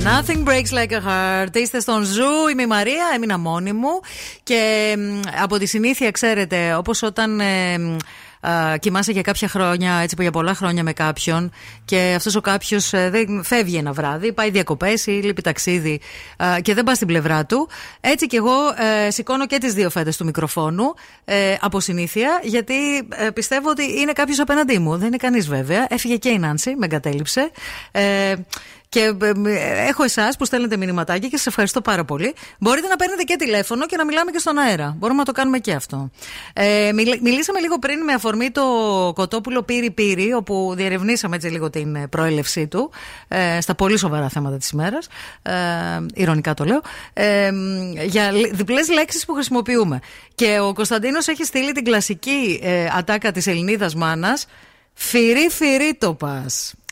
Nothing 0.05 0.45
breaks 0.49 0.73
like 0.73 0.93
a 0.93 1.01
heart. 1.09 1.57
Είστε 1.57 1.81
στον 1.81 2.03
Zoo, 2.03 2.49
είμαι 2.53 2.63
η 2.63 2.67
Μαρία, 2.67 3.05
έμεινα 3.15 3.39
μόνη 3.39 3.73
μου. 3.73 4.01
Και 4.43 4.95
μ, 4.99 5.21
από 5.43 5.59
τη 5.59 5.67
συνήθεια, 5.67 6.11
ξέρετε, 6.11 6.75
όπως 6.75 7.03
όταν. 7.03 7.41
ε, 7.41 7.79
μ, 7.79 7.97
α, 8.41 8.77
κοιμάσαι 8.77 9.13
για 9.13 9.23
κάποια 9.23 9.49
χρόνια, 9.49 9.95
έτσι 9.95 10.17
για 10.21 10.31
πολλά 10.31 10.55
χρόνια 10.55 10.83
με 10.83 10.93
κάποιον 10.93 11.51
και 11.85 12.13
αυτός 12.17 12.35
ο 12.35 12.41
κάποιος 12.41 12.91
δεν 12.91 13.45
φεύγει 13.45 13.77
ένα 13.77 13.93
βράδυ, 13.93 14.33
πάει 14.33 14.51
διακοπές 14.51 15.07
ή 15.07 15.11
λείπει 15.11 15.43
ταξίδι 15.43 16.01
α, 16.37 16.61
και 16.61 16.75
δεν 16.75 16.85
πας 16.85 16.97
στην 16.97 17.09
πλευρά 17.09 17.47
του. 17.47 17.69
Έτσι 18.01 18.27
κι 18.27 18.37
εγώ 18.37 18.55
ε, 19.07 19.11
σηκώνω 19.11 19.47
και 19.47 19.59
τις 19.59 19.75
δύο 19.75 19.91
faders 19.91 20.17
του 20.17 20.25
μικροφόνου 20.25 20.95
ε, 21.25 21.55
από 21.61 21.81
συνήθεια, 21.81 22.41
γιατί 22.43 22.75
ε, 22.97 23.31
πιστεύω 23.31 23.71
ότι 23.71 24.01
είναι 24.01 24.13
κάποιος 24.13 24.39
απέναντί 24.39 24.79
μου. 24.79 24.97
Δεν 24.97 25.07
είναι 25.07 25.17
κανείς 25.17 25.49
βέβαια. 25.49 25.87
Έφυγε 25.89 26.17
και 26.17 26.29
η 26.29 26.39
Νάνση, 26.39 26.75
με 26.77 26.85
εγκατέλειψε. 26.85 27.51
Ε, 29.01 29.13
και 29.13 29.27
ε, 29.27 29.51
ε, 29.51 29.87
έχω 29.89 30.03
εσάς 30.03 30.37
που 30.37 30.45
στέλνετε 30.45 30.77
μηνυματάκια 30.77 31.29
και 31.29 31.37
σας 31.37 31.47
ευχαριστώ 31.47 31.81
πάρα 31.81 32.05
πολύ. 32.05 32.35
Μπορείτε 32.59 32.89
να 32.89 32.97
παίρνετε 32.97 33.23
και 33.23 33.37
τηλέφωνο 33.37 33.87
και 33.87 33.97
να 33.97 34.05
μιλάμε 34.05 34.31
και 34.31 34.39
στον 34.39 34.59
αέρα. 34.59 34.95
Μπορούμε 34.99 35.19
να 35.19 35.25
το 35.25 35.33
κάνουμε 35.33 35.59
και 35.59 35.73
αυτό. 35.73 36.11
Ε, 36.53 36.91
μιλ- 36.95 37.21
μιλήσαμε 37.21 37.61
λίγο 37.61 37.79
πριν 37.79 38.03
με 38.05 38.13
αφορμή 38.13 38.51
το 38.51 38.63
κοτόπουλο 39.15 39.63
Πύρι 39.63 39.91
Πύρι, 39.91 40.33
όπου 40.33 40.73
διερευνήσαμε 40.77 41.37
έτσι 41.37 41.49
λίγο 41.49 41.71
την 41.71 41.95
ε, 41.95 42.07
προέλευσή 42.07 42.67
του 42.67 42.91
ε, 43.29 43.61
στα 43.61 43.75
πολύ 43.75 43.99
σοβαρά 43.99 44.29
θέματα 44.29 44.57
της 44.57 44.71
ημέρας. 44.71 45.09
Ε, 45.43 45.53
ηρωνικά 46.15 46.55
το 46.55 46.65
λέω. 46.65 46.81
Ε, 47.13 47.51
μ, 47.51 47.93
για 48.07 48.33
διπλές 48.53 48.89
λέξεις 48.89 49.25
που 49.25 49.33
χρησιμοποιούμε. 49.35 50.01
Και 50.35 50.59
ο 50.61 50.73
Κωνσταντίνος 50.75 51.29
έχει 51.29 51.45
στείλει 51.45 51.73
την 51.73 51.85
κλασική 51.85 52.61
ε, 52.63 52.87
ατάκα 52.97 53.33
της 53.33 53.47
Ελληνίδας 53.47 53.95
μάνας. 53.95 54.47
Φυρί, 54.95 55.49
φυρί 55.51 55.95
το 55.99 56.15
πα. 56.15 56.47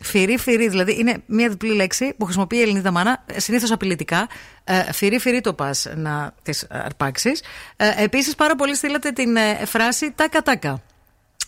Φυρί, 0.05 0.39
φυρί, 0.39 0.69
δηλαδή 0.69 0.99
είναι 0.99 1.23
μια 1.27 1.49
διπλή 1.49 1.75
λέξη 1.75 2.15
που 2.19 2.25
χρησιμοποιεί 2.25 2.57
η 2.57 2.61
Ελληνίδα 2.61 2.91
μάνα, 2.91 3.25
συνήθως 3.37 3.73
απειλητικά. 3.73 4.29
Ε, 4.65 4.93
φυρί, 4.93 5.19
φυρί 5.19 5.41
το 5.41 5.55
πας 5.55 5.87
να 5.97 6.35
τις 6.43 6.67
αρπάξεις. 6.71 7.43
Ε, 7.77 8.03
Επίσης, 8.03 8.35
πάρα 8.35 8.55
πολύ 8.57 8.75
στείλατε 8.75 9.11
την 9.11 9.37
ε, 9.37 9.67
φράση 9.67 10.13
τάκα 10.13 10.43
τάκα. 10.43 10.83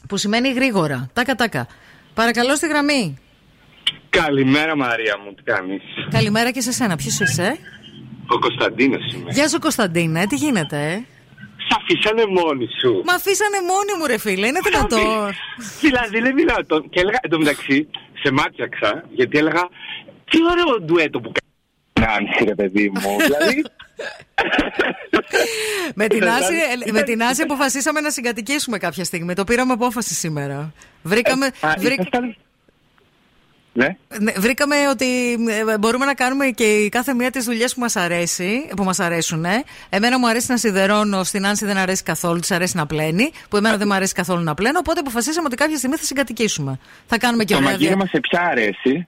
Που 0.08 0.16
σημαίνει 0.16 0.52
γρήγορα. 0.52 1.10
Τάκα 1.12 1.34
τάκα. 1.34 1.66
Παρακαλώ 2.14 2.56
στη 2.56 2.66
γραμμή. 2.66 3.18
Καλημέρα 4.08 4.76
Μαρία 4.76 5.18
μου, 5.24 5.34
τι 5.34 5.42
κάνεις; 5.42 5.82
Καλημέρα 6.10 6.50
και 6.50 6.60
σε 6.60 6.72
σένα. 6.72 6.96
Ποιος 6.96 7.20
είσαι, 7.20 7.56
Ο 8.26 8.38
Κωνσταντίνος 8.38 9.12
είμαι. 9.12 9.30
Γεια 9.30 9.48
σου 9.48 9.58
Κωνσταντίνε, 9.58 10.26
τι 10.26 10.36
γίνεται, 10.36 10.92
ε; 10.92 11.04
Σ' 11.68 11.74
αφήσανε 11.78 12.22
μόνοι 12.26 12.66
σου. 12.80 13.02
Μα 13.06 13.14
αφήσανε 13.14 13.58
μόνοι 13.72 13.92
μου, 13.98 14.06
ρε 14.06 14.18
φίλε, 14.18 14.46
είναι 14.46 14.60
δυνατόν. 14.64 15.00
δηλαδή 15.84 16.18
είναι 16.18 16.30
δυνατόν. 16.30 16.88
Και 16.88 17.00
έλεγα, 17.00 17.18
εντωμεταξύ, 17.22 17.88
σε 18.22 18.30
μάτιαξα, 18.32 19.04
γιατί 19.10 19.38
έλεγα, 19.38 19.68
τι 20.30 20.38
ωραίο 20.50 20.80
ντουέτο 20.80 21.20
που 21.20 21.32
κάνει, 21.92 22.28
ρε 22.44 22.54
παιδί 22.54 22.90
μου. 22.94 23.16
δηλαδή, 23.26 23.64
με, 25.94 26.06
την 26.06 26.18
Δηλαδή, 26.18 26.44
Άση, 26.44 26.54
ε, 26.54 26.72
ήταν- 26.76 26.92
με 26.94 27.02
την 27.02 27.22
Άση 27.22 27.42
αποφασίσαμε 27.42 28.00
να 28.00 28.10
συγκατοικήσουμε 28.10 28.78
κάποια 28.78 29.04
στιγμή. 29.04 29.34
Το 29.34 29.44
πήραμε 29.44 29.72
απόφαση 29.72 30.14
σήμερα. 30.14 30.72
Βρήκαμε, 31.02 31.46
α, 31.46 31.74
βρήκα- 31.78 31.92
ήσασταν- 32.02 32.36
ναι. 33.76 33.96
ναι, 34.20 34.32
βρήκαμε 34.36 34.76
ότι 34.90 35.32
ε, 35.72 35.78
μπορούμε 35.78 36.04
να 36.04 36.14
κάνουμε 36.14 36.46
και 36.46 36.64
η 36.64 36.88
κάθε 36.88 37.14
μία 37.14 37.30
τις 37.30 37.44
δουλειές 37.44 37.74
που 37.74 37.80
μας, 37.80 37.96
αρέσει, 37.96 38.68
που 38.76 38.84
μας 38.84 39.00
αρέσουν. 39.00 39.44
Ε. 39.44 39.64
Εμένα 39.88 40.18
μου 40.18 40.28
αρέσει 40.28 40.50
να 40.50 40.56
σιδερώνω, 40.56 41.24
στην 41.24 41.46
Άνση 41.46 41.66
δεν 41.66 41.76
αρέσει 41.76 42.02
καθόλου, 42.02 42.40
της 42.40 42.50
αρέσει 42.50 42.76
να 42.76 42.86
πλένει. 42.86 43.30
Που 43.48 43.56
εμένα 43.56 43.76
δεν 43.76 43.86
μου 43.90 43.94
αρέσει 43.94 44.12
καθόλου 44.12 44.42
να 44.42 44.54
πλένω. 44.54 44.78
Οπότε 44.78 45.00
αποφασίσαμε 45.00 45.46
ότι 45.46 45.56
κάποια 45.56 45.76
στιγμή 45.76 45.96
θα 45.96 46.04
συγκατοικήσουμε. 46.04 46.78
Θα 47.06 47.18
κάνουμε 47.18 47.44
και 47.44 47.52
Το 47.52 47.58
ωραία 47.58 47.70
μαγείρεμα 47.70 48.06
σε 48.06 48.20
ποια 48.20 48.40
αρέσει; 48.40 49.06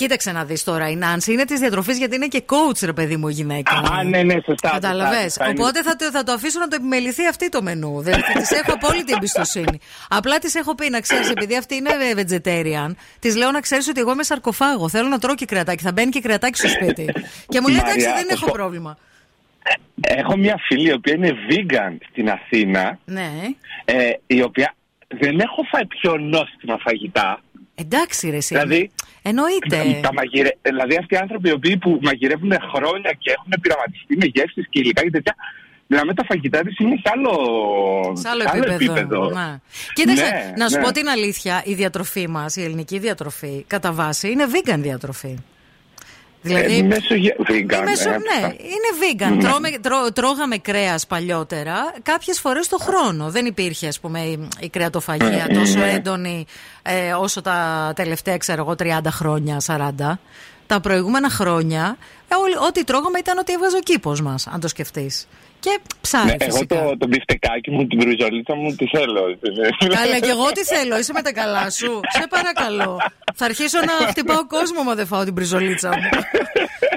Κοίταξε 0.00 0.32
να 0.32 0.44
δεις 0.44 0.64
τώρα. 0.64 0.88
Η 0.90 0.96
Νάνση 0.96 1.32
είναι 1.32 1.44
της 1.44 1.60
διατροφής 1.60 1.98
γιατί 1.98 2.14
είναι 2.16 2.26
και 2.26 2.42
coach, 2.46 2.78
ρε 2.84 2.92
παιδί 2.92 3.16
μου, 3.16 3.28
η 3.28 3.32
γυναίκα. 3.32 3.72
Α, 3.76 4.04
ναι, 4.04 4.22
ναι, 4.22 4.34
σωστά. 4.44 4.70
Κατάλαβες; 4.70 5.12
σωστά, 5.14 5.22
σωστά, 5.28 5.48
είναι- 5.50 5.62
Οπότε 5.62 5.82
θα, 5.82 5.96
το- 5.96 6.10
θα 6.10 6.22
το 6.22 6.32
αφήσω 6.32 6.58
να 6.58 6.68
το 6.68 6.76
επιμεληθεί 6.78 7.26
αυτή 7.26 7.48
το 7.48 7.62
μενού. 7.62 8.00
Δεν 8.02 8.14
της 8.34 8.50
έχω 8.50 8.72
απόλυτη 8.72 9.12
εμπιστοσύνη. 9.12 9.78
Απλά 10.08 10.38
της 10.38 10.54
έχω 10.54 10.74
πει 10.74 10.90
να 10.90 11.00
ξέρεις, 11.00 11.30
επειδή 11.30 11.56
αυτή 11.56 11.74
είναι 11.74 11.90
vegetarian, 12.16 12.90
της 13.18 13.36
λέω 13.36 13.50
να 13.50 13.60
ξέρεις 13.60 13.88
ότι 13.88 14.00
εγώ 14.00 14.12
είμαι 14.12 14.22
σαρκοφάγο. 14.22 14.88
Θέλω 14.88 15.08
να 15.08 15.18
τρώω 15.18 15.34
και 15.34 15.44
κρεατάκι. 15.44 15.82
Θα 15.82 15.92
μπαίνει 15.92 16.10
και 16.10 16.20
κρεατάκι 16.20 16.58
στο 16.58 16.68
σπίτι. 16.68 17.04
και 17.48 17.60
μου 17.60 17.68
λέει 17.68 17.76
εντάξει, 17.78 18.06
Μαρία, 18.08 18.14
δεν 18.14 18.24
θα 18.26 18.32
έχω 18.32 18.46
σου- 18.46 18.52
πρόβλημα. 18.52 18.98
Έχω 20.00 20.36
μια 20.36 20.56
φίλη 20.66 20.88
η 20.88 20.92
οποία 20.92 21.14
είναι 21.14 21.30
vegan 21.50 21.96
στην 22.10 22.30
Αθήνα, 22.30 22.98
Ναι. 23.04 23.30
ε, 23.84 24.10
η 24.26 24.42
οποία 24.42 24.74
δεν 25.08 25.40
έχω 25.40 25.62
φάει 25.70 25.86
πιο 25.86 26.16
νόστιμα 26.18 26.78
φαγητά. 26.80 27.40
Εντάξει, 27.74 28.30
ρε, 28.30 28.36
εσύ. 28.36 28.54
Δηλαδή, 28.54 28.90
Εννοείται. 29.22 30.00
Τα 30.02 30.12
μαγειρε... 30.12 30.50
Δηλαδή 30.62 30.96
αυτοί 30.96 31.14
οι 31.14 31.18
άνθρωποι 31.18 31.48
οι 31.48 31.52
οποίοι 31.52 31.76
που 31.76 31.98
μαγειρεύουν 32.02 32.52
χρόνια 32.74 33.12
και 33.18 33.30
έχουν 33.36 33.52
πειραματιστεί 33.60 34.16
με 34.16 34.26
γεύσεις 34.34 34.66
και 34.70 34.78
υλικά 34.78 35.02
και 35.02 35.10
τέτοια, 35.10 35.34
δηλαδή 35.86 36.14
τα 36.14 36.24
φαγητά 36.24 36.60
της 36.60 36.78
είναι 36.78 36.96
σε 36.96 37.12
άλλο, 37.14 37.32
Σε 38.16 38.28
άλλο 38.28 38.72
επίπεδο. 38.72 39.30
Ναι. 39.30 39.58
Κοίταξε, 39.92 40.22
Ναι, 40.22 40.52
να 40.56 40.68
σου 40.68 40.76
ναι. 40.76 40.82
πω 40.82 40.92
την 40.92 41.08
αλήθεια, 41.08 41.62
η 41.64 41.74
διατροφή 41.74 42.28
μας, 42.28 42.56
η 42.56 42.62
ελληνική 42.62 42.98
διατροφή, 42.98 43.64
κατά 43.66 43.92
βάση 43.92 44.30
είναι 44.30 44.44
vegan 44.52 44.78
διατροφή. 44.78 45.36
Δηλαδή. 46.42 46.78
Ε, 46.78 46.82
μεσογε- 46.82 47.34
vegan, 47.38 47.70
Ε, 47.72 47.80
μεσο- 47.82 48.08
ε, 48.10 48.16
ναι, 48.16 48.46
αυτά. 48.46 48.46
είναι 48.46 48.90
vegan. 49.28 49.36
Ναι. 49.36 49.42
Τρώμε, 49.48 49.70
τρώ- 49.70 50.12
τρώγαμε 50.12 50.56
κρέας 50.58 51.06
παλιότερα, 51.06 51.92
κάποιες 52.02 52.40
φορές 52.40 52.68
το 52.68 52.76
χρόνο. 52.78 53.30
Δεν 53.30 53.46
υπήρχε, 53.46 53.86
ας 53.88 54.00
πούμε, 54.00 54.20
η, 54.20 54.48
η 54.60 54.68
κρεατοφαγία 54.68 55.46
Ε, 55.48 55.54
τόσο 55.54 55.78
ναι. 55.78 55.90
έντονη 55.92 56.46
ε, 56.82 57.12
όσο 57.12 57.40
τα 57.40 57.92
τελευταία, 57.96 58.36
ξέρω 58.36 58.62
εγώ, 58.62 58.74
30 58.74 59.10
χρόνια, 59.10 59.60
40. 59.60 60.18
Τα 60.66 60.80
προηγούμενα 60.80 61.30
χρόνια, 61.30 61.96
ε, 62.28 62.34
όλοι- 62.34 62.66
ό,τι 62.68 62.84
τρώγαμε 62.84 63.18
ήταν 63.18 63.38
ότι 63.38 63.52
έβγαζε 63.52 63.76
ο 63.76 63.80
κήπος 63.80 64.20
μας, 64.20 64.46
αν 64.46 64.60
το 64.60 64.68
σκεφτείς. 64.68 65.28
Και 65.60 65.78
ψάρι 66.00 66.24
Ναι, 66.26 66.34
εγώ 66.38 66.52
φυσικά. 66.56 66.74
το, 66.76 66.96
το 66.98 67.06
μπιφτεκάκι 67.06 67.70
μου, 67.70 67.86
την 67.86 67.98
μπριζολίτσα 67.98 68.54
μου, 68.54 68.74
τη 68.74 68.86
θέλω. 68.86 69.22
Καλά, 69.94 70.18
και 70.18 70.30
εγώ 70.30 70.46
τι 70.52 70.64
θέλω, 70.64 70.98
είσαι 70.98 71.12
με 71.12 71.22
τα 71.22 71.32
καλά 71.32 71.70
σου. 71.70 72.00
Σε 72.08 72.24
παρακαλώ. 72.28 73.00
Θα 73.34 73.44
αρχίσω 73.44 73.78
να 73.80 74.06
χτυπάω 74.06 74.46
κόσμο 74.46 74.82
αν 74.82 74.94
δεν 74.94 75.06
φάω 75.06 75.24
την 75.24 75.34
μπριζολίτσα 75.34 75.88
μου. 75.88 76.08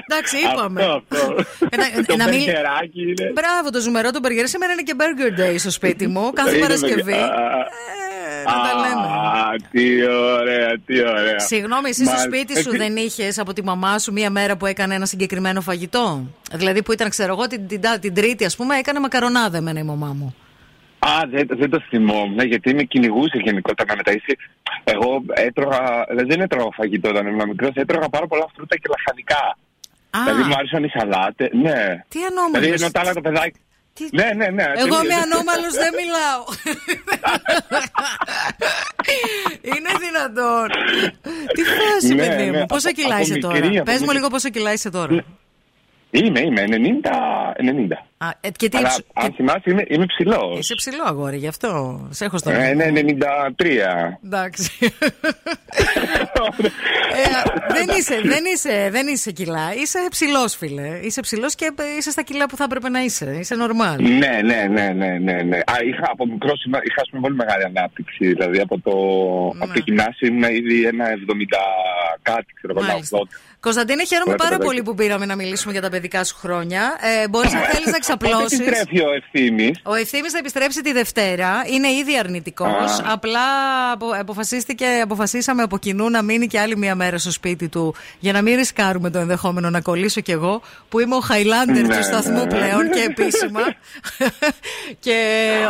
Εντάξει, 0.08 0.36
είπαμε. 0.36 0.82
Αυτό, 0.82 0.96
αυτό. 1.16 1.44
Ένα- 1.70 2.04
το 2.06 2.16
να 2.16 2.24
μην- 2.28 2.44
μπεργκεράκι 2.44 3.00
είναι. 3.02 3.32
Μπράβο, 3.34 3.70
το 3.70 3.80
ζουμερό 3.80 4.10
του 4.10 4.18
μπεργκερ. 4.22 4.48
Σήμερα 4.48 4.72
είναι 4.72 4.82
και 4.82 4.94
burger 5.00 5.40
day 5.40 5.54
στο 5.58 5.70
σπίτι 5.70 6.06
μου. 6.06 6.32
Κάθε 6.32 6.50
Είναι 6.50 6.60
Παρασκευή. 6.60 7.16
Μπεργκερ. 8.24 8.48
Α, 8.48 8.56
να 8.56 8.62
τα 8.68 8.74
λέμε. 8.74 9.06
Α, 9.06 9.56
τι 9.70 10.04
ωραία, 10.40 10.78
τι 10.86 11.00
ωραία. 11.08 11.38
Συγγνώμη, 11.38 11.88
εσύ 11.88 12.04
στο 12.04 12.12
Μάλιστα. 12.14 12.28
σπίτι 12.36 12.52
σου 12.62 12.68
Εσύ- 12.68 12.78
δεν 12.78 12.96
είχες 12.96 13.38
από 13.38 13.52
τη 13.52 13.64
μαμά 13.64 13.98
σου 13.98 14.12
μία 14.12 14.30
μέρα 14.30 14.56
που 14.56 14.66
έκανε 14.66 14.94
ένα 14.94 15.06
συγκεκριμένο 15.06 15.60
φαγητό; 15.60 16.26
Δηλαδή 16.52 16.82
που 16.82 16.92
ήταν, 16.92 17.08
ξέρω 17.08 17.32
εγώ, 17.32 17.46
την, 17.46 17.66
την, 17.68 17.80
την 18.00 18.14
Τρίτη, 18.14 18.44
ας 18.44 18.56
πούμε, 18.56 18.76
έκανε 18.76 19.00
μακαρονάδα 19.00 19.56
εμένα 19.56 19.78
η 19.78 19.82
μαμά 19.82 20.12
μου. 20.18 20.34
Α, 20.98 21.08
δεν, 21.30 21.46
δεν 21.50 21.70
το 21.70 21.80
θυμόμουν, 21.88 22.38
γιατί 22.46 22.74
με 22.74 22.82
κυνηγούσε 22.82 23.38
γενικότερα 23.44 23.96
μετά. 23.96 24.12
Είσαι- 24.12 24.36
Εγώ 24.84 25.22
έτρωγα, 25.34 26.04
δηλαδή 26.08 26.28
δεν 26.28 26.40
έτρωγα 26.40 26.68
φαγητό 26.74 27.08
όταν 27.08 27.26
ήμουν 27.26 27.48
μικρός, 27.48 27.70
έτρωγα 27.74 28.08
πάρα 28.08 28.26
πολλά 28.26 28.46
φρούτα 28.54 28.76
και 28.76 28.88
λαχανικά. 28.96 29.58
Α. 30.10 30.18
Δηλαδή 30.24 30.42
μου 30.48 30.54
άρεσαν 30.58 30.84
οι 30.84 30.88
σαλάτες, 30.88 31.48
ναι. 31.52 32.04
Τι 32.08 32.18
ανώμαλος. 32.30 32.60
Δηλαδή 32.60 32.82
ενώ 32.82 32.90
τα 32.90 33.00
άλλα 33.00 33.12
τα 33.12 33.20
παιδάκια. 33.20 33.60
Ναι, 34.12 34.24
ναι, 34.36 34.46
ναι. 34.48 34.62
Εγώ 34.62 34.96
τελείως. 34.96 35.02
είμαι 35.02 35.14
ανώμαλος, 35.14 35.72
δεν 35.72 35.92
μιλάω. 36.00 36.44
Είναι 39.62 39.90
δυνατόν. 40.00 40.68
Τι 41.54 41.62
φάση, 41.62 42.14
Ναι, 42.14 42.26
παιδί 42.26 42.50
ναι, 42.50 42.58
μου. 42.58 42.66
Πόσα 42.66 42.88
από- 42.88 43.00
κιλά 43.00 43.14
από 43.14 43.22
είσαι 43.22 43.32
μικρή, 43.34 43.40
τώρα; 43.60 43.66
από 43.66 43.82
Πες 43.82 43.94
μου 43.94 44.00
μικρή. 44.00 44.16
λίγο 44.16 44.28
πόσα 44.28 44.48
κιλά 44.50 44.72
είσαι 44.72 44.90
τώρα. 44.90 45.24
Είμαι, 46.16 46.40
είμαι, 46.40 46.64
90. 46.68 47.10
90. 47.58 47.92
Α, 48.18 48.28
ε, 48.40 48.50
και 48.50 48.68
τι 48.68 48.76
Αλλά 48.76 48.88
ψ- 48.88 49.00
αν 49.12 49.32
θυμάσαι 49.32 49.62
είμαι, 49.70 49.84
είμαι 49.88 50.06
ψηλός. 50.06 50.58
Είσαι 50.58 50.74
ψηλό 50.74 51.02
αγόρι, 51.06 51.36
γι' 51.36 51.46
αυτό 51.46 52.00
σε 52.10 52.24
έχω 52.24 52.38
στο 52.38 52.50
Ε, 52.50 52.72
νου. 52.72 52.76
ναι, 52.92 53.00
93. 53.00 54.18
Εντάξει. 54.24 54.70
Ε, 57.16 57.26
δεν, 57.74 57.96
είσαι, 57.98 58.20
δεν, 58.24 58.44
είσαι, 58.54 58.88
δεν 58.90 59.06
είσαι 59.06 59.30
κιλά. 59.32 59.74
Είσαι 59.74 59.98
ψηλός, 60.10 60.54
φίλε. 60.56 60.98
Είσαι 61.02 61.20
ψηλός 61.20 61.54
και 61.54 61.64
ε, 61.78 61.96
είσαι 61.98 62.10
στα 62.10 62.22
κιλά 62.22 62.46
που 62.48 62.56
θα 62.56 62.64
έπρεπε 62.64 62.88
να 62.88 63.00
είσαι. 63.02 63.36
Είσαι 63.40 63.54
normal. 63.58 63.98
Ναι, 64.00 64.40
ναι, 64.44 64.66
ναι, 64.70 64.88
ναι, 64.92 65.18
ναι, 65.18 65.42
ναι. 65.42 65.56
Α, 65.56 65.74
είχα 65.86 66.08
από 66.12 66.26
μικρό 66.26 66.52
είχα 66.84 67.00
ας 67.00 67.08
πούμε, 67.10 67.22
πολύ 67.22 67.34
μεγάλη 67.34 67.64
ανάπτυξη. 67.64 68.26
Δηλαδή 68.26 68.60
από 68.60 68.78
το, 68.80 68.90
από 69.64 69.72
το 69.72 69.80
γυμνάσιο 69.84 70.26
ήμουν 70.28 70.42
ήδη 70.42 70.84
ένα 70.86 71.04
70 71.06 71.12
κάτι, 72.22 72.52
ξέρω 72.54 72.72
εγώ, 72.76 72.82
ένα 72.84 72.92
Μάλιστα. 72.92 73.18
80. 73.18 73.22
Κωνσταντίνε, 73.64 74.04
χαίρομαι 74.04 74.24
Ωραία, 74.32 74.36
πάρα 74.36 74.50
παιδάκι. 74.50 74.66
πολύ 74.68 74.82
που 74.82 74.94
πήραμε 74.94 75.26
να 75.26 75.34
μιλήσουμε 75.36 75.72
για 75.72 75.80
τα 75.80 75.88
παιδικά 75.90 76.24
σου 76.24 76.36
χρόνια. 76.36 76.82
Ε, 77.22 77.28
Μπορείς 77.28 77.52
να 77.52 77.58
θέλεις 77.72 77.86
να 77.86 77.92
Πότε 77.92 77.98
ξαπλώσει. 78.00 78.54
επιστρέφει 78.60 79.00
ο 79.00 79.10
ευθύνη. 79.16 79.72
Ο 79.82 79.94
ευθύνη 79.94 80.28
θα 80.28 80.38
επιστρέψει 80.38 80.80
τη 80.82 80.92
Δευτέρα. 80.92 81.62
Είναι 81.72 81.88
ήδη 81.90 82.18
αρνητικός. 82.18 82.68
Α. 83.00 83.12
Απλά 83.12 83.40
απο, 83.92 84.06
αποφασίστηκε, 84.20 84.86
αποφασίσαμε 85.02 85.62
από 85.62 85.78
κοινού 85.78 86.10
να 86.10 86.22
μείνει 86.22 86.46
και 86.46 86.58
άλλη 86.60 86.76
μία 86.76 86.94
μέρα 86.94 87.18
στο 87.18 87.30
σπίτι 87.30 87.68
του 87.68 87.94
για 88.18 88.32
να 88.32 88.42
μην 88.42 88.56
ρισκάρουμε 88.56 89.10
το 89.10 89.18
ενδεχόμενο 89.18 89.70
να 89.70 89.80
κολλήσω 89.80 90.20
κι 90.20 90.30
εγώ, 90.30 90.62
που 90.88 91.00
είμαι 91.00 91.14
ο 91.14 91.20
Χαϊλάντερ 91.20 91.86
Ναι, 91.86 91.96
του 91.96 92.04
σταθμού 92.04 92.38
ναι. 92.44 92.46
πλέον 92.46 92.90
και 92.90 93.00
επίσημα. 93.08 93.60
και 95.04 95.16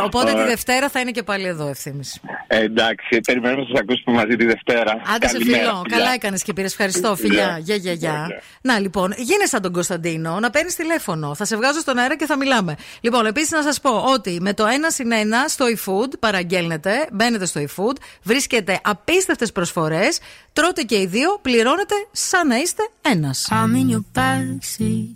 οπότε 0.03 0.25
τη 0.25 0.33
Ωραία. 0.33 0.45
Δευτέρα 0.45 0.89
θα 0.89 0.99
είναι 0.99 1.11
και 1.11 1.23
πάλι 1.23 1.47
εδώ 1.47 1.65
ο 1.65 1.69
ευθύνη. 1.69 2.09
Ε, 2.47 2.59
εντάξει, 2.63 3.19
περιμένουμε 3.25 3.61
να 3.61 3.67
σας 3.67 3.79
ακούσουμε 3.79 4.15
μαζί 4.15 4.35
τη 4.35 4.45
Δευτέρα. 4.45 4.91
Άντε 5.15 5.27
σε 5.27 5.33
Καλημέρα, 5.37 5.63
φιλό. 5.63 5.81
φιλιά. 5.83 5.97
Καλά 5.97 6.13
έκανες 6.13 6.43
και 6.43 6.53
πήρες. 6.53 6.71
Ευχαριστώ, 6.71 7.15
φιλιά. 7.15 7.59
Γεια, 7.85 7.93
γεια, 7.93 8.25
γεια. 8.27 8.41
Να 8.61 8.79
λοιπόν, 8.79 9.13
γίνε 9.17 9.45
σαν 9.45 9.61
τον 9.61 9.71
Κωνσταντίνο, 9.71 10.39
να 10.39 10.49
παίρνεις 10.49 10.75
τηλέφωνο. 10.75 11.35
Θα 11.35 11.45
σε 11.45 11.55
βγάζω 11.55 11.79
στον 11.79 11.97
αέρα 11.97 12.15
και 12.15 12.25
θα 12.25 12.37
μιλάμε. 12.37 12.75
Λοιπόν, 13.01 13.25
επίσης 13.25 13.51
να 13.51 13.61
σας 13.61 13.79
πω 13.79 14.03
ότι 14.13 14.37
με 14.41 14.53
το 14.53 14.65
1 14.65 14.69
συν 14.87 15.11
1 15.11 15.13
στο 15.47 15.65
eFood 15.65 16.19
παραγγέλνετε, 16.19 17.07
μπαίνετε 17.11 17.45
στο 17.45 17.61
eFood, 17.61 17.95
βρίσκετε 18.23 18.79
απίστευτες 18.83 19.51
προσφορές, 19.51 20.19
τρώτε 20.53 20.81
και 20.81 20.99
οι 20.99 21.05
δύο, 21.05 21.39
πληρώνετε 21.41 21.95
σαν 22.11 22.47
να 22.47 22.57
είστε 22.57 22.89
ένας. 23.01 23.49
I'm 23.51 23.75
in 23.75 23.95
your 23.95 24.03
backseat. 24.19 25.13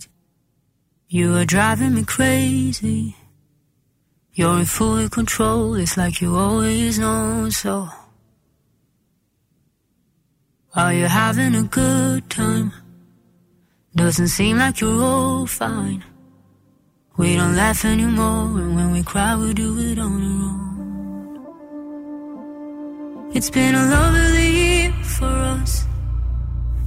You 1.11 1.27
are 1.39 1.45
driving 1.45 1.93
me 1.97 2.03
crazy. 2.17 3.15
You're 4.37 4.59
in 4.59 4.65
full 4.65 5.09
control. 5.09 5.73
It's 5.83 5.97
like 5.97 6.21
you 6.21 6.35
always 6.37 6.99
know 6.99 7.49
so. 7.49 7.98
Are 10.79 10.93
you 10.93 11.07
having 11.07 11.55
a 11.55 11.63
good 11.63 12.29
time? 12.29 12.71
Doesn't 13.95 14.29
seem 14.29 14.59
like 14.59 14.79
you're 14.79 15.03
all 15.03 15.45
fine. 15.45 16.01
We 17.17 17.35
don't 17.35 17.53
laugh 17.53 17.83
anymore, 17.83 18.45
and 18.61 18.75
when 18.77 18.91
we 18.93 19.03
cry, 19.03 19.35
we 19.35 19.53
do 19.53 19.77
it 19.77 19.99
on 19.99 20.13
our 20.29 20.41
own. 20.51 20.69
It's 23.35 23.49
been 23.49 23.75
a 23.75 23.85
lovely 23.95 24.49
year 24.61 24.93
for 25.17 25.35
us. 25.59 25.85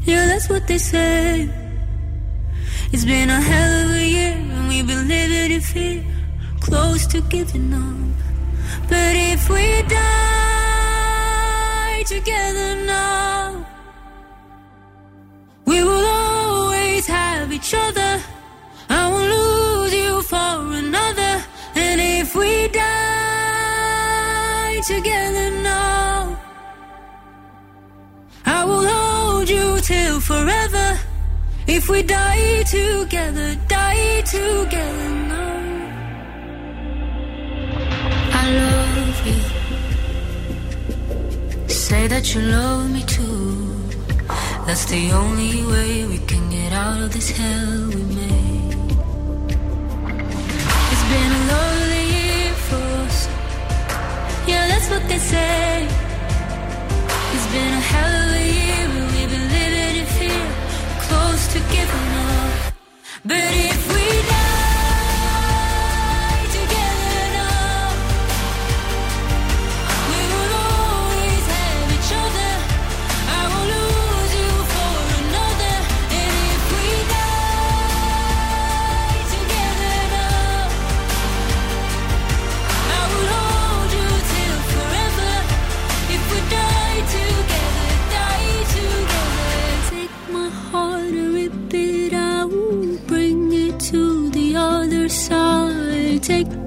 Yeah, 0.06 0.24
that's 0.24 0.48
what 0.48 0.66
they 0.66 0.78
say. 0.78 1.50
It's 2.92 3.04
been 3.04 3.28
a 3.28 3.40
hell 3.50 3.72
of 3.84 3.90
a 3.90 4.06
year, 4.16 4.36
and 4.54 4.68
we've 4.70 4.86
been 4.86 5.06
living 5.06 5.52
in 5.52 5.60
fear, 5.60 6.02
close 6.60 7.06
to 7.08 7.20
giving 7.34 7.74
up. 7.74 8.16
But 8.88 9.14
if 9.32 9.50
we 9.50 9.82
die 9.82 10.32
together 12.06 12.86
now. 12.86 13.41
We 15.64 15.82
will 15.82 16.06
always 16.06 17.06
have 17.06 17.52
each 17.52 17.72
other. 17.74 18.20
I 18.88 19.08
won't 19.10 19.28
lose 19.36 19.94
you 19.94 20.22
for 20.22 20.74
another. 20.82 21.44
And 21.74 22.00
if 22.00 22.34
we 22.34 22.68
die 22.68 22.82
together 24.86 25.50
now, 25.62 26.36
I 28.44 28.64
will 28.64 28.86
hold 28.86 29.48
you 29.48 29.80
till 29.80 30.20
forever. 30.20 30.98
If 31.66 31.88
we 31.88 32.02
die 32.02 32.64
together, 32.64 33.54
die 33.68 34.22
together 34.22 35.10
now. 35.30 35.60
I 38.42 38.44
love 38.60 39.26
you. 39.28 39.40
Say 41.68 42.08
that 42.08 42.34
you 42.34 42.40
love 42.40 42.90
me 42.90 43.02
too. 43.04 43.41
That's 44.66 44.84
the 44.86 45.10
only 45.12 45.66
way 45.66 46.06
we 46.06 46.18
can 46.18 46.48
get 46.48 46.72
out 46.72 47.00
of 47.02 47.12
this 47.12 47.30
hell 47.30 47.88
we 47.88 48.02
made. 48.20 48.74
It's 50.92 51.06
been 51.12 51.32
a 51.40 51.42
lonely 51.52 52.04
year 52.16 52.52
for 52.68 52.84
us. 53.04 53.18
Yeah, 54.46 54.66
that's 54.68 54.88
what 54.88 55.04
they 55.08 55.18
say. 55.18 55.88
It's 57.34 57.48
been 57.52 57.72
a 57.72 57.84
hell 57.92 58.14
of 58.24 58.32
a 58.32 58.44
year, 58.60 58.86
and 58.98 59.06
we've 59.12 59.30
been 59.34 59.48
living 59.58 59.96
in 60.02 60.06
fear, 60.16 60.46
close 61.06 61.42
to 61.54 61.58
giving 61.74 62.10
up. 62.30 62.74
But 63.24 63.50
if 63.70 63.80
we 63.94 64.04
die 64.30 64.41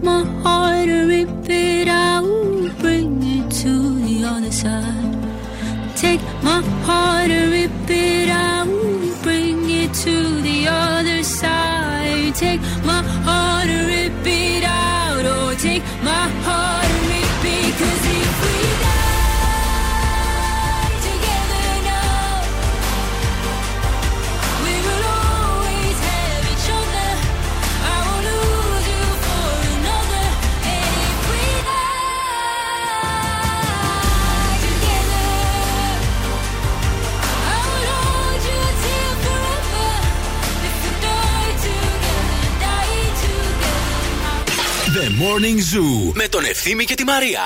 my 0.05 0.23
heart 0.43 0.87
and 0.87 1.09
rip 1.09 1.49
it 1.49 1.87
out, 1.87 2.23
bring 2.77 3.23
it 3.23 3.49
to 3.49 3.73
the 4.05 4.23
other 4.23 4.51
side. 4.51 5.15
Take 5.95 6.21
my 6.43 6.61
heart 6.85 7.31
and 7.31 7.51
rip 7.51 7.89
it 7.89 8.29
out, 8.29 8.67
bring 9.23 9.67
it 9.67 9.91
to 10.05 10.41
the 10.41 10.67
other 10.67 11.23
side. 11.23 12.35
Take 12.35 12.61
my 12.83 13.01
heart 13.27 13.67
and 13.67 13.87
rip 13.87 14.27
it 14.27 14.63
out, 14.63 15.23
oh, 15.25 15.55
take 15.57 15.81
my 16.03 16.29
Morning 45.25 45.57
Zoo 45.57 46.11
με 46.13 46.27
τον 46.27 46.43
Ευθύμη 46.45 46.85
και 46.85 46.95
τη 46.95 47.03
Μαρία. 47.03 47.41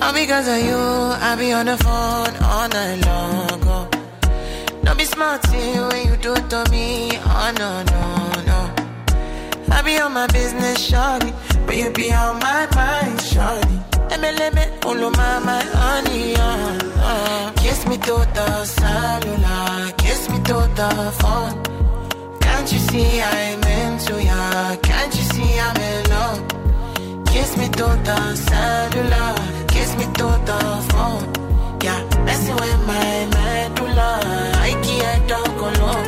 All 0.00 0.12
because 0.12 0.48
of 0.48 0.60
you, 0.68 0.80
I 1.28 1.36
be 1.38 1.52
on 1.52 1.66
the 1.66 1.76
phone 1.84 2.34
all 2.42 2.68
night 2.68 3.06
long. 3.06 3.47
Be 5.18 5.24
when 5.24 6.06
you 6.06 6.16
do 6.18 6.32
to 6.32 6.64
me. 6.70 7.10
Oh 7.24 7.52
no, 7.58 7.82
no, 7.82 8.02
no. 8.46 9.74
I 9.74 9.82
be 9.82 9.98
on 9.98 10.12
my 10.12 10.28
business, 10.28 10.78
shawty. 10.88 11.32
But 11.66 11.76
you 11.76 11.90
be 11.90 12.12
on 12.12 12.38
my 12.38 12.68
mind, 12.76 13.18
shawty. 13.18 13.78
Me, 14.54 14.62
all 14.84 15.10
my, 15.10 15.38
my 15.40 15.60
honey, 15.60 16.36
uh, 16.36 16.78
uh. 17.02 17.52
Kiss 17.56 17.84
me 17.88 17.96
to 17.98 18.16
the 18.32 18.64
cellular, 18.64 19.92
kiss 19.98 20.30
me 20.30 20.36
to 20.44 20.58
the 20.78 20.90
phone. 21.18 22.38
Can't 22.40 22.72
you 22.72 22.78
see 22.78 23.20
I'm 23.20 23.62
into 23.64 24.22
ya? 24.22 24.76
Can't 24.76 25.14
you 25.16 25.24
see 25.32 25.58
I'm 25.58 25.76
in 25.76 26.10
love? 26.10 27.26
Kiss 27.26 27.56
me 27.56 27.66
to 27.66 27.86
the 28.08 28.36
cellular, 28.36 29.66
kiss 29.66 29.96
me 29.96 30.04
to 30.04 30.28
the 30.48 30.60
phone. 30.90 31.26
Yeah, 31.82 32.00
messing 32.24 32.54
with 32.54 32.86
my 32.86 33.26
medulla. 33.34 33.77
Nike 33.98 35.02
atau 35.02 35.42
kolong 35.58 36.07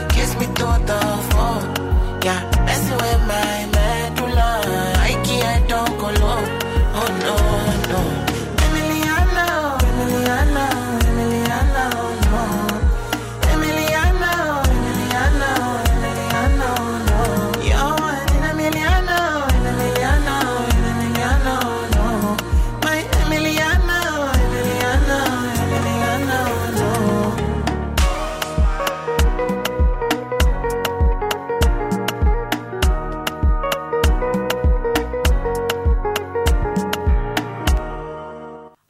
do 0.61 0.67
the. 0.85 1.01
Yeah. 2.23 2.50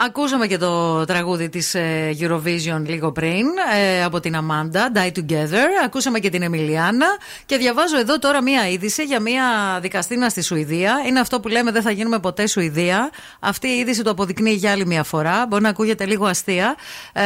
Ακούσαμε 0.04 0.48
και 0.48 0.58
το 0.58 1.06
τραγούδι 1.06 1.50
της 1.50 1.76
ε, 1.76 2.16
Eurovision 2.20 2.82
λίγο 2.86 3.12
πριν 3.12 3.46
ε, 3.74 4.04
από 4.04 4.20
την 4.20 4.36
Αμάντα, 4.36 4.92
Die 4.96 5.12
Together. 5.18 5.66
Ακούσαμε 5.86 6.20
και 6.20 6.30
την 6.30 6.42
Εμιλιάνα. 6.42 7.06
Και 7.46 7.58
διαβάζω 7.58 8.00
εδώ 8.00 8.20
τώρα 8.20 8.42
μία 8.42 8.70
είδηση 8.70 9.04
για 9.04 9.20
μία 9.20 9.44
δικαστήνα 9.82 10.30
στη 10.30 10.42
Σουηδία. 10.42 11.02
Είναι 11.08 11.20
αυτό 11.20 11.40
που 11.40 11.48
λέμε 11.48 11.72
δεν 11.72 11.82
θα 11.82 11.92
γίνουμε 11.92 12.20
ποτέ 12.20 12.48
Σουηδία. 12.48 13.10
Αυτή 13.40 13.68
η 13.68 13.78
είδηση 13.78 14.04
το 14.04 14.10
αποδεικνύει 14.10 14.52
για 14.52 14.72
άλλη 14.72 14.86
μία 14.86 15.04
φορά. 15.04 15.48
Μπορεί 15.48 15.64
να 15.64 15.70
ακούγεται 15.70 16.06
λίγο 16.06 16.26
αστεία. 16.26 16.76
Ε, 17.14 17.22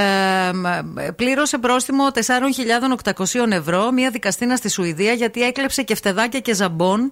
μ, 0.53 0.65
πλήρωσε 1.15 1.57
πρόστιμο 1.57 2.07
4.800 3.13 3.51
ευρώ 3.51 3.91
μία 3.91 4.09
δικαστήνα 4.09 4.55
στη 4.55 4.69
Σουηδία 4.69 5.13
γιατί 5.13 5.41
έκλεψε 5.41 5.83
και 5.83 5.95
φτεδάκια 5.95 6.39
και 6.39 6.53
ζαμπόν 6.53 7.11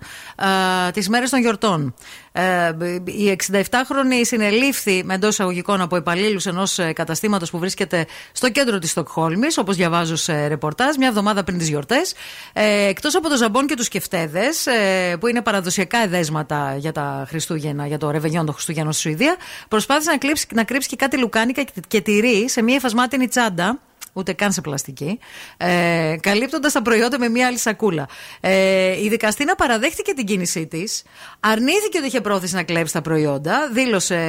ε, 0.87 0.91
τις 0.91 1.09
μέρες 1.09 1.29
των 1.29 1.39
γιορτών. 1.39 1.93
Ε, 2.35 2.71
η 3.05 3.37
67χρονη 3.47 4.21
συνελήφθη 4.21 5.01
με 5.05 5.13
εντός 5.13 5.29
εισαγωγικών 5.29 5.81
από 5.81 5.95
υπαλλήλους 5.95 6.45
ενός 6.45 6.79
καταστήματος 6.93 7.49
που 7.49 7.57
βρίσκεται 7.59 8.05
στο 8.31 8.49
κέντρο 8.49 8.79
της 8.79 8.89
Στοκχόλμης, 8.91 9.57
όπως 9.57 9.75
διαβάζω 9.75 10.15
σε 10.15 10.47
ρεπορτάζ, 10.47 10.95
μια 10.95 11.07
εβδομάδα 11.07 11.43
πριν 11.43 11.57
τις 11.57 11.67
γιορτές. 11.67 12.13
Ε, 12.53 12.87
Εκτός 12.87 13.15
από 13.15 13.29
το 13.29 13.35
ζαμπόν 13.37 13.67
και 13.67 13.75
τους 13.75 13.87
κεφτέδες, 13.87 14.67
ε, 14.67 15.15
που 15.19 15.27
είναι 15.27 15.41
παραδοσιακά 15.41 15.97
εδέσματα 15.97 16.75
για 16.77 16.91
τα 16.91 17.25
Χριστούγεννα, 17.27 17.87
για 17.87 17.97
το 17.97 18.11
ρεβεγιόν 18.11 18.45
των 18.45 18.53
Χριστούγεννων 18.53 18.93
στη 18.93 19.01
Σουηδία, 19.01 19.35
προσπάθησε 19.67 20.11
να, 20.11 20.17
κλείψει, 20.17 20.45
να 20.53 20.63
κρύψει 20.63 20.87
και 20.89 20.95
κάτι 20.95 21.17
λουκάνικα 21.17 21.63
και- 21.63 21.71
και 21.87 22.01
τυρί 22.01 22.49
σε 22.49 22.61
μια 22.61 22.75
εφασμάτινη 22.75 23.27
τσάντα 23.27 23.79
ούτε 24.13 24.33
καν 24.33 24.51
σε 24.51 24.61
πλαστική, 24.61 25.19
ε, 25.57 26.15
καλύπτοντας 26.19 26.73
τα 26.73 26.81
προϊόντα 26.81 27.19
με 27.19 27.29
μία 27.29 27.47
άλλη 27.47 27.57
σακούλα. 27.57 28.07
Ε, 28.39 29.03
η 29.03 29.09
δικαστήνα 29.09 29.55
παραδέχτηκε 29.55 30.13
την 30.13 30.25
κίνησή 30.25 30.67
της, 30.67 31.03
αρνήθηκε 31.39 31.97
ότι 31.97 32.07
είχε 32.07 32.21
πρόθεση 32.21 32.55
να 32.55 32.63
κλέψει 32.63 32.93
τα 32.93 33.01
προϊόντα, 33.01 33.69
δήλωσε 33.73 34.21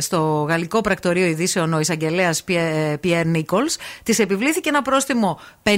στο 0.00 0.46
γαλλικό 0.48 0.80
πρακτορείο 0.80 1.26
ειδήσεων 1.26 1.72
ο 1.72 1.80
εισαγγελέας 1.80 2.44
Πιέρ 3.00 3.26
Νίκολς, 3.26 3.76
της 4.02 4.18
επιβλήθηκε 4.18 4.68
ένα 4.68 4.82
πρόστιμο 4.82 5.40
50.000 5.62 5.70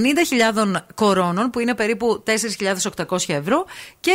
κορώνων, 0.95 1.51
που 1.51 1.61
είναι 1.61 1.74
περίπου 1.74 2.23
4.800 2.27 3.16
ευρώ, 3.27 3.65
και 4.01 4.12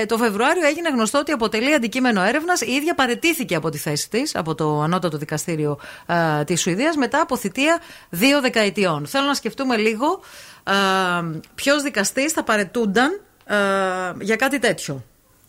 ε, 0.00 0.06
το 0.06 0.16
Φεβρουάριο 0.16 0.66
έγινε 0.66 0.88
γνωστό 0.88 1.18
ότι 1.18 1.32
αποτελεί 1.32 1.74
αντικείμενο 1.74 2.22
έρευνας. 2.22 2.60
Η 2.60 2.72
ίδια 2.72 2.94
παρετήθηκε 2.94 3.54
από 3.54 3.68
τη 3.68 3.78
θέση 3.78 4.10
της, 4.10 4.34
από 4.34 4.54
το 4.54 4.80
ανώτατο 4.80 5.18
δικαστήριο 5.18 5.78
ε, 6.06 6.44
της 6.44 6.60
Σουηδίας, 6.60 6.96
μετά 6.96 7.20
από 7.20 7.36
θητεία 7.36 7.80
δύο 8.08 8.40
δεκαετιών. 8.78 9.06
Θέλω 9.06 9.26
να 9.26 9.34
σκεφτούμε 9.34 9.76
λίγο 9.76 10.20
ε, 10.64 10.72
ποιος 11.54 11.82
δικαστής 11.82 12.32
θα 12.32 12.42
παρετούνταν 12.42 13.20
ε, 13.44 13.54
για 14.20 14.36
κάτι 14.36 14.58
τέτοιο. 14.58 15.04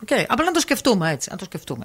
Okay. 0.05 0.23
Απλά 0.27 0.45
να 0.45 0.51
το 0.51 0.59
σκεφτούμε 0.59 1.11
έτσι. 1.11 1.29
Να 1.31 1.37
το 1.37 1.45
σκεφτούμε. 1.45 1.83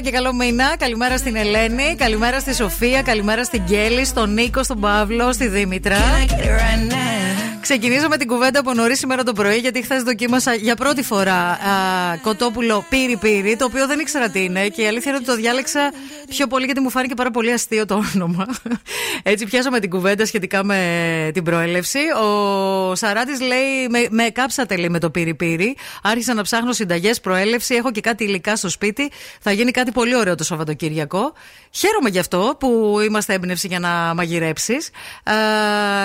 Καλημέρα 0.00 0.20
και 0.20 0.24
καλό 0.24 0.44
μήνα. 0.44 0.76
Καλημέρα 0.76 1.18
στην 1.18 1.36
Ελένη. 1.36 1.94
Καλημέρα 1.96 2.40
στη 2.40 2.54
Σοφία. 2.54 3.02
Καλημέρα 3.02 3.44
στην 3.44 3.64
Κέλλη, 3.64 4.04
στον 4.04 4.32
Νίκο, 4.32 4.62
στον 4.62 4.80
Παύλο, 4.80 5.32
στη 5.32 5.48
Δήμητρα. 5.48 5.96
Ξεκινήσαμε 7.68 8.16
την 8.16 8.26
κουβέντα 8.26 8.60
από 8.60 8.74
νωρίς 8.74 8.98
σήμερα 8.98 9.22
το 9.22 9.32
πρωί, 9.32 9.56
γιατί 9.56 9.82
χθες 9.82 10.02
δοκίμασα 10.02 10.54
για 10.54 10.74
πρώτη 10.76 11.02
φορά 11.02 11.34
α, 11.34 11.58
κοτόπουλο 12.22 12.84
πύρι 12.88 13.16
πύρι, 13.16 13.56
το 13.56 13.64
οποίο 13.64 13.86
δεν 13.86 13.98
ήξερα 13.98 14.28
τι 14.28 14.44
είναι 14.44 14.68
και 14.68 14.82
η 14.82 14.86
αλήθεια 14.86 15.10
είναι 15.10 15.16
ότι 15.16 15.26
το 15.26 15.36
διάλεξα 15.36 15.92
πιο 16.28 16.46
πολύ 16.46 16.64
γιατί 16.64 16.80
μου 16.80 16.90
φάνηκε 16.90 17.14
πάρα 17.14 17.30
πολύ 17.30 17.52
αστείο 17.52 17.84
το 17.84 18.02
όνομα. 18.14 18.46
Έτσι 19.22 19.44
πιάσαμε 19.44 19.80
την 19.80 19.90
κουβέντα 19.90 20.26
σχετικά 20.26 20.64
με 20.64 21.30
την 21.34 21.42
προέλευση. 21.44 21.98
Ο 22.22 22.94
Σαράτης 22.94 23.40
λέει: 23.40 23.88
Με, 23.90 24.06
με 24.10 24.30
κάψατε 24.30 24.76
λέει 24.76 24.88
με 24.88 24.98
το 24.98 25.10
πύρι 25.10 25.34
πύρι. 25.34 25.76
Άρχισα 26.02 26.34
να 26.34 26.42
ψάχνω 26.42 26.72
συνταγές, 26.72 27.20
προέλευση. 27.20 27.74
Έχω 27.74 27.90
και 27.90 28.00
κάτι 28.00 28.24
υλικά 28.24 28.56
στο 28.56 28.68
σπίτι. 28.68 29.10
Θα 29.40 29.52
γίνει 29.52 29.70
κάτι 29.70 29.92
πολύ 29.92 30.16
ωραίο 30.16 30.34
το 30.34 30.44
Σαββατοκύριακο. 30.44 31.32
Χαίρομαι 31.78 32.08
γι' 32.08 32.18
αυτό 32.18 32.56
που 32.58 32.96
είμαστε 33.04 33.34
έμπνευση 33.34 33.66
για 33.66 33.78
να 33.78 34.14
μαγειρέψεις. 34.14 34.90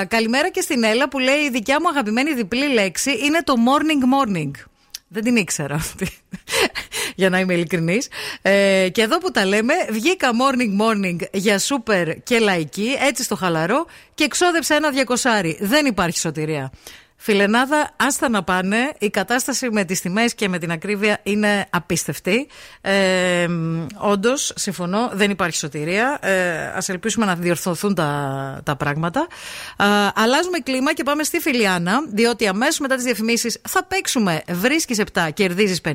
Καλημέρα 0.07 0.49
και 0.49 0.61
στην 0.61 0.83
Έλα 0.83 1.09
που 1.09 1.19
λέει: 1.19 1.39
Η 1.39 1.49
δικιά 1.49 1.81
μου 1.81 1.89
αγαπημένη 1.89 2.33
διπλή 2.33 2.67
λέξη 2.67 3.11
είναι 3.25 3.43
το 3.43 3.53
morning 3.67 4.27
morning. 4.27 4.51
Δεν 5.07 5.23
την 5.23 5.35
ήξερα 5.35 5.75
αυτή. 5.75 6.07
για 7.15 7.29
να 7.29 7.39
είμαι 7.39 7.53
ειλικρινής. 7.53 8.07
Ε, 8.41 8.87
και 8.91 9.01
εδώ 9.01 9.17
που 9.17 9.31
τα 9.31 9.45
λέμε, 9.45 9.73
βγήκα 9.89 10.29
morning 10.31 10.81
morning 10.81 11.17
για 11.31 11.59
σούπερ 11.59 12.23
και 12.23 12.39
λαϊκή, 12.39 12.97
έτσι 12.99 13.23
στο 13.23 13.35
χαλαρό, 13.35 13.85
και 14.13 14.23
εξόδεψα 14.23 14.75
ένα 14.75 14.89
διακοσάρι. 14.89 15.57
Δεν 15.61 15.85
υπάρχει 15.85 16.19
σωτηρία. 16.19 16.71
Φιλενάδα, 17.25 17.89
άστα 17.95 18.29
να 18.29 18.43
πάνε. 18.43 18.93
Η 18.99 19.09
κατάσταση 19.09 19.69
με 19.71 19.83
τις 19.83 20.01
τιμές 20.01 20.33
και 20.35 20.49
με 20.49 20.59
την 20.59 20.71
ακρίβεια 20.71 21.19
είναι 21.23 21.67
απίστευτη. 21.69 22.47
Ε, 22.81 23.47
Όντως, 23.97 24.53
συμφωνώ, 24.55 25.09
δεν 25.13 25.31
υπάρχει 25.31 25.57
σωτηρία. 25.57 26.19
Ε, 26.21 26.67
ας 26.75 26.89
ελπίσουμε 26.89 27.25
να 27.25 27.35
διορθωθούν 27.35 27.95
τα, 27.95 28.61
τα 28.63 28.75
πράγματα. 28.75 29.27
Ε, 29.77 29.85
αλλάζουμε 30.15 30.57
κλίμα 30.59 30.93
και 30.93 31.03
πάμε 31.03 31.23
στη 31.23 31.39
Φιλιάνα, 31.39 32.03
διότι 32.13 32.47
αμέσως 32.47 32.79
μετά 32.79 32.95
τις 32.95 33.03
διαφημίσεις 33.03 33.61
θα 33.69 33.83
παίξουμε 33.83 34.41
βρίσκεις 34.49 35.01
7, 35.13 35.29
κερδίζεις 35.33 35.81
50, 35.81 35.91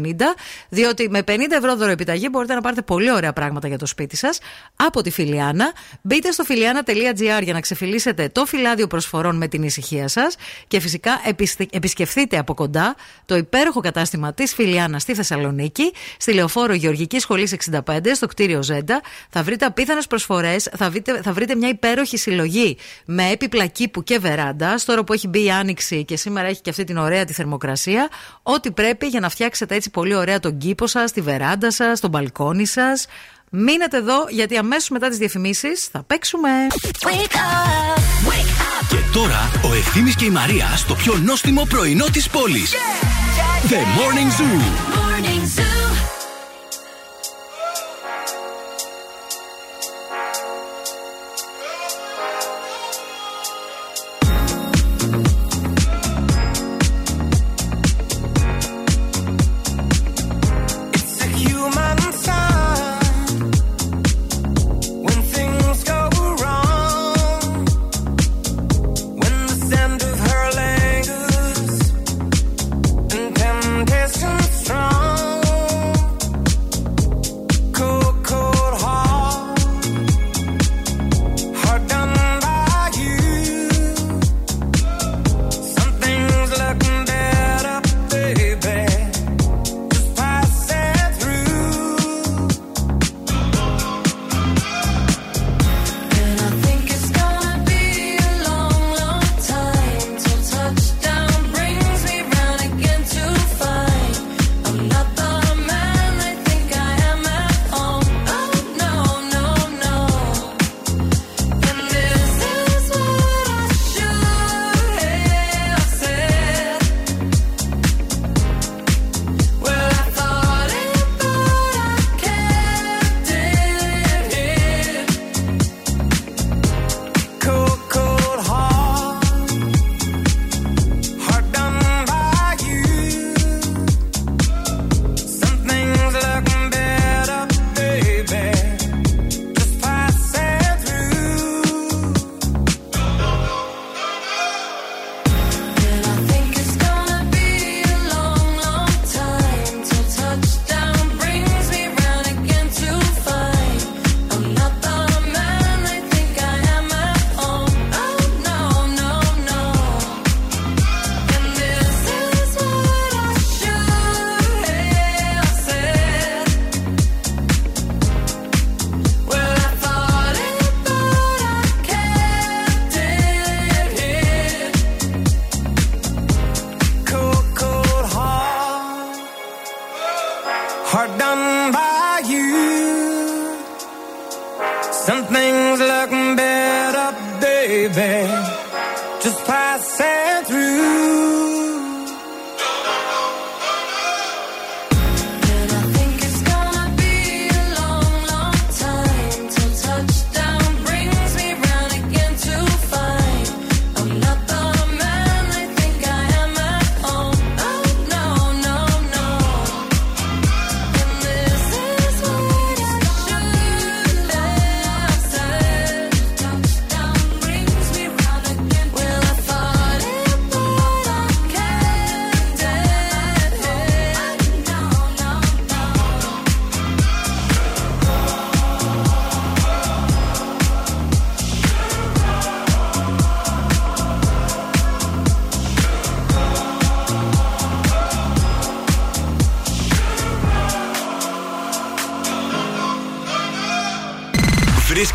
διότι 0.68 1.08
με 1.10 1.22
50 1.28 1.30
ευρώ 1.50 1.76
δωροεπιταγή 1.76 2.28
μπορείτε 2.30 2.54
να 2.54 2.60
πάρετε 2.60 2.82
πολύ 2.82 3.12
ωραία 3.12 3.32
πράγματα 3.32 3.68
για 3.68 3.78
το 3.78 3.86
σπίτι 3.86 4.16
σας 4.16 4.38
από 4.76 5.02
τη 5.02 5.10
Φιλιάνα. 5.10 5.72
Μπείτε 6.02 6.30
στο 6.30 6.44
φιλιάνα.gr 6.44 7.42
για 7.42 7.52
να 7.52 7.60
ξεφυλίσετε 7.60 8.28
το 8.28 8.44
φυλάδιο 8.44 8.86
προσφορών 8.86 9.36
με 9.36 9.48
την 9.48 9.62
ησυχία 9.62 10.08
σας 10.08 10.36
και 10.68 10.80
φυσικά 10.80 11.17
να 11.22 11.28
επιστε- 11.28 11.74
επισκεφθείτε 11.74 12.38
από 12.38 12.54
κοντά 12.54 12.94
το 13.26 13.36
υπέροχο 13.36 13.80
κατάστημα 13.80 14.34
της 14.34 14.54
Φιλιάνας 14.54 15.02
στη 15.02 15.14
Θεσσαλονίκη, 15.14 15.92
στη 16.18 16.32
λεωφόρο 16.32 16.74
Γεωργικής 16.74 17.22
Σχολής 17.22 17.52
65, 17.52 18.14
στο 18.14 18.26
κτίριο 18.26 18.62
Ζέντα. 18.62 19.00
Θα 19.30 19.42
βρείτε 19.42 19.64
απίθανες 19.64 20.06
προσφορές, 20.06 20.68
θα, 20.76 20.90
βρείτε- 20.90 21.20
θα 21.22 21.32
βρείτε 21.32 21.54
μια 21.54 21.68
υπέροχη 21.68 22.16
συλλογή 22.16 22.76
με 23.04 23.30
έπιπλα 23.30 23.66
κήπου 23.66 24.02
και 24.02 24.18
βεράντα. 24.18 24.78
Τώρα 24.84 25.04
που 25.04 25.12
έχει 25.12 25.28
μπει 25.28 25.44
η 25.44 25.50
άνοιξη 25.50 26.04
και 26.04 26.16
σήμερα 26.16 26.48
έχει 26.48 26.60
και 26.60 26.70
αυτή 26.70 26.84
την 26.84 26.96
ωραία 26.96 27.24
τη 27.24 27.32
θερμοκρασία, 27.32 28.08
ό,τι 28.42 28.70
πρέπει 28.70 29.06
για 29.06 29.20
να 29.20 29.28
φτιάξετε 29.28 29.74
έτσι 29.74 29.90
πολύ 29.90 30.14
ωραία 30.14 30.40
τον 30.40 30.58
κήπο 30.58 30.86
σας, 30.86 31.12
τη 31.12 31.20
βεράντα 31.20 31.70
σας, 31.70 32.00
τον 32.00 32.10
μπαλκόνι 32.10 32.66
σας. 32.66 33.06
Μείνετε 33.50 33.96
εδώ 33.96 34.26
γιατί 34.28 34.56
αμέσως 34.56 34.88
μετά 34.88 35.08
τις 35.08 35.18
διαφημίσεις 35.18 35.88
θα 35.92 36.02
παίξουμε. 36.02 36.48
Και 38.88 38.96
τώρα 39.12 39.50
ο 39.64 39.74
Ευθύμης 39.74 40.16
και 40.16 40.24
η 40.24 40.30
Μαρία 40.30 40.66
στο 40.76 40.94
πιο 40.94 41.14
νόστιμο 41.24 41.66
πρωινό 41.68 42.04
της 42.12 42.28
πόλης. 42.28 42.72
The 43.68 43.80
Morning 43.98 44.30
Zoo. 44.38 44.98
It's 45.48 45.87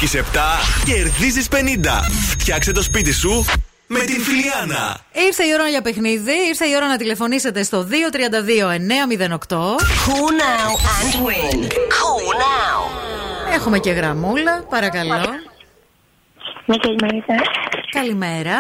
Βρίσκεις 0.04 0.22
7, 0.34 0.40
κερδίζεις 0.86 1.48
50. 1.48 1.56
Φτιάξε 2.38 2.72
το 2.72 2.82
σπίτι 2.82 3.14
σου 3.14 3.46
με 3.88 4.00
την 4.00 4.22
Φιλιάνα. 4.22 4.98
Ήρθε 5.28 5.44
η 5.44 5.54
ώρα 5.54 5.68
για 5.68 5.82
παιχνίδι, 5.82 6.32
ήρθε 6.48 6.66
η 6.66 6.76
ώρα 6.76 6.88
να 6.88 6.98
τηλεφωνήσετε 6.98 7.64
στο 7.64 7.88
232-908. 7.88 7.88
Call 10.08 10.32
now 10.44 10.72
and 10.96 11.14
win. 11.26 11.64
Call 11.68 12.26
now. 12.44 13.54
Έχουμε 13.54 13.80
και 13.80 13.92
γραμμούλα, 13.92 14.64
παρακαλώ. 14.70 15.16
Ναι, 16.66 16.76
καλημέρα. 16.78 17.42
Καλημέρα. 17.92 18.58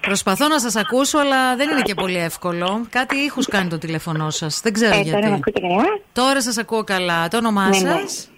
Προσπαθώ 0.00 0.48
να 0.48 0.58
σας 0.60 0.76
ακούσω, 0.76 1.18
αλλά 1.18 1.56
δεν 1.56 1.70
είναι 1.70 1.82
και 1.82 1.94
πολύ 1.94 2.18
εύκολο. 2.18 2.86
Κάτι 2.90 3.16
ήχους 3.16 3.46
κάνει 3.48 3.68
το 3.68 3.78
τηλέφωνό 3.78 4.30
σας. 4.30 4.60
Δεν 4.60 4.72
ξέρω 4.72 4.94
Ε, 4.94 5.00
γιατί. 5.00 5.10
τώρα 5.10 5.28
με 5.28 5.34
ακούτε 5.34 5.60
καλά; 5.60 5.82
Τώρα 6.12 6.42
σας 6.42 6.58
ακούω 6.58 6.84
καλά. 6.84 7.28
Το 7.28 7.36
όνομά 7.36 7.68
Ναι, 7.68 7.78
ναι. 7.78 8.00
σας; 8.06 8.28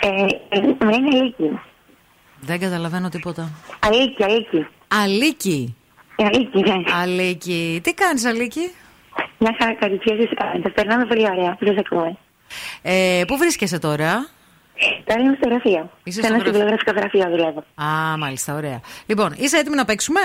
Ε, 0.00 0.08
ε, 0.48 0.60
μου 0.60 0.76
λένε 0.90 1.08
Αλίκη. 1.20 1.60
Δεν 2.40 2.60
καταλαβαίνω 2.60 3.08
τίποτα. 3.08 3.50
Αλίκη, 3.80 4.22
Αλίκη. 4.24 4.66
Αλίκη. 4.88 5.74
Αλίκη, 6.16 6.58
ναι. 6.60 6.94
Αλίκη. 6.94 7.80
Τι 7.82 7.94
κάνεις 7.94 8.24
Αλίκη; 8.24 8.70
Μια 9.38 9.56
χαρά 9.58 9.74
κοριτσιά, 9.74 10.14
εσείς 10.18 10.30
κάνετε. 10.36 10.68
Περνάμε 10.70 11.06
πολύ 11.06 11.22
ωραία. 11.30 11.56
Δεν 11.60 11.74
σας 11.74 11.84
ακούμε. 11.86 12.16
Ε, 12.82 13.22
πού 13.26 13.36
βρίσκεσαι 13.36 13.78
τώρα; 13.78 14.28
Τώρα 15.04 15.20
είμαι 15.20 15.36
στο 15.40 15.48
γραφείο. 15.48 15.90
Είσαι 16.02 16.20
σε 16.20 16.26
στο 16.26 16.34
ένα 16.34 16.42
γραφείο. 16.42 16.52
συμβουλογραφικό 16.52 16.90
γραφείο 16.92 17.30
δουλεύω. 17.36 17.64
Α, 17.74 18.16
μάλιστα, 18.18 18.54
ωραία. 18.54 18.80
Λοιπόν, 19.06 19.34
είσαι 19.38 19.56
έτοιμη 19.56 19.76
να 19.76 19.84
παίξουμε; 19.84 20.20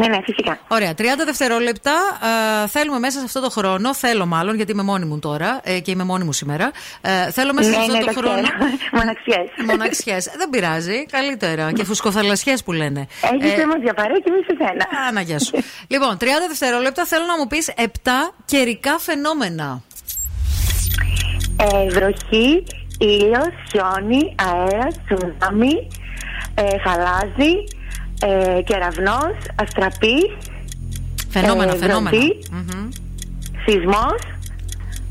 Ναι, 0.00 0.06
ναι, 0.08 0.18
φυσικά. 0.24 0.58
Ωραία, 0.68 0.92
30 0.98 1.02
δευτερόλεπτα. 1.24 1.92
ε, 2.64 2.68
θέλουμε 2.68 2.98
μέσα 2.98 3.18
σε 3.18 3.24
αυτό 3.24 3.40
το 3.40 3.50
χρόνο, 3.50 3.94
θέλω 3.94 4.26
μάλλον, 4.26 4.54
γιατί 4.56 4.72
είμαι 4.72 4.82
μόνη 4.82 5.04
μου 5.04 5.18
τώρα 5.18 5.60
ε, 5.64 5.78
και 5.80 5.90
είμαι 5.90 6.04
μόνη 6.04 6.24
μου 6.24 6.32
σήμερα. 6.32 6.70
Ε, 7.00 7.30
θέλω 7.30 7.52
μέσα 7.52 7.68
Ναι, 7.68 7.74
σε 7.74 7.80
αυτό 7.80 7.92
ναι, 7.92 7.98
το 7.98 8.06
το 8.06 8.12
χρόνο. 8.20 8.42
ξέρω. 8.42 8.54
Μοναξιές. 8.98 9.48
Μοναξιές. 9.66 10.24
Δεν 10.36 10.50
πειράζει, 10.50 11.06
καλύτερα. 11.06 11.72
Και 11.72 11.84
φουσκοθαλασσιές 11.84 12.62
που 12.62 12.72
λένε. 12.72 13.06
Έχεις 13.32 13.50
Ε, 13.50 13.54
ε... 13.60 13.82
για 13.82 13.94
παρέα 13.94 14.16
και 14.18 14.30
εμείς 14.32 14.44
σε 14.46 14.54
σένα. 14.58 14.86
Άνα, 15.08 15.20
γεια 15.20 15.38
σου. 15.38 15.52
λοιπόν, 15.88 16.16
30 16.20 16.24
δευτερόλεπτα 16.48 17.04
θέλω 17.06 17.24
να 17.24 17.36
μου 17.38 17.46
πεις 17.46 17.70
7 17.76 17.82
καιρικά 18.44 18.98
φαινόμενα. 18.98 19.82
Ε, 21.56 21.88
βροχή, 21.88 22.64
ήλιος, 22.98 23.48
χιόνι, 23.70 24.34
αέρας, 24.48 24.94
τσουνάμι, 25.06 25.88
ε, 26.54 26.62
χαλάζι, 26.88 27.52
ε, 28.22 28.62
κεραυνός, 28.62 29.36
αστραπής, 29.54 30.36
Φαινόμενα, 31.28 31.72
ε, 31.72 31.76
φαινόμενα. 31.76 32.10
βροχή, 32.10 32.38
Μμμ. 32.52 32.88
σεισμός, 33.66 34.18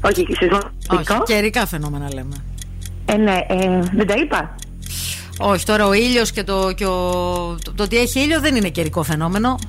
όχι 0.01 0.27
σεισμός, 0.39 0.63
Όχι, 0.89 1.23
καιρικά 1.25 1.65
φαινόμενα 1.67 2.13
λέμε. 2.13 2.35
ε, 3.05 3.15
ναι, 3.17 3.45
ε, 3.47 3.79
δεν 3.95 4.07
τα 4.07 4.13
είπα. 4.17 4.55
Όχι, 5.39 5.65
τώρα 5.65 5.87
ο 5.87 5.93
ήλιος 5.93 6.31
και, 6.31 6.43
το, 6.43 6.71
και 6.71 6.85
ο, 6.85 6.99
το, 7.63 7.73
το 7.75 7.83
ότι 7.83 7.97
έχει 7.97 8.19
ήλιο 8.19 8.39
δεν 8.39 8.55
είναι 8.55 8.69
καιρικό 8.69 9.03
φαινόμενο. 9.03 9.59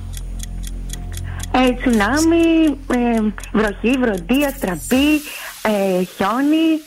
Ε, 1.53 1.73
τσουνάμι, 1.75 2.79
ε, 2.93 3.21
βροχή, 3.53 3.99
βροντί, 3.99 4.45
αστραπή, 4.45 5.07
ε, 5.73 6.03
χιόνι, 6.05 6.81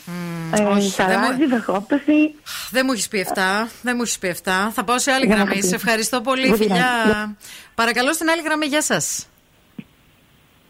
ε, 0.58 0.62
όχι, 0.62 0.88
δεν 0.96 1.06
χαλάζι, 1.06 1.46
βροχόπτωση. 1.46 2.34
Δεν 2.70 2.82
μου 2.86 2.92
έχεις 2.92 3.08
πει 3.08 3.18
7. 3.34 3.68
Δεν 3.82 3.92
μου 3.96 4.02
έχεις 4.02 4.18
πει 4.18 4.28
7. 4.28 4.70
Θα 4.72 4.84
πάω 4.84 4.98
σε 4.98 5.10
άλλη 5.12 5.26
Δεν 5.26 5.36
γραμμή. 5.36 5.50
έχω 5.52 5.60
πει. 5.60 5.66
Σε 5.66 5.74
ευχαριστώ 5.74 6.20
πολύ, 6.20 6.48
Δεν 6.48 6.56
φιλιά. 6.56 6.74
πειράζει. 7.04 7.36
Παρακαλώ 7.74 8.12
στην 8.12 8.28
άλλη 8.30 8.42
γραμμή, 8.42 8.66
γεια 8.66 8.82
σας. 8.82 9.26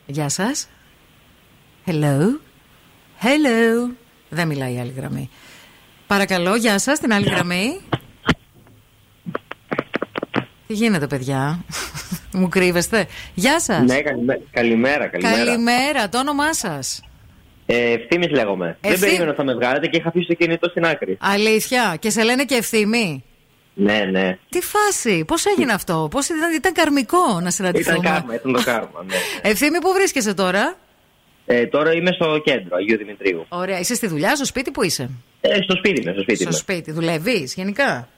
Γεια 0.07 0.29
σας. 0.29 0.69
Hello. 1.87 2.21
Hello. 3.23 3.91
Δεν 4.29 4.47
μιλάει 4.49 4.75
η 4.75 4.81
άλλη 4.81 4.93
γραμμή. 4.97 5.31
Παρακαλώ, 6.07 6.55
γεια 6.55 6.79
σας, 6.79 6.97
στην 6.97 7.13
άλλη 7.13 7.27
γραμμή. 7.29 7.81
Τι 10.67 10.75
γίνεται, 10.75 11.07
παιδιά; 11.07 11.65
Μου 12.33 12.49
κρύβεστε. 12.49 13.07
Γεια 13.35 13.61
σας. 13.61 13.81
Ναι, 13.83 14.01
καλημέ- 14.01 14.41
καλημέρα, 14.51 15.07
καλημέρα. 15.07 15.45
Καλημέρα, 15.45 16.09
το 16.09 16.19
όνομά 16.19 16.55
σας. 16.55 17.03
Ε, 17.67 17.93
Ευθύμης 17.93 18.31
λέγομαι. 18.31 18.79
Δεν 18.81 18.93
Ευθύ- 18.93 19.01
περίμενα 19.07 19.31
ότι 19.31 19.39
θα 19.39 19.45
με 19.45 19.55
βγάλετε 19.55 19.87
και 19.87 19.97
είχα 19.97 20.09
αφήσει 20.09 20.27
το 20.27 20.35
κινητό 20.35 20.69
στην 20.69 20.85
άκρη. 20.85 21.17
Αλήθεια. 21.21 21.97
Και 22.01 22.11
σε 22.11 22.23
λένε 22.23 22.45
και 22.45 22.55
ευθύμη. 22.55 23.25
Ναι, 23.75 23.99
ναι. 24.11 24.39
Τι 24.49 24.61
φάση, 24.61 25.25
πώς 25.27 25.45
έγινε 25.47 25.73
αυτό, 25.73 26.09
πώς 26.11 26.29
ήταν, 26.29 26.55
ήταν 26.55 26.73
καρμικό 26.73 27.41
να 27.43 27.51
συναντηθούμε. 27.51 27.99
Ήταν 27.99 28.13
κάρμα, 28.13 28.35
ήταν 28.35 28.53
το 28.53 28.63
κάρμα. 28.63 29.05
Ναι. 29.07 29.15
Ευθύμη, 29.51 29.79
πού 29.81 29.93
βρίσκεσαι 29.93 30.35
τώρα; 30.35 30.77
Ε, 31.47 31.67
τώρα 31.67 31.93
είμαι 31.93 32.11
στο 32.13 32.39
κέντρο 32.45 32.77
Αγίου 32.77 32.97
Δημητρίου. 32.97 33.47
Ωραία, 33.49 33.79
είσαι 33.79 33.95
στη 33.95 34.07
δουλειά, 34.07 34.37
στο 34.37 34.45
σπίτι, 34.45 34.71
πού 34.71 34.83
είσαι; 34.83 35.11
Ε, 35.41 35.63
στο 35.63 35.77
σπίτι 35.77 36.01
είμαι, 36.01 36.13
στο 36.13 36.21
σπίτι 36.23 36.39
Στο 36.41 36.49
είμαι. 36.49 36.59
σπίτι, 36.59 36.93
δουλεύεις 36.93 37.55
γενικά; 37.55 38.09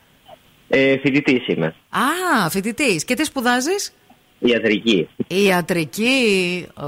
Ε, 0.69 0.99
Φοιτητής 0.99 1.47
είμαι. 1.49 1.75
Α, 1.91 2.51
φοιτητής. 2.51 3.05
Και 3.05 3.15
τι 3.15 3.25
σπουδάζεις; 3.25 3.93
Ιατρική. 4.39 5.09
Ιατρική. 5.29 6.67
Ω, 6.75 6.85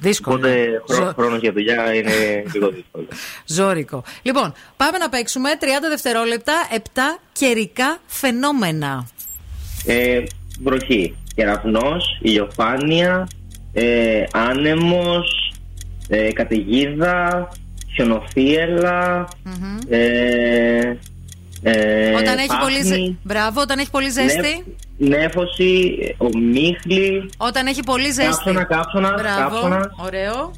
δύσκολο. 0.00 0.36
Οπότε 0.36 0.82
χρό, 0.88 0.96
Ζω- 1.04 1.12
χρόνος 1.16 1.40
για 1.40 1.52
δουλειά 1.52 1.94
είναι 1.94 2.12
λίγο 2.54 2.68
δύσκολο. 2.70 3.06
Ζώρικο. 3.46 4.04
Λοιπόν, 4.22 4.52
πάμε 4.76 4.98
να 4.98 5.08
παίξουμε 5.08 5.50
30 5.60 5.64
δευτερόλεπτα, 5.88 6.52
7 6.74 6.76
καιρικά 7.32 7.98
φαινόμενα. 8.06 9.06
Ε, 9.86 10.22
βροχή. 10.62 11.14
Κεραυνός, 11.34 12.18
ηλιοφάνεια, 12.22 13.28
ε, 13.72 14.22
άνεμος, 14.32 15.52
ε, 16.08 16.32
καταιγίδα, 16.32 17.48
χιονοθύελα, 17.94 19.28
ε, 19.88 20.94
ε, 21.66 22.14
όταν 22.14 22.38
έχει 22.38 22.56
πολύ 22.60 22.78
πάχνη, 22.82 23.04
ζε... 23.06 23.14
Μπράβο, 23.22 23.60
όταν 23.60 23.78
έχει 23.78 23.90
πολύ 23.90 24.08
ζέστη. 24.10 24.64
νε- 24.96 25.18
νέφωση, 25.18 25.94
ομίχλη, 26.18 27.30
Όταν 27.36 27.66
έχει 27.66 27.82
πολύ 27.82 28.10
ζέστη. 28.10 28.28
Κάψωνα, 28.44 28.64
κάψωνα, 28.64 29.12
Μπράβο, 29.12 29.50
κάψωνα. 29.50 29.90
ωραίο. 29.96 30.52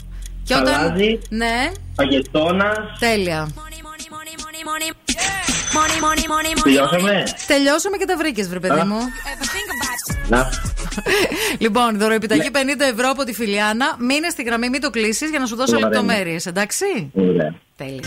Και 0.44 0.54
όταν. 0.54 0.74
Χαλάζι. 0.74 1.18
Ναι, 1.28 1.70
παγετώνας. 1.94 2.76
τέλεια. 2.98 3.48
Τελειώσαμε; 6.62 7.22
Τελειώσαμε 7.46 7.96
και 7.96 8.04
τα 8.04 8.16
βρήκες, 8.16 8.48
βρε 8.48 8.58
παιδί 8.60 8.80
Α. 8.80 8.86
μου. 8.86 8.98
Να. 10.28 10.48
Λοιπόν, 11.58 11.98
δωροεπιταγή 11.98 12.50
Ναι. 12.52 12.74
50 12.74 12.80
ευρώ 12.92 13.08
από 13.10 13.24
τη 13.24 13.32
Φιλιάνα. 13.32 13.96
Μείνε 13.98 14.28
στη 14.28 14.42
γραμμή, 14.42 14.68
μην 14.68 14.80
το 14.80 14.90
κλείσεις 14.90 15.30
για 15.30 15.38
να 15.38 15.46
σου 15.46 15.56
δώσω 15.56 15.76
Ωραία. 15.76 15.88
λεπτομέρειες, 15.88 16.46
εντάξει; 16.46 17.10
Ωραία. 17.14 17.54
Τέλεια. 17.76 18.00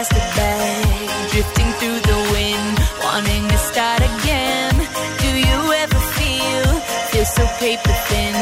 Plastic 0.00 0.34
bag 0.34 1.30
drifting 1.30 1.70
through 1.78 2.00
the 2.00 2.18
wind, 2.32 2.78
wanting 3.04 3.46
to 3.48 3.58
start 3.58 4.00
again? 4.00 4.74
Do 5.18 5.28
you 5.28 5.72
ever 5.82 6.00
feel 6.16 6.68
feel 7.10 7.26
so 7.26 7.46
paper 7.58 7.92
thin, 8.08 8.34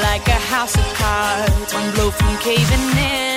like 0.00 0.26
a 0.28 0.40
house 0.54 0.74
of 0.74 0.86
cards, 0.94 1.74
one 1.74 1.90
blow 1.94 2.10
from 2.10 2.34
caving 2.38 2.96
in? 2.96 3.35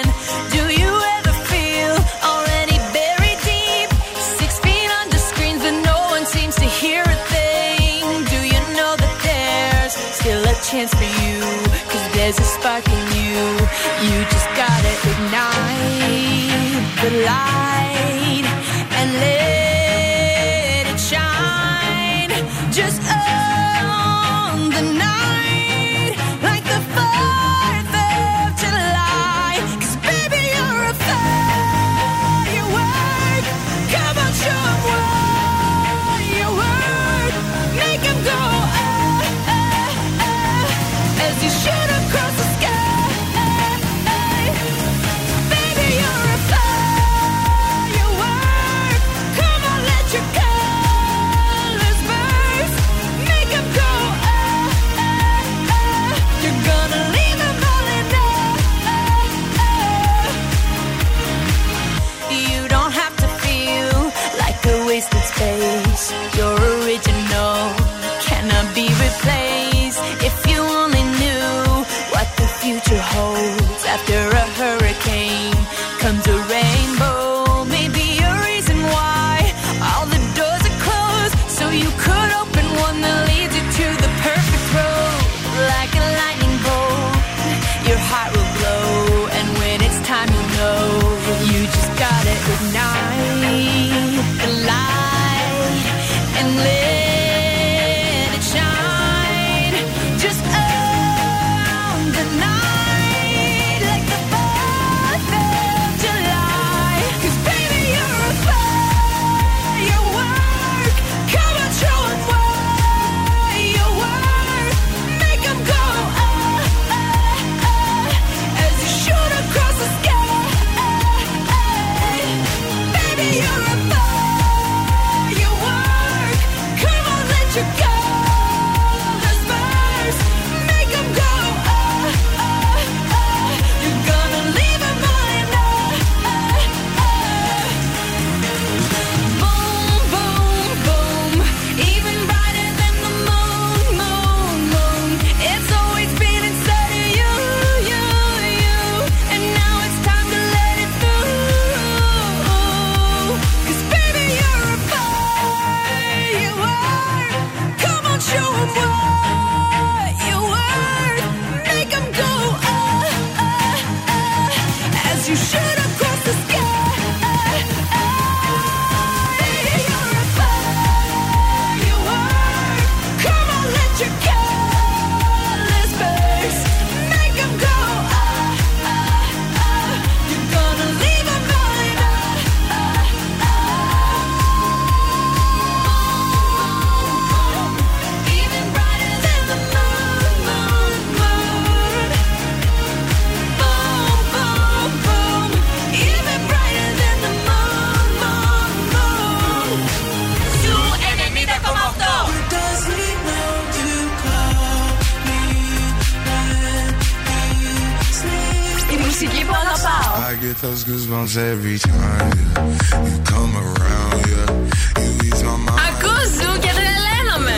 Those 211.29 211.35
goosebumps 211.35 211.37
every 211.37 211.77
time 211.79 212.31
yeah. 212.31 213.05
you 213.05 213.23
come 213.23 213.55
around. 213.55 214.27
Yeah. 214.27 215.03
You 215.03 215.11
ease 215.23 215.43
my 215.43 215.57
mind. 215.57 215.79
Ακούς 215.87 216.29
ζου 216.29 216.59
και 216.59 216.71
τρελαίνομαι. 216.77 217.57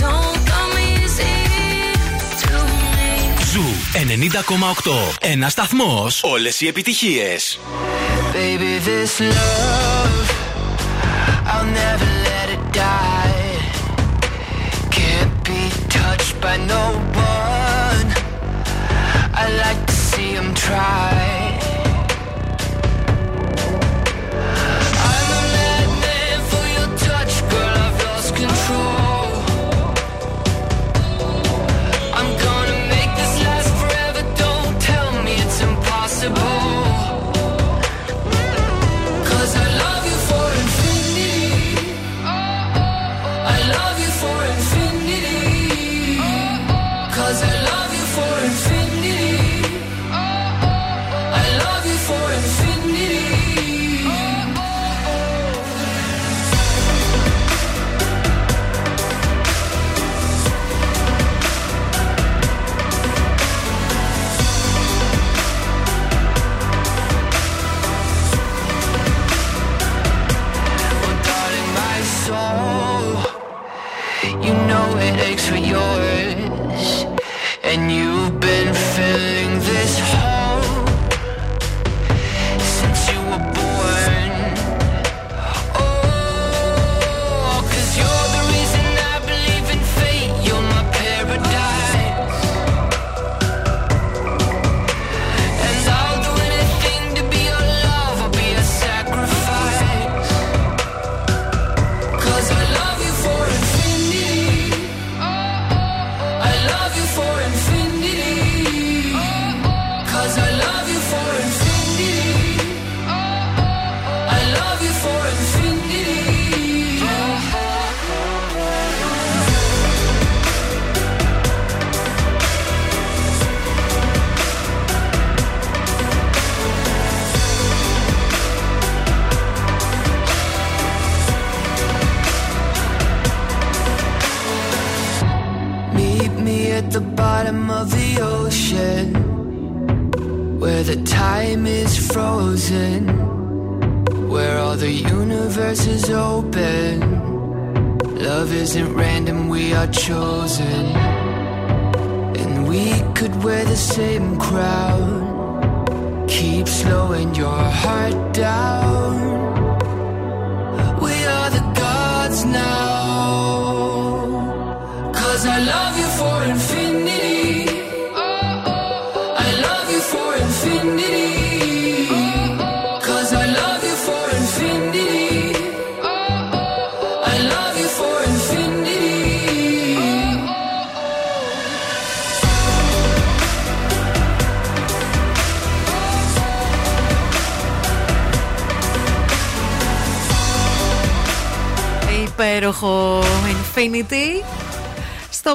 Don't 0.00 0.38
come 0.50 0.74
easy 0.78 1.36
to 2.42 2.52
me. 2.78 3.44
Ζου 3.52 3.64
90,8. 4.84 5.14
Ένα 5.20 5.48
σταθμό. 5.48 6.06
Όλε 6.20 6.50
οι 6.58 6.66
επιτυχίε. 6.66 7.36
Baby, 8.32 8.72
this 8.88 9.14
love, 9.36 10.26
I'll 11.52 11.70
never 11.82 12.08
let 12.28 12.46
it 12.56 12.64
die. 12.72 13.54
Can't 14.96 15.34
be 15.48 15.62
touched 15.96 16.34
by 16.44 16.56
no 16.72 16.84
one. 17.34 18.08
I 19.42 19.44
like 19.64 19.80
to 19.86 19.89
see 20.20 20.34
him 20.34 20.52
try. 20.54 21.49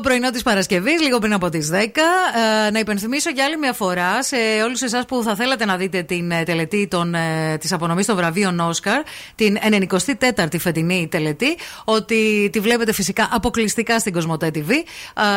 Πρωινό 0.06 0.30
της 0.30 0.44
Παρασκευής, 0.44 1.02
λίγο 1.02 1.20
πριν 1.20 1.34
από 1.34 1.50
τις 1.50 1.70
10. 1.70 1.76
Ε, 2.68 2.72
να 2.72 2.80
υπενθυμίσω 2.80 3.30
για 3.30 3.46
άλλη 3.46 3.58
μια 3.58 3.74
φορά 3.74 4.24
σε 4.24 4.36
όλους 4.66 4.82
εσάς 4.82 5.06
που 5.06 5.24
θα 5.24 5.36
θέλατε 5.36 5.66
να 5.66 5.78
δείτε 5.78 6.04
την 6.04 6.32
ε, 6.32 6.44
τελετή 6.44 6.90
ε, 7.52 7.58
της 7.58 7.72
απονομής 7.72 8.06
των 8.06 8.16
βραβείων 8.16 8.60
Όσκαρ, 8.60 9.02
την 9.36 9.58
94η 10.20 10.60
φετινή 10.60 11.08
τελετή, 11.12 11.58
ότι 11.84 12.50
τη 12.52 12.60
βλέπετε 12.60 12.94
φυσικά 12.94 13.30
αποκλειστικά 13.32 14.00
στην 14.00 14.14
Κοσμοτέ 14.14 14.52
TV. 14.56 14.70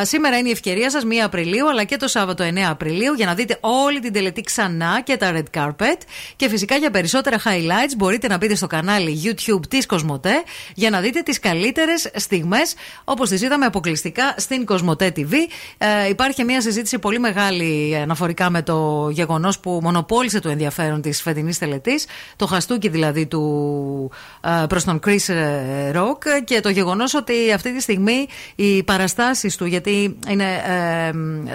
Ε, 0.01 0.05
σήμερα 0.05 0.39
είναι 0.39 0.49
η 0.49 0.53
ευκαιρία 0.53 0.90
σας, 0.90 1.03
1 1.05 1.07
Απριλίου, 1.24 1.69
αλλά 1.69 1.85
και 1.85 1.97
το 1.97 2.09
Σάββατο 2.09 2.45
9 2.45 2.59
Απριλίου, 2.70 3.12
για 3.12 3.27
να 3.27 3.35
δείτε 3.35 3.59
όλη 3.61 4.01
την 4.01 4.12
τελετή 4.12 4.40
ξανά 4.40 5.01
και 5.05 5.16
τα 5.16 5.32
red 5.35 5.59
carpet. 5.61 5.99
Και 6.36 6.49
φυσικά 6.49 6.77
για 6.77 6.90
περισσότερα 6.90 7.39
highlights 7.39 7.95
μπορείτε 7.97 8.28
να 8.28 8.36
μπείτε 8.36 8.55
στο 8.55 8.66
κανάλι 8.66 9.23
YouTube 9.24 9.66
της 9.69 9.86
Κοσμοτέ 9.86 10.43
για 10.74 10.90
να 10.90 11.01
δείτε 11.01 11.20
τις 11.20 11.39
καλύτερες 11.39 12.11
στιγμές, 12.15 12.74
όπως 13.05 13.28
τις 13.28 13.43
είδαμε 13.43 13.65
αποκλειστικά 13.66 14.35
στην 14.36 14.57
Κοσμοτέ 14.64 15.12
TV. 15.16 15.32
Ε, 15.78 16.09
υπάρχει 16.09 16.44
μια 16.44 16.60
συζήτηση 16.60 16.98
πολύ 16.98 17.18
μεγάλη 17.18 17.97
αναφορικά 18.02 18.51
με 18.51 18.62
το 18.62 19.09
γεγονός 19.10 19.59
που 19.59 19.80
μονοπόλησε 19.82 20.40
το 20.40 20.48
ενδιαφέρον 20.48 21.01
της 21.01 21.22
φετινής 21.22 21.59
τελετής. 21.59 22.06
Το 22.36 22.47
χαστούκι 22.47 22.89
δηλαδή 22.89 23.26
του 23.26 24.10
ε, 24.40 24.66
προς 24.68 24.85
τον 24.85 25.01
Chris 25.06 25.28
ε, 25.35 25.90
Rock 25.94 26.43
και 26.44 26.60
το 26.60 26.68
γεγονός 26.68 27.14
ότι 27.14 27.52
αυτή 27.55 27.74
τη 27.74 27.80
στιγμή 27.80 28.26
οι 28.55 28.82
παραστάσεις 28.82 29.56
του, 29.56 29.64
γιατί 29.64 30.18
είναι 30.28 30.44
ε, 30.44 31.12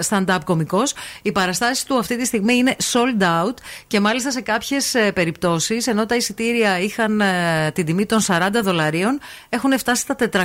stand-up 0.08 0.38
κωμικό, 0.44 0.82
οι 1.22 1.32
παραστάσεις 1.32 1.84
του 1.84 1.98
αυτή 1.98 2.18
τη 2.18 2.26
στιγμή 2.26 2.54
είναι 2.54 2.76
sold 2.92 3.22
out 3.22 3.54
και 3.86 4.00
μάλιστα 4.00 4.30
σε 4.30 4.40
κάποιες 4.40 4.94
περιπτώσεις, 5.14 5.86
ενώ 5.86 6.06
τα 6.06 6.16
εισιτήρια 6.16 6.78
είχαν 6.80 7.20
ε, 7.20 7.70
την 7.74 7.84
τιμή 7.84 8.06
των 8.06 8.20
40 8.26 8.48
δολαρίων, 8.62 9.18
έχουν 9.48 9.78
φτάσει 9.78 10.02
στα 10.02 10.16
400 10.32 10.42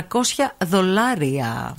δολάρια. 0.58 1.76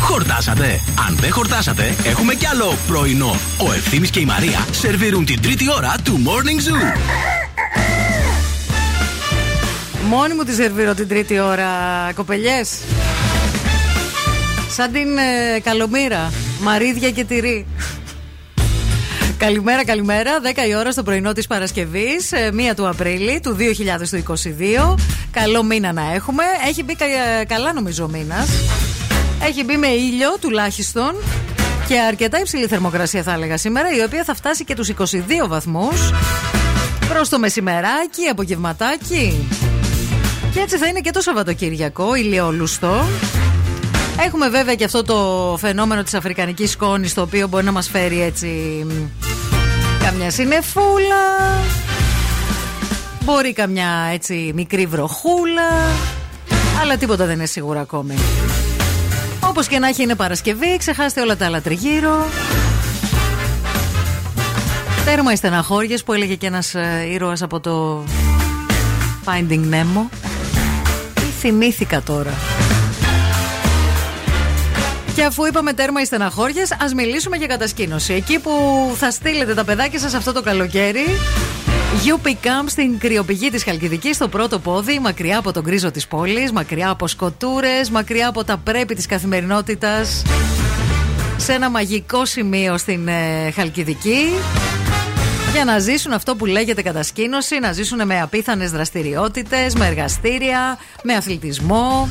Χορτάσατε. 0.00 0.80
Αν 1.08 1.16
δεν 1.16 1.32
χορτάσατε, 1.32 1.94
έχουμε 2.04 2.34
κι 2.34 2.46
άλλο 2.46 2.76
πρωινό. 2.86 3.36
Ο 3.58 3.72
Ευθύμης 3.72 4.10
και 4.10 4.20
η 4.20 4.24
Μαρία 4.24 4.66
σερβίρουν 4.70 5.24
την 5.24 5.42
τρίτη 5.42 5.70
ώρα 5.70 5.94
του 6.04 6.22
Morning 6.26 6.68
Zoo. 6.68 6.98
Μόνη 10.08 10.34
μου 10.34 10.42
τη 10.42 10.54
σερβίρω 10.54 10.94
την 10.94 11.08
τρίτη 11.08 11.38
ώρα, 11.38 11.68
κοπελιές. 12.14 12.78
Σαν 14.70 14.92
την 14.92 15.18
ε, 15.18 15.60
καλομήρα. 15.60 16.32
Μαρίδια 16.60 17.10
και 17.10 17.24
τυρί. 17.24 17.66
Καλημέρα, 19.38 19.84
καλημέρα. 19.84 20.30
10 20.42 20.68
η 20.68 20.74
ώρα 20.74 20.92
στο 20.92 21.02
πρωινό 21.02 21.32
της 21.32 21.46
Παρασκευής, 21.46 22.30
1 22.70 22.74
του 22.76 22.88
Απρίλη 22.88 23.40
του 23.42 23.56
2022. 24.88 24.94
Καλό 25.30 25.62
μήνα 25.62 25.92
να 25.92 26.12
έχουμε. 26.14 26.42
Έχει 26.68 26.82
μπει 26.82 26.96
κα- 26.96 27.44
καλά, 27.48 27.72
νομίζω, 27.72 28.04
ο 28.04 28.08
μήνας. 28.08 28.48
Έχει 29.44 29.64
μπει 29.64 29.76
με 29.76 29.86
ήλιο 29.86 30.28
τουλάχιστον 30.40 31.14
και 31.88 31.98
αρκετά 32.00 32.38
υψηλή 32.40 32.66
θερμοκρασία, 32.66 33.22
θα 33.22 33.32
έλεγα 33.32 33.56
σήμερα, 33.56 33.88
η 33.96 34.02
οποία 34.02 34.24
θα 34.24 34.34
φτάσει 34.34 34.64
και 34.64 34.74
τους 34.74 34.88
22 34.88 35.46
βαθμούς 35.48 36.10
προς 37.08 37.28
το 37.28 37.38
μεσημεράκι, 37.38 38.26
απογευματάκι. 38.30 39.48
Και 40.54 40.60
έτσι 40.60 40.76
θα 40.76 40.86
είναι 40.86 41.00
και 41.00 41.10
το 41.10 41.20
Σαββατοκύριακο, 41.20 42.14
ηλιόλουστο. 42.14 43.04
Έχουμε 44.20 44.48
βέβαια 44.48 44.74
και 44.74 44.84
αυτό 44.84 45.02
το 45.02 45.56
φαινόμενο 45.58 46.02
της 46.02 46.14
αφρικανικής 46.14 46.70
σκόνης 46.70 47.14
το 47.14 47.20
οποίο 47.20 47.48
μπορεί 47.48 47.64
να 47.64 47.72
μας 47.72 47.88
φέρει 47.88 48.22
έτσι 48.22 48.46
μ, 48.88 48.92
καμιά 50.04 50.30
συνεφούλα 50.30 51.24
μπορεί 53.24 53.52
καμιά 53.52 54.08
έτσι 54.12 54.52
μικρή 54.54 54.86
βροχούλα 54.86 55.70
αλλά 56.80 56.96
τίποτα 56.96 57.26
δεν 57.26 57.34
είναι 57.34 57.46
σίγουρο 57.46 57.80
ακόμη. 57.80 58.14
Όπως 59.40 59.66
και 59.66 59.78
να 59.78 59.88
έχει 59.88 60.02
είναι 60.02 60.14
Παρασκευή 60.14 60.76
ξεχάστε 60.76 61.20
όλα 61.20 61.36
τα 61.36 61.46
άλλα 61.46 61.60
τριγύρω. 61.60 62.26
Τέρμα 65.04 65.32
οι 65.32 65.36
στεναχώριες 65.36 66.04
που 66.04 66.12
έλεγε 66.12 66.34
και 66.34 66.46
ένας 66.46 66.74
ε, 66.74 67.06
ήρωας 67.12 67.42
από 67.42 67.60
το 67.60 68.04
Finding 69.24 69.74
Nemo. 69.74 70.08
Τι 71.14 71.22
θυμήθηκα 71.40 72.02
τώρα 72.02 72.32
και 75.18 75.24
αφού 75.24 75.44
είπαμε 75.46 75.72
τέρμα 75.72 76.00
οι 76.00 76.04
στεναχώριε, 76.04 76.62
ας 76.80 76.94
μιλήσουμε 76.94 77.36
για 77.36 77.46
κατασκήνωση. 77.46 78.12
Εκεί 78.12 78.38
που 78.38 78.50
θα 78.96 79.10
στείλετε 79.10 79.54
τα 79.54 79.64
παιδάκια 79.64 79.98
σας 79.98 80.14
αυτό 80.14 80.32
το 80.32 80.42
καλοκαίρι, 80.42 81.04
UP 82.04 82.26
Camp 82.26 82.64
στην 82.66 82.98
κρυοπηγή 82.98 83.50
της 83.50 83.64
Χαλκιδικής, 83.64 84.16
στο 84.16 84.28
πρώτο 84.28 84.58
πόδι, 84.58 84.98
μακριά 84.98 85.38
από 85.38 85.52
τον 85.52 85.62
γκρίζο 85.62 85.90
της 85.90 86.06
πόλης, 86.06 86.52
μακριά 86.52 86.90
από 86.90 87.06
σκοτούρες, 87.06 87.90
μακριά 87.90 88.28
από 88.28 88.44
τα 88.44 88.56
πρέπει 88.56 88.94
της 88.94 89.06
καθημερινότητας. 89.06 90.22
Σε 91.36 91.52
ένα 91.52 91.70
μαγικό 91.70 92.24
σημείο 92.24 92.78
στην 92.78 93.08
ε, 93.08 93.50
Χαλκιδική. 93.54 94.32
Για 95.52 95.64
να 95.64 95.78
ζήσουν 95.78 96.12
αυτό 96.12 96.36
που 96.36 96.46
λέγεται 96.46 96.82
κατασκήνωση, 96.82 97.58
να 97.58 97.72
ζήσουν 97.72 98.06
με 98.06 98.20
απίθανες 98.20 98.70
δραστηριότητες, 98.70 99.74
με 99.74 99.86
εργαστήρια, 99.86 100.78
με 101.02 101.14
αθλητισμό, 101.14 102.08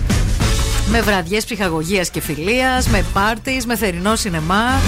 με 0.92 1.02
βραδιές 1.02 1.46
ψυχαγωγίας 1.46 2.10
και 2.10 2.22
φιλίας, 2.22 2.88
με 2.88 3.06
πάρτις, 3.14 3.66
με 3.66 3.76
θερινό 3.76 4.16
σινεμά, 4.16 4.80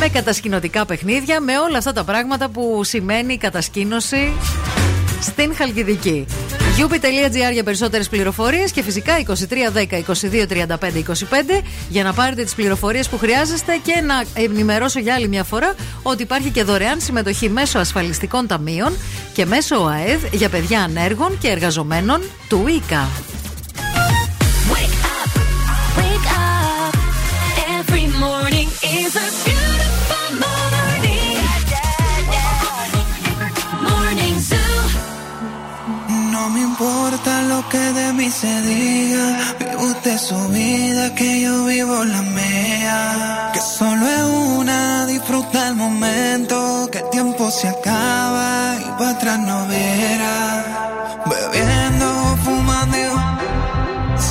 με 0.00 0.08
κατασκηνωτικά 0.08 0.86
παιχνίδια, 0.86 1.40
με 1.40 1.58
όλα 1.58 1.78
αυτά 1.78 1.92
τα 1.92 2.04
πράγματα 2.04 2.48
που 2.48 2.84
σημαίνει 2.84 3.32
η 3.32 3.36
κατασκήνωση 3.36 4.32
στην 5.20 5.54
Χαλκιδική. 5.56 6.26
Γιούπι.gr 6.76 7.52
για 7.52 7.62
περισσότερες 7.62 8.08
πληροφορίες 8.08 8.72
και 8.72 8.82
φυσικά 8.82 9.12
2310 9.26 9.34
22 9.90 10.46
35 10.48 10.66
25 10.68 11.62
για 11.88 12.02
να 12.02 12.12
πάρετε 12.12 12.42
τις 12.42 12.54
πληροφορίες 12.54 13.08
που 13.08 13.18
χρειάζεστε 13.18 13.80
και 13.82 14.00
να 14.00 14.42
ενημερώσω 14.42 14.98
για 14.98 15.14
άλλη 15.14 15.28
μια 15.28 15.44
φορά 15.44 15.74
ότι 16.02 16.22
υπάρχει 16.22 16.50
και 16.50 16.62
δωρεάν 16.62 17.00
συμμετοχή 17.00 17.48
μέσω 17.48 17.78
ασφαλιστικών 17.78 18.46
ταμείων 18.46 18.96
και 19.32 19.46
μέσω 19.46 19.82
ΟΑΕΔ 19.82 20.24
για 20.32 20.48
παιδιά 20.48 20.82
ανέργων 20.82 21.38
και 21.38 21.48
εργαζομένων 21.48 22.22
του 22.48 22.64
ΙΚΑ. 22.68 23.08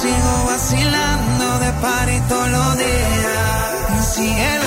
Sigo 0.01 0.45
vacilando 0.45 1.59
de 1.59 1.71
party 1.81 2.19
todos 2.27 2.49
los 2.49 2.77
días. 2.77 3.50
see 4.21 4.60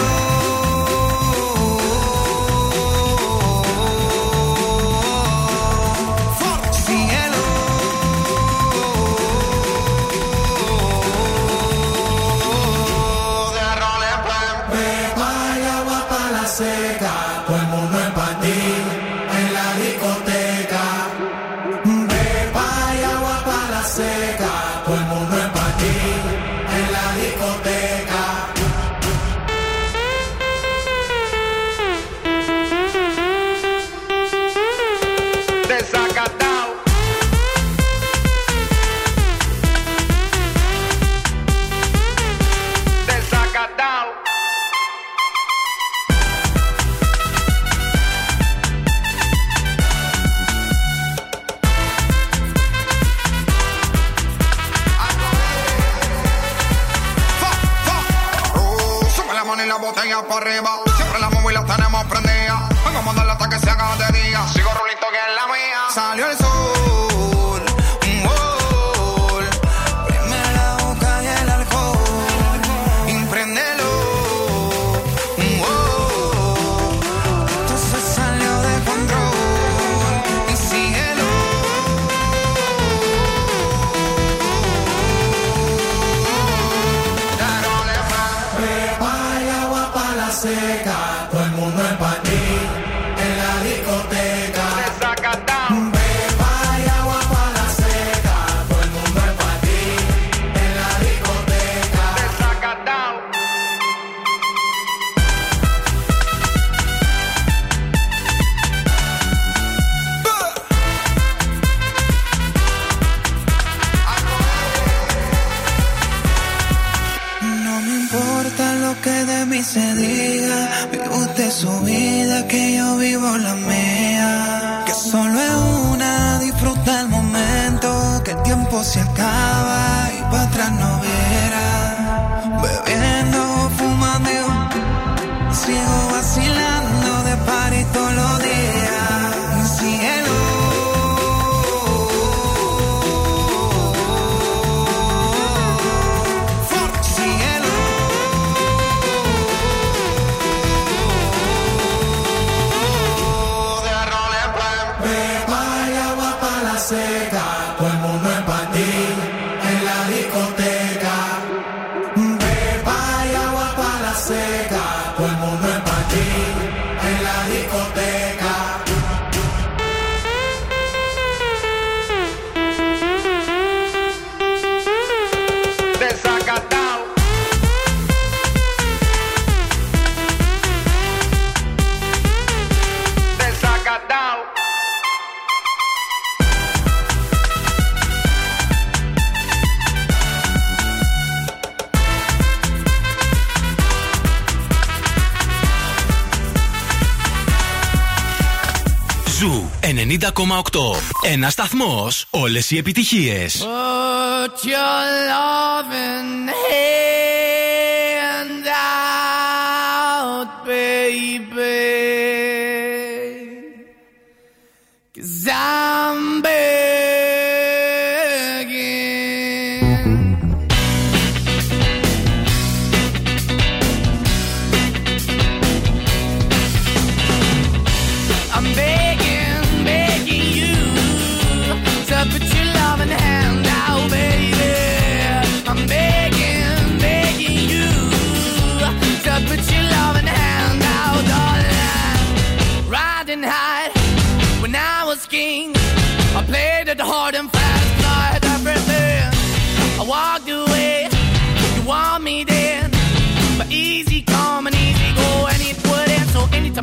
90,8. 200.05 201.01
Ένα 201.23 201.51
σταθμός. 201.51 202.27
Όλες 202.31 202.71
οι 202.71 202.77
επιτυχίες. 202.77 203.63
Put 203.63 204.67
your 204.67 205.07
loving 205.31 206.49
hand 206.49 207.34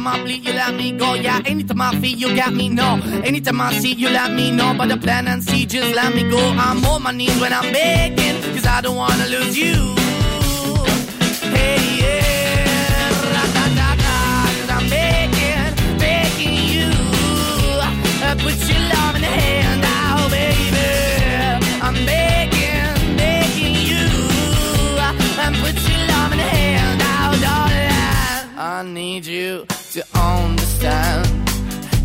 anytime 0.02 0.22
I 0.22 0.24
bleed, 0.24 0.46
you 0.46 0.54
let 0.54 0.74
me 0.74 0.92
go. 0.92 1.14
Yeah, 1.14 1.42
anytime 1.46 1.82
I 1.82 1.92
feel, 2.00 2.18
you 2.18 2.36
got 2.36 2.54
me. 2.54 2.70
No, 2.70 3.00
anytime 3.24 3.62
I 3.62 3.74
see, 3.74 3.94
you 3.94 4.10
let 4.10 4.32
me 4.32 4.52
know. 4.52 4.74
But 4.78 4.90
the 4.90 4.98
plan 4.98 5.28
and 5.28 5.44
see, 5.44 5.66
just 5.66 5.96
let 5.96 6.16
me 6.16 6.30
go. 6.30 6.40
I'm 6.40 6.84
on 6.86 7.04
my 7.04 7.12
knees 7.12 7.40
when 7.40 7.54
I'm 7.54 7.72
begging, 7.72 8.42
cause 8.54 8.66
I 8.66 8.82
don't 8.82 8.96
wanna 8.96 9.28
lose 9.28 9.58
you. 9.58 9.96
Hey, 11.54 11.78
yeah, 12.02 12.41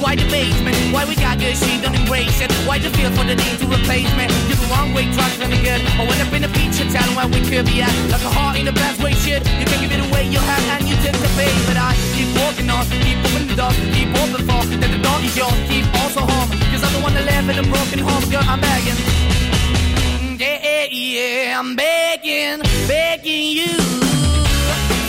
why 0.00 0.16
the 0.16 0.24
basement, 0.32 0.76
why 0.92 1.04
we 1.04 1.14
got 1.14 1.38
good, 1.38 1.56
she 1.56 1.80
don't 1.80 1.94
embrace 1.94 2.40
it. 2.40 2.50
Why 2.66 2.78
the 2.78 2.90
feel 2.90 3.12
for 3.12 3.24
the 3.24 3.36
need 3.36 3.56
to 3.60 3.66
replace 3.68 4.10
me? 4.16 4.26
You're 4.48 4.56
the 4.56 4.68
wrong 4.72 4.92
way, 4.92 5.04
trying 5.12 5.36
to 5.38 5.46
good. 5.60 5.80
I 6.00 6.02
went 6.08 6.20
up 6.24 6.32
in 6.32 6.42
a 6.44 6.50
feature 6.50 6.88
town 6.88 7.14
where 7.14 7.28
we 7.28 7.40
could 7.44 7.66
be 7.68 7.84
at. 7.84 7.92
Like 8.10 8.24
a 8.24 8.32
heart 8.32 8.58
in 8.58 8.64
the 8.64 8.72
best 8.72 9.02
way, 9.02 9.12
shit. 9.12 9.44
You 9.60 9.66
can't 9.68 9.80
give 9.84 9.92
it 9.92 10.02
away, 10.08 10.24
you 10.26 10.40
have, 10.40 10.64
and 10.74 10.88
you 10.88 10.96
tend 11.04 11.16
to 11.16 11.30
pay. 11.36 11.52
But 11.68 11.76
I 11.76 11.92
keep 12.16 12.28
walking 12.40 12.68
on, 12.72 12.84
keep 13.04 13.20
opening 13.20 13.48
the 13.52 13.56
door, 13.60 13.72
keep 13.92 14.10
open 14.16 14.42
for. 14.48 14.60
That 14.80 14.90
the 14.90 15.00
door 15.04 15.18
is 15.20 15.36
yours, 15.36 15.60
keep 15.68 15.86
also 16.00 16.24
home. 16.24 16.48
Cause 16.72 16.82
I'm 16.82 16.92
the 16.96 17.02
one 17.04 17.14
that 17.14 17.24
live 17.28 17.46
in 17.52 17.56
a 17.60 17.66
broken 17.68 18.00
home, 18.00 18.24
girl, 18.32 18.44
I'm 18.44 18.60
begging. 18.60 18.98
Mm, 20.00 20.40
yeah, 20.40 20.88
yeah, 20.88 21.60
I'm 21.60 21.76
begging, 21.76 22.60
begging 22.88 23.46
you 23.58 23.74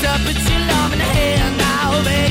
to 0.02 0.10
put 0.26 0.36
your 0.50 0.62
love 0.68 0.92
in 0.94 1.00
the 1.00 1.06
hand 1.06 1.58
now, 1.58 2.04
baby. 2.04 2.31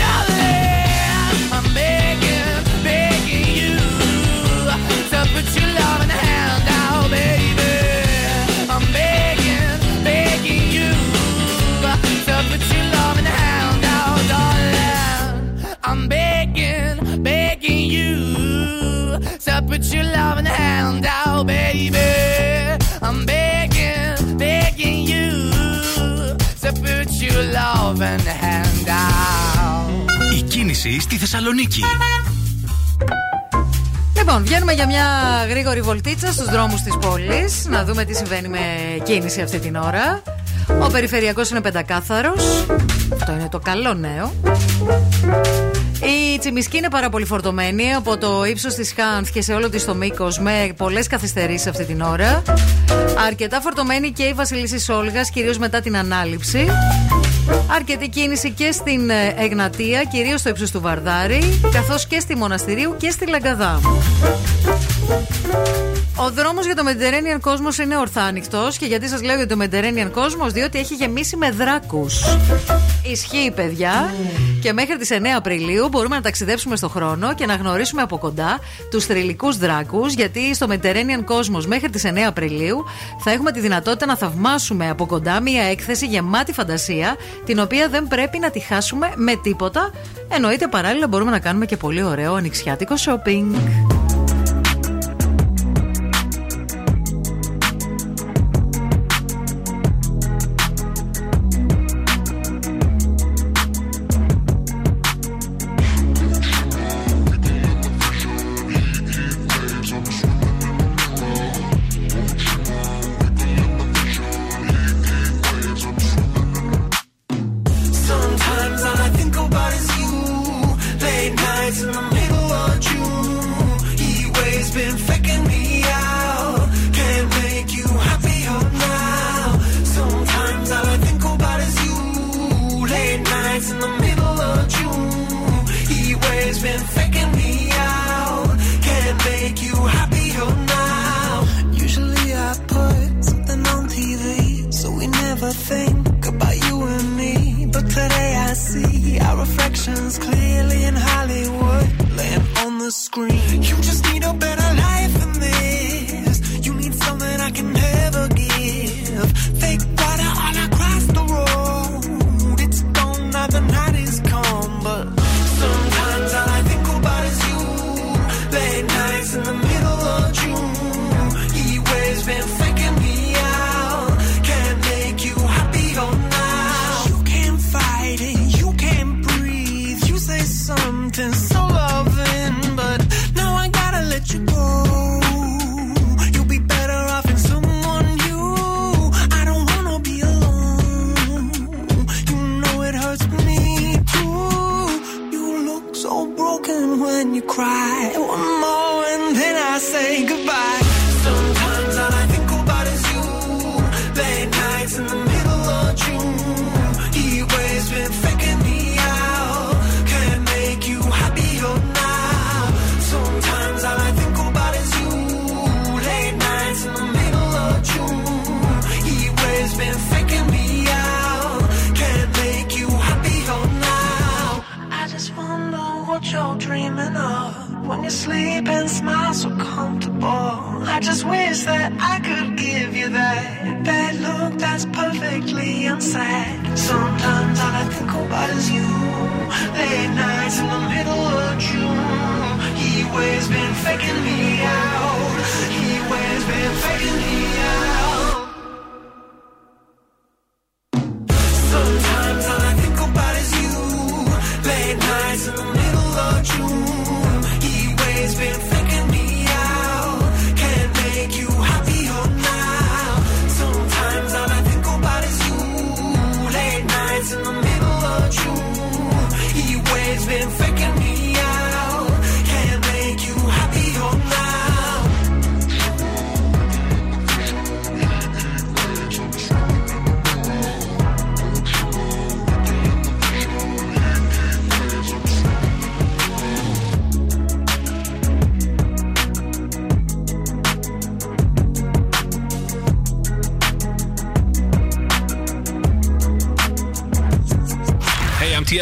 Η 30.37 30.41
κίνηση 30.41 30.99
στη 30.99 31.15
Θεσσαλονίκη. 31.15 31.81
Λοιπόν, 34.21 34.43
βγαίνουμε 34.43 34.73
για 34.73 34.85
μια 34.85 35.05
γρήγορη 35.49 35.81
βολτίτσα 35.81 36.31
στους 36.31 36.45
δρόμους 36.45 36.81
της 36.81 36.97
πόλης 37.01 37.65
Να 37.65 37.83
δούμε 37.83 38.05
τι 38.05 38.15
συμβαίνει 38.15 38.47
με 38.47 38.59
κίνηση 39.03 39.41
αυτή 39.41 39.59
την 39.59 39.75
ώρα. 39.75 40.21
Ο 40.81 40.87
περιφερειακός 40.91 41.49
είναι 41.49 41.61
πεντακάθαρος. 41.61 42.65
Αυτό 43.13 43.31
είναι 43.31 43.47
το 43.51 43.59
καλό 43.59 43.93
νέο 43.93 44.33
η 46.03 46.39
Τσιμισκή 46.39 46.77
είναι 46.77 46.89
πάρα 46.89 47.09
πολύ 47.09 47.25
φορτωμένη 47.25 47.93
από 47.93 48.17
το 48.17 48.43
ύψος 48.45 48.73
της 48.73 48.93
Χάνθ 48.95 49.29
και 49.31 49.41
σε 49.41 49.53
όλο 49.53 49.69
της 49.69 49.85
το 49.85 49.95
μήκος 49.95 50.39
με 50.39 50.73
πολλές 50.77 51.07
καθυστερήσεις 51.07 51.67
αυτή 51.67 51.85
την 51.85 52.01
ώρα. 52.01 52.41
Αρκετά 53.27 53.61
φορτωμένη 53.61 54.11
και 54.11 54.23
η 54.23 54.33
Βασιλίση 54.33 54.79
Σόλγας, 54.79 55.29
κυρίως 55.29 55.57
μετά 55.57 55.79
την 55.79 55.97
ανάληψη. 55.97 56.65
Αρκετή 57.75 58.09
κίνηση 58.09 58.51
και 58.51 58.71
στην 58.71 59.09
ε, 59.09 59.35
Εγνατία, 59.37 60.03
κυρίως 60.03 60.39
στο 60.39 60.49
ύψος 60.49 60.71
του 60.71 60.81
Βαρδάρη, 60.81 61.59
καθώς 61.71 62.07
και 62.07 62.19
στη 62.19 62.35
Μοναστηρίου 62.35 62.95
και 62.97 63.09
στη 63.09 63.27
Λαγκαδά. 63.27 63.79
Ο 66.15 66.31
δρόμος 66.31 66.65
για 66.65 66.75
το 66.75 66.83
Mediterranean 66.87 67.39
κόσμος 67.41 67.77
είναι 67.77 67.97
ορθά 67.97 68.21
ανοιχτός. 68.21 68.77
Και 68.77 68.85
γιατί 68.85 69.07
σας 69.07 69.21
λέω 69.21 69.35
για 69.35 69.47
το 69.47 69.57
Mediterranean 69.61 70.09
κόσμος, 70.11 70.51
διότι 70.51 70.79
έχει 70.79 70.93
γεμίσει 70.93 71.37
με 71.37 71.51
δράκους. 71.51 72.23
Ισχύει, 73.11 73.51
παιδιά. 73.55 74.13
Και 74.61 74.73
μέχρι 74.73 74.97
τις 74.97 75.11
9 75.11 75.35
Απριλίου 75.35 75.87
μπορούμε 75.87 76.15
να 76.15 76.21
ταξιδέψουμε 76.21 76.75
στο 76.75 76.89
χρόνο 76.89 77.33
και 77.33 77.45
να 77.45 77.55
γνωρίσουμε 77.55 78.01
από 78.01 78.17
κοντά 78.17 78.59
τους 78.91 79.05
θρηλυκούς 79.05 79.57
δράκους. 79.57 80.13
Γιατί 80.13 80.55
στο 80.55 80.67
Mediterranean 80.69 81.23
κόσμος 81.25 81.67
μέχρι 81.67 81.89
τις 81.89 82.03
9 82.05 82.27
Απριλίου 82.27 82.85
θα 83.19 83.31
έχουμε 83.31 83.51
τη 83.51 83.59
δυνατότητα 83.59 84.05
να 84.05 84.17
θαυμάσουμε 84.17 84.89
από 84.89 85.05
κοντά 85.05 85.41
μία 85.41 85.63
έκθεση 85.63 86.05
γεμάτη 86.05 86.53
φαντασία, 86.53 87.15
την 87.45 87.59
οποία 87.59 87.89
δεν 87.89 88.07
πρέπει 88.07 88.39
να 88.39 88.49
τη 88.49 88.59
χάσουμε 88.59 89.11
με 89.15 89.35
τίποτα. 89.35 89.91
Εννοείται 90.29 90.67
παράλληλα 90.67 91.07
μπορούμε 91.07 91.31
να 91.31 91.39
κάνουμε 91.39 91.65
και 91.65 91.77
πολύ 91.77 92.03
ωραίο 92.03 92.33
ανοιξιάτικο 92.33 92.95
shopping. 93.05 93.45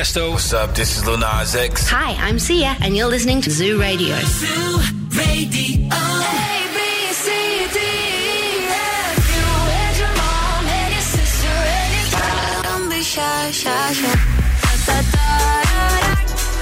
Tiesto. 0.10 0.32
What's 0.32 0.54
up? 0.54 0.74
This 0.74 0.98
is 0.98 1.06
Lunars 1.06 1.56
X. 1.56 1.88
Hi, 1.90 2.14
I'm 2.28 2.40
Sia, 2.40 2.76
and 2.82 2.98
you're 2.98 3.08
listening 3.08 3.42
to 3.42 3.52
Zoo 3.52 3.80
Radio. 3.80 4.16
Zoo 4.18 4.80
Radio. 5.14 5.60
You 5.70 5.92
and 9.78 9.96
your 10.02 10.14
mom 10.18 10.66
and 10.66 10.94
your 10.94 11.06
sister 11.14 11.58
and 11.78 11.90
your 11.94 12.90
be 12.90 13.04
shy, 13.04 13.52
shy, 13.52 13.94
shy. 13.94 14.16
Da, 14.88 14.98
da, 15.14 15.28
da, 15.70 15.86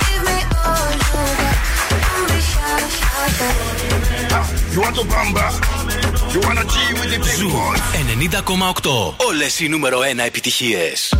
Give 0.04 0.24
me 0.28 0.38
all 0.68 0.92
be 2.28 2.40
shy, 2.52 2.84
shy, 3.00 3.28
shy. 3.38 3.52
You 4.74 4.80
want 4.82 4.96
to 4.98 5.04
bamba? 5.08 5.48
You 6.34 6.40
want 6.42 6.60
to 6.60 6.66
G 6.68 6.76
with 7.00 7.10
the 7.14 7.20
big 7.24 7.40
boy? 7.52 7.76
90,8. 8.18 9.14
Όλες 9.28 9.60
οι 9.60 9.68
νούμερο 9.68 10.00
1 10.00 10.20
επιτυχίες. 10.26 11.17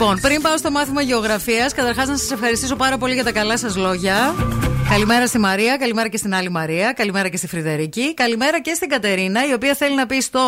Λοιπόν, 0.00 0.20
πριν 0.20 0.42
πάω 0.42 0.56
στο 0.56 0.70
μάθημα 0.70 1.02
γεωγραφίας, 1.02 1.74
καταρχάς 1.74 2.08
να 2.08 2.16
σας 2.16 2.30
ευχαριστήσω 2.30 2.76
πάρα 2.76 2.98
πολύ 2.98 3.14
για 3.14 3.24
τα 3.24 3.32
καλά 3.32 3.58
σας 3.58 3.76
λόγια. 3.76 4.34
Καλημέρα 4.88 5.26
στη 5.26 5.38
Μαρία, 5.38 5.76
καλημέρα 5.76 6.08
και 6.08 6.16
στην 6.16 6.34
άλλη 6.34 6.50
Μαρία, 6.50 6.92
καλημέρα 6.92 7.28
και 7.28 7.36
στη 7.36 7.46
Φρυδερική, 7.46 8.14
καλημέρα 8.14 8.60
και 8.60 8.74
στην 8.74 8.88
Κατερίνα, 8.88 9.48
η 9.48 9.52
οποία 9.52 9.74
θέλει 9.74 9.94
να 9.94 10.06
πει 10.06 10.20
στο 10.20 10.40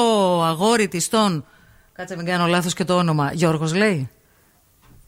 αγόρι 0.44 0.88
της 0.88 1.08
τον. 1.08 1.44
Κάτσε, 1.92 2.16
μην 2.16 2.26
κάνω 2.26 2.46
λάθος 2.46 2.74
και 2.74 2.84
το 2.84 2.96
όνομα. 2.96 3.30
Γιώργος 3.32 3.74
λέει. 3.74 4.10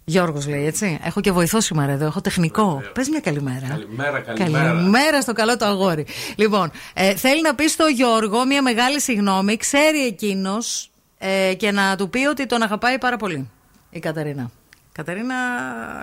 Γιώργος 0.04 0.46
λέει, 0.48 0.66
έτσι. 0.66 0.98
Έχω 1.04 1.20
και 1.20 1.32
βοηθό 1.32 1.60
σήμερα 1.60 1.92
εδώ, 1.92 2.06
έχω 2.06 2.20
τεχνικό. 2.20 2.82
Πες 2.94 3.08
μια 3.08 3.20
καλημέρα. 3.20 3.66
Καλημέρα, 3.68 4.20
καλημέρα. 4.20 4.64
Καλημέρα 4.64 5.20
στο 5.20 5.32
καλό 5.32 5.56
το 5.56 5.64
αγόρι. 5.64 6.06
Λοιπόν, 6.36 6.70
ε, 6.94 7.14
θέλει 7.14 7.42
να 7.42 7.54
πει 7.54 7.68
στο 7.68 7.86
Γιώργο 7.86 8.46
μια 8.46 8.62
μεγάλη 8.62 9.00
συγγνώμη, 9.00 9.56
ξέρει 9.56 10.06
εκείνος 10.06 10.90
ε, 11.18 11.54
και 11.54 11.70
να 11.70 11.96
του 11.96 12.10
πει 12.10 12.26
ότι 12.26 12.46
τον 12.46 12.62
αγαπάει 12.62 12.98
πάρα 12.98 13.16
πολύ. 13.16 13.48
Η 13.94 14.00
Κατερίνα. 14.00 14.50
Κατερίνα, 14.92 15.34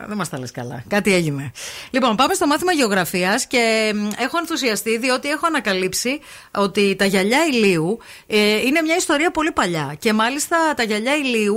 δεν 0.08 0.18
μας 0.18 0.30
τα 0.30 0.40
λες 0.40 0.52
καλά. 0.52 0.84
Κάτι 0.88 1.14
έγινε. 1.14 1.52
Λοιπόν, 1.94 2.16
πάμε 2.16 2.34
στο 2.34 2.48
μάθημα 2.48 2.72
γεωγραφίας 2.72 3.46
και 3.48 3.92
μ, 3.96 4.08
έχω 4.18 4.38
ενθουσιαστεί 4.38 4.98
διότι 4.98 5.30
έχω 5.30 5.46
ανακαλύψει 5.48 6.20
ότι 6.58 6.96
τα 6.96 7.06
γυαλιά 7.06 7.46
ηλίου 7.46 8.00
ε, 8.28 8.38
είναι 8.66 8.82
μια 8.82 8.96
ιστορία 8.96 9.32
πολύ 9.32 9.52
παλιά. 9.52 9.96
Και 10.00 10.14
μάλιστα 10.14 10.58
τα 10.76 10.84
γυαλιά 10.84 11.16
ηλίου, 11.16 11.56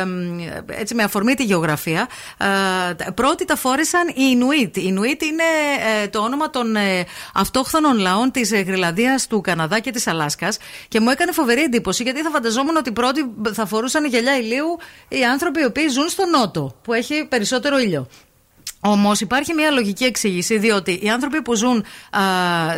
ε, 0.00 0.04
μ, 0.04 0.38
έτσι 0.66 0.94
με 0.94 1.02
αφορμή 1.02 1.34
τη 1.34 1.44
γεωγραφία, 1.44 2.08
ε, 2.38 2.44
τα- 2.94 3.12
πρώτοι 3.14 3.44
τα 3.44 3.56
φόρεσαν 3.56 4.08
οι 4.08 4.12
Ινουίτ. 4.16 4.76
Οι 4.76 4.82
Ινουίτ 4.84 5.22
είναι 5.22 5.42
ε, 6.02 6.08
το 6.08 6.18
όνομα 6.18 6.50
των 6.50 6.76
ε, 6.76 7.04
αυτόχθονων 7.34 7.98
λαών 7.98 8.30
της 8.30 8.52
ε, 8.52 8.60
Γρυλανδία, 8.60 9.20
του 9.28 9.40
Καναδά 9.40 9.78
και 9.78 9.90
της 9.90 10.06
Αλάσκας. 10.06 10.58
Και 10.88 11.00
μου 11.00 11.10
έκανε 11.10 11.32
φοβερή 11.32 11.62
εντύπωση 11.62 12.02
γιατί 12.02 12.22
θα 12.22 12.30
φανταζόμουν 12.30 12.76
ότι 12.76 12.92
πρώτοι 12.92 13.30
θα 13.52 13.66
φορούσαν 13.66 14.04
γυαλιά 14.04 14.36
ηλίου 14.36 14.78
οι 15.08 15.24
άνθρωποι 15.24 15.60
οι 15.60 15.64
οποίοι 15.64 15.88
ζουν 15.88 16.08
στο 16.08 16.26
Νότο, 16.26 16.76
που 16.82 16.92
έχει 16.92 17.26
περισσότερο 17.28 17.78
ήλιο. 17.78 18.06
Όμως 18.82 19.20
υπάρχει 19.20 19.54
μια 19.54 19.70
λογική 19.70 20.04
εξήγηση, 20.04 20.58
διότι 20.58 20.98
οι 21.02 21.08
άνθρωποι 21.08 21.42
που 21.42 21.54
ζουν 21.54 21.84
α, 22.10 22.20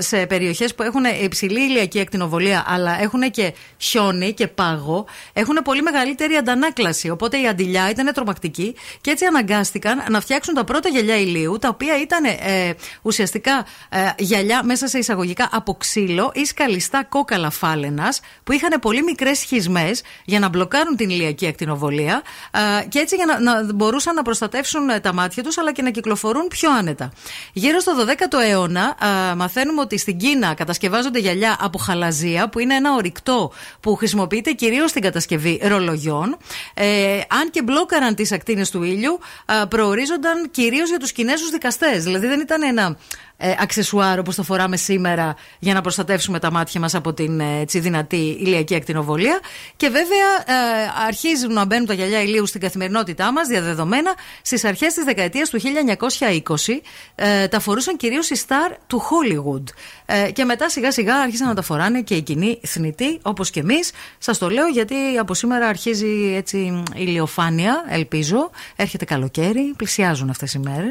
σε 0.00 0.26
περιοχές 0.26 0.74
που 0.74 0.82
έχουν 0.82 1.04
υψηλή 1.22 1.60
ηλιακή 1.60 2.00
ακτινοβολία, 2.00 2.64
αλλά 2.66 3.00
έχουν 3.00 3.30
και 3.30 3.54
χιόνι 3.78 4.32
και 4.32 4.46
πάγο, 4.46 5.06
έχουν 5.32 5.58
πολύ 5.64 5.82
μεγαλύτερη 5.82 6.34
αντανάκλαση. 6.34 7.10
Οπότε 7.10 7.40
η 7.40 7.48
αντιλιά 7.48 7.90
ήταν 7.90 8.12
τρομακτική 8.14 8.74
και 9.00 9.10
έτσι 9.10 9.24
αναγκάστηκαν 9.24 10.02
να 10.10 10.20
φτιάξουν 10.20 10.54
τα 10.54 10.64
πρώτα 10.64 10.88
γυαλιά 10.88 11.16
ηλίου, 11.16 11.58
τα 11.58 11.68
οποία 11.68 12.00
ήταν 12.00 12.24
ε, 12.24 12.74
ουσιαστικά 13.02 13.66
ε, 13.88 13.98
γυαλιά 14.18 14.64
μέσα 14.64 14.86
σε 14.86 14.98
εισαγωγικά 14.98 15.48
από 15.52 15.74
ξύλο 15.74 16.30
ή 16.34 16.44
σκαλιστά 16.44 17.04
κόκαλα 17.04 17.50
φάλαινας, 17.50 18.20
που 18.44 18.52
είχαν 18.52 18.80
πολύ 18.80 19.02
μικρές 19.02 19.38
σχισμές 19.38 20.02
για 20.24 20.38
να 20.38 20.48
μπλοκάρουν 20.48 20.96
την 20.96 21.10
ηλιακή 21.10 21.46
ακτινοβολία 21.46 22.22
ε, 22.50 22.88
και 22.88 22.98
έτσι 22.98 23.16
για 23.16 23.26
να, 23.26 23.40
να 23.40 23.72
μπορούσαν 23.72 24.14
να 24.14 24.22
προστατεύσουν 24.22 24.88
ε, 24.88 25.00
τα 25.00 25.12
μάτια 25.12 25.42
τους, 25.42 25.58
αλλά 25.58 25.72
και 25.72 25.82
να 25.82 25.90
κυκλοφορούν 25.92 26.48
πιο 26.48 26.72
άνετα. 26.72 27.12
Γύρω 27.52 27.78
στο 27.80 27.92
12ο 27.98 28.38
αιώνα, 28.48 28.96
α, 29.04 29.36
μαθαίνουμε 29.36 29.80
ότι 29.80 29.98
στην 29.98 30.16
Κίνα 30.16 30.54
κατασκευάζονται 30.54 31.18
γυαλιά 31.18 31.56
από 31.60 31.78
χαλαζία, 31.78 32.48
που 32.48 32.58
είναι 32.58 32.74
ένα 32.74 32.94
ορυκτό 32.94 33.52
που 33.80 33.94
χρησιμοποιείται 33.94 34.52
κυρίως 34.52 34.90
στην 34.90 35.02
κατασκευή 35.02 35.60
ρολογιών. 35.64 36.36
Ε, 36.74 37.20
αν 37.28 37.50
και 37.50 37.62
μπλόκαραν 37.62 38.14
τις 38.14 38.32
ακτίνες 38.32 38.70
του 38.70 38.82
ήλιου, 38.82 39.18
α, 39.46 39.66
προορίζονταν 39.66 40.50
κυρίως 40.50 40.88
για 40.88 40.98
τους 40.98 41.12
Κινέζους 41.12 41.50
δικαστές. 41.50 42.04
Δηλαδή 42.04 42.26
δεν 42.26 42.40
ήταν 42.40 42.62
ένα 42.62 42.96
ε, 43.44 43.54
αξεσουάρ 43.58 44.18
όπως 44.18 44.34
το 44.34 44.42
φοράμε 44.42 44.76
σήμερα 44.76 45.36
για 45.58 45.74
να 45.74 45.80
προστατεύσουμε 45.80 46.38
τα 46.38 46.50
μάτια 46.50 46.80
μας 46.80 46.94
από 46.94 47.12
την 47.12 47.40
ε, 47.40 47.60
έτσι, 47.60 47.78
δυνατή 47.78 48.36
ηλιακή 48.40 48.74
ακτινοβολία. 48.74 49.40
Και 49.76 49.88
βέβαια 49.88 50.56
ε, 50.58 50.90
αρχίζουν 51.06 51.52
να 51.52 51.64
μπαίνουν 51.64 51.86
τα 51.86 51.94
γυαλιά 51.94 52.22
ηλίου 52.22 52.46
στην 52.46 52.60
καθημερινότητά 52.60 53.32
μας 53.32 53.48
διαδεδομένα 53.48 54.14
στις 54.42 54.64
αρχές 54.64 54.94
της 54.94 55.04
δεκαετίας 55.04 55.50
του 55.50 55.60
1920. 55.60 56.72
Ε, 57.14 57.48
τα 57.48 57.60
φορούσαν 57.60 57.96
κυρίως 57.96 58.30
οι 58.30 58.34
στάρ 58.34 58.72
του 58.86 59.02
Hollywood. 59.02 59.62
Ε, 60.06 60.30
και 60.30 60.44
μετά 60.44 60.68
σιγά 60.68 60.92
σιγά 60.92 61.16
άρχισαν 61.16 61.48
να 61.48 61.54
τα 61.54 61.62
φοράνε 61.62 62.00
και 62.00 62.14
οι 62.14 62.22
κοινοί 62.22 62.60
θνητοί, 62.66 63.18
όπως 63.22 63.50
και 63.50 63.60
εμείς. 63.60 63.90
Σας 64.18 64.38
το 64.38 64.50
λέω 64.50 64.66
γιατί 64.66 64.94
από 65.20 65.34
σήμερα 65.34 65.66
αρχίζει 65.66 66.34
έτσι 66.36 66.58
η 66.58 66.84
ηλιοφάνεια, 66.94 67.84
ελπίζω. 67.88 68.50
Έρχεται 68.76 69.04
καλοκαίρι, 69.04 69.74
πλησιάζουν 69.76 70.30
αυτές 70.30 70.54
οι 70.54 70.58
μέρες. 70.58 70.90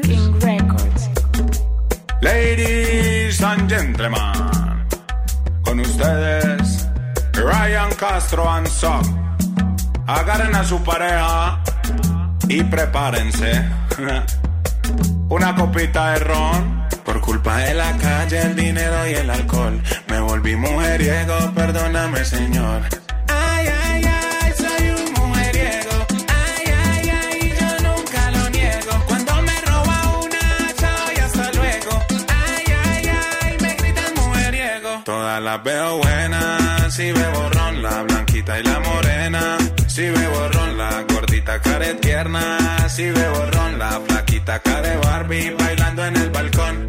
Ladies 2.22 3.42
and 3.42 3.68
gentlemen, 3.68 4.32
con 5.64 5.80
ustedes 5.80 6.88
Ryan 7.34 7.90
Castro 7.96 8.48
and 8.48 8.68
Son. 8.68 9.02
Agarren 10.06 10.54
a 10.54 10.62
su 10.62 10.80
pareja 10.84 11.60
y 12.48 12.62
prepárense. 12.62 13.68
Una 15.30 15.52
copita 15.56 16.12
de 16.12 16.20
ron. 16.20 16.82
Por 17.04 17.20
culpa 17.20 17.56
de 17.56 17.74
la 17.74 17.96
calle, 17.96 18.40
el 18.40 18.54
dinero 18.54 19.08
y 19.08 19.14
el 19.14 19.28
alcohol. 19.28 19.82
Me 20.06 20.20
volví 20.20 20.54
mujeriego, 20.54 21.52
perdóname, 21.56 22.24
señor. 22.24 22.82
Todas 35.04 35.42
las 35.42 35.62
veo 35.64 35.98
buenas, 35.98 36.94
si 36.94 37.10
bebo 37.10 37.48
ron, 37.50 37.82
la 37.82 38.02
blanquita 38.02 38.60
y 38.60 38.62
la 38.62 38.78
morena. 38.78 39.58
Si 39.88 40.02
bebo 40.02 40.48
ron, 40.48 40.78
la 40.78 41.04
gordita 41.12 41.60
care 41.60 41.94
tierna. 41.94 42.88
Si 42.88 43.10
bebo 43.10 43.46
ron, 43.46 43.78
la 43.78 44.00
flaquita 44.06 44.60
care 44.60 44.96
Barbie 44.98 45.56
bailando 45.58 46.06
en 46.06 46.16
el 46.16 46.30
balcón. 46.30 46.88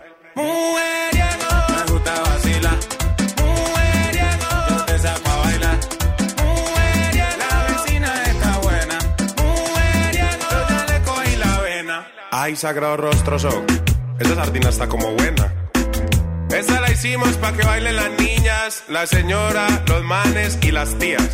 Ay, 12.43 12.55
sagrado 12.55 12.97
rostro 12.97 13.37
son. 13.37 13.65
Esa 14.19 14.35
sardina 14.35 14.69
está 14.69 14.87
como 14.87 15.11
buena. 15.11 15.53
Esta 16.49 16.81
la 16.81 16.91
hicimos 16.91 17.37
para 17.37 17.55
que 17.55 17.63
bailen 17.63 17.95
las 17.95 18.09
niñas, 18.19 18.83
la 18.89 19.05
señora, 19.05 19.67
los 19.87 20.03
manes 20.03 20.57
y 20.63 20.71
las 20.71 20.97
tías. 20.97 21.29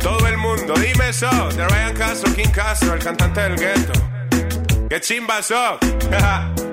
Todo 0.00 0.26
el 0.26 0.38
mundo, 0.38 0.72
dime 0.74 1.10
eso. 1.10 1.28
De 1.50 1.68
Ryan 1.68 1.94
Castro, 1.94 2.34
King 2.34 2.50
Castro, 2.50 2.94
el 2.94 3.04
cantante 3.04 3.40
del 3.42 3.56
gueto. 3.56 3.92
¡Qué 4.88 5.00
chimba 5.00 5.42
so! 5.42 5.78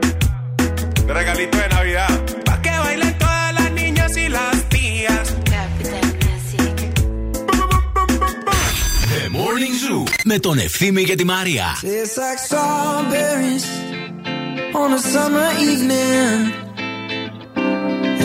De 1.07 1.13
regalito 1.21 1.57
de 1.59 1.69
Navidad. 1.69 2.15
Pa' 2.49 2.59
que 2.65 2.75
bailen 2.85 3.15
todas 3.19 3.53
las 3.59 3.71
niñas 3.73 4.17
y 4.17 4.29
las 4.29 4.57
tías. 4.75 5.27
The 9.13 9.29
Morning 9.29 9.75
Zoo 9.83 10.05
με 10.25 10.39
τον 10.39 10.59
Ευθύμη 10.59 11.05
και 11.05 11.15
τη 11.15 11.25
Μαρία. 11.25 11.65
Tastes 11.83 12.17
like 12.23 12.41
strawberries 12.47 13.67
on 14.83 14.93
a 14.93 15.01
summer 15.13 15.51
evening. 15.71 16.39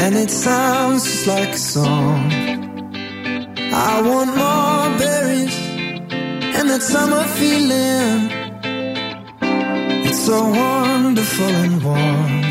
And 0.04 0.16
it 0.24 0.30
sounds 0.30 1.04
just 1.04 1.26
like 1.34 1.54
a 1.62 1.64
song. 1.74 2.22
I 3.90 3.94
want 4.08 4.32
more 4.44 4.90
berries 5.00 5.58
and 6.58 6.70
that 6.70 6.84
summer 6.94 7.24
feeling. 7.40 8.20
It's 10.08 10.22
so 10.30 10.38
wonderful 10.62 11.54
and 11.64 11.84
warm. 11.84 12.49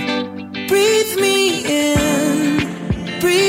Breathe 0.70 1.20
me 1.20 1.66
in, 1.66 3.20
breathe 3.20 3.49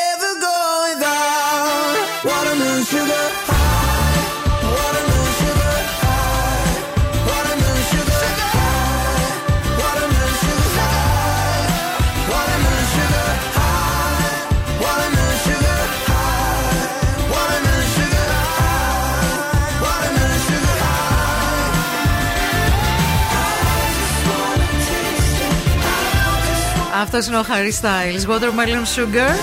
Αυτό 27.01 27.17
είναι 27.27 27.37
ο 27.37 27.45
Harry 27.47 27.81
Styles. 27.81 28.31
Watermelon 28.31 28.85
Sugar. 28.95 29.35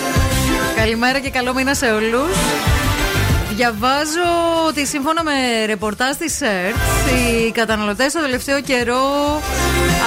Καλημέρα 0.76 1.18
και 1.18 1.30
καλό 1.30 1.55
μήνα 1.55 1.74
σε 1.74 1.90
όλους. 1.90 2.36
Διαβάζω 3.55 4.28
ότι 4.68 4.86
σύμφωνα 4.86 5.22
με 5.22 5.64
ρεπορτάζ 5.66 6.16
της 6.16 6.40
ΕΡΤ, 6.40 6.76
οι 7.47 7.51
καταναλωτές 7.51 8.12
το 8.12 8.20
τελευταίο 8.20 8.60
καιρό 8.60 9.02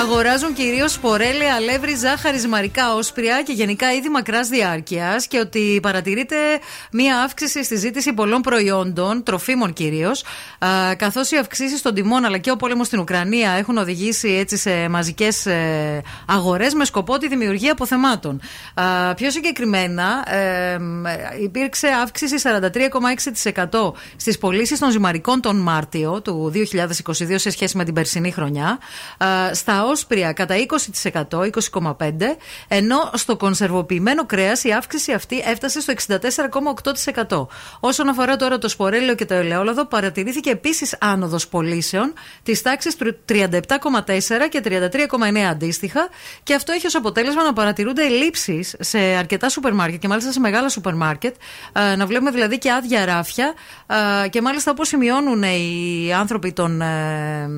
αγοράζουν 0.01 0.53
κυρίως 0.53 0.91
σπορέλαια, 0.91 1.55
αλεύρι, 1.55 1.95
ζάχαρη, 1.95 2.47
μαρικά, 2.47 2.93
όσπρια 2.95 3.41
και 3.41 3.51
γενικά 3.51 3.93
είδη 3.93 4.09
μακράς 4.09 4.47
διάρκειας 4.47 5.27
και 5.27 5.39
ότι 5.39 5.79
παρατηρείται 5.81 6.35
μία 6.91 7.21
αύξηση 7.21 7.63
στη 7.63 7.75
ζήτηση 7.75 8.13
πολλών 8.13 8.41
προϊόντων, 8.41 9.23
τροφίμων 9.23 9.73
κυρίως, 9.73 10.23
καθώς 10.95 11.31
οι 11.31 11.37
αυξήσεις 11.37 11.81
των 11.81 11.93
τιμών 11.93 12.25
αλλά 12.25 12.37
και 12.37 12.51
ο 12.51 12.55
πόλεμος 12.55 12.87
στην 12.87 12.99
Ουκρανία 12.99 13.51
έχουν 13.51 13.77
οδηγήσει 13.77 14.29
έτσι 14.29 14.57
σε 14.57 14.89
μαζικές 14.89 15.47
αγορές 16.25 16.73
με 16.73 16.85
σκοπό 16.85 17.17
τη 17.17 17.27
δημιουργία 17.27 17.71
αποθεμάτων. 17.71 18.41
Α, 18.73 19.13
Πιο 19.13 19.31
συγκεκριμένα, 19.31 20.25
ε, 20.27 20.77
υπήρξε 21.41 21.87
αύξηση 22.01 22.35
43,6% 22.37 23.93
στις 24.15 24.37
πωλήσεις 24.37 24.79
των 24.79 24.91
ζυμαρικών 24.91 25.41
τον 25.41 25.55
Μάρτιο 25.55 26.21
του 26.21 26.51
2022 26.53 27.37
σε 27.37 27.49
σχέση 27.49 27.77
με 27.77 27.83
την 27.83 27.93
περσινή 27.93 28.31
χρονιά. 28.31 28.79
Α, 29.17 29.53
Στα 29.61 29.85
όσπρια 29.85 30.31
κατά 30.33 30.55
20%, 31.03 31.11
20,5%, 31.29 32.37
ενώ 32.67 33.09
στο 33.13 33.37
κονσερβοποιημένο 33.37 34.25
κρέας 34.25 34.63
η 34.63 34.71
αύξηση 34.71 35.11
αυτή 35.11 35.41
έφτασε 35.45 35.81
στο 35.81 35.93
64,8%. 37.27 37.47
Όσον 37.79 38.07
αφορά 38.09 38.35
τώρα 38.35 38.57
το 38.57 38.69
σπορέλαιο 38.69 39.15
και 39.15 39.25
το 39.25 39.33
ελαιόλαδο, 39.33 39.85
παρατηρήθηκε 39.85 40.49
επίσης 40.49 40.95
άνοδος 40.99 41.47
πωλήσεων 41.47 42.13
της 42.43 42.61
τάξης 42.61 42.95
του 42.95 43.17
37,4 43.29 43.37
και 44.49 44.61
33,9 44.63 45.37
αντίστοιχα, 45.49 46.09
και 46.43 46.53
αυτό 46.53 46.71
έχει 46.71 46.85
ως 46.85 46.95
αποτέλεσμα 46.95 47.43
να 47.43 47.53
παρατηρούνται 47.53 48.05
ελλείψεις 48.05 48.75
σε 48.79 48.97
αρκετά 48.99 49.49
σούπερ 49.49 49.73
μάρκετ 49.73 49.99
και 49.99 50.07
μάλιστα 50.07 50.31
σε 50.31 50.39
μεγάλα 50.39 50.69
σούπερ 50.69 50.95
μάρκετ. 50.95 51.35
ε, 51.73 51.95
Να 51.95 52.05
βλέπουμε 52.05 52.31
δηλαδή 52.31 52.57
και 52.57 52.71
άδεια 52.71 53.05
ράφια 53.05 53.53
ε, 54.23 54.27
και 54.29 54.41
μάλιστα 54.41 54.71
όπως 54.71 54.87
σημειώνουν 54.87 55.43
οι 55.43 56.13
άνθρωποι 56.13 56.51
των 56.53 56.81
ε, 56.81 57.49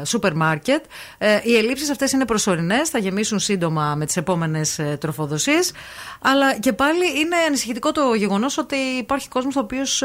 ε, 0.00 0.04
σούπερ 0.04 0.34
μάρκετ, 0.34 0.84
ε, 1.28 1.40
οι 1.42 1.56
ελλείψεις 1.56 1.90
αυτές 1.90 2.12
είναι 2.12 2.24
προσωρινές, 2.24 2.88
θα 2.88 2.98
γεμίσουν 2.98 3.38
σύντομα 3.38 3.94
με 3.94 4.06
τις 4.06 4.16
επόμενες 4.16 4.80
τροφοδοσίες. 4.98 5.72
Αλλά 6.20 6.58
και 6.58 6.72
πάλι 6.72 7.20
είναι 7.20 7.36
ανησυχητικό 7.46 7.92
το 7.92 8.14
γεγονός 8.14 8.58
ότι 8.58 8.76
υπάρχει 8.76 9.28
κόσμος 9.28 9.56
ο 9.56 9.60
οποίος 9.60 10.02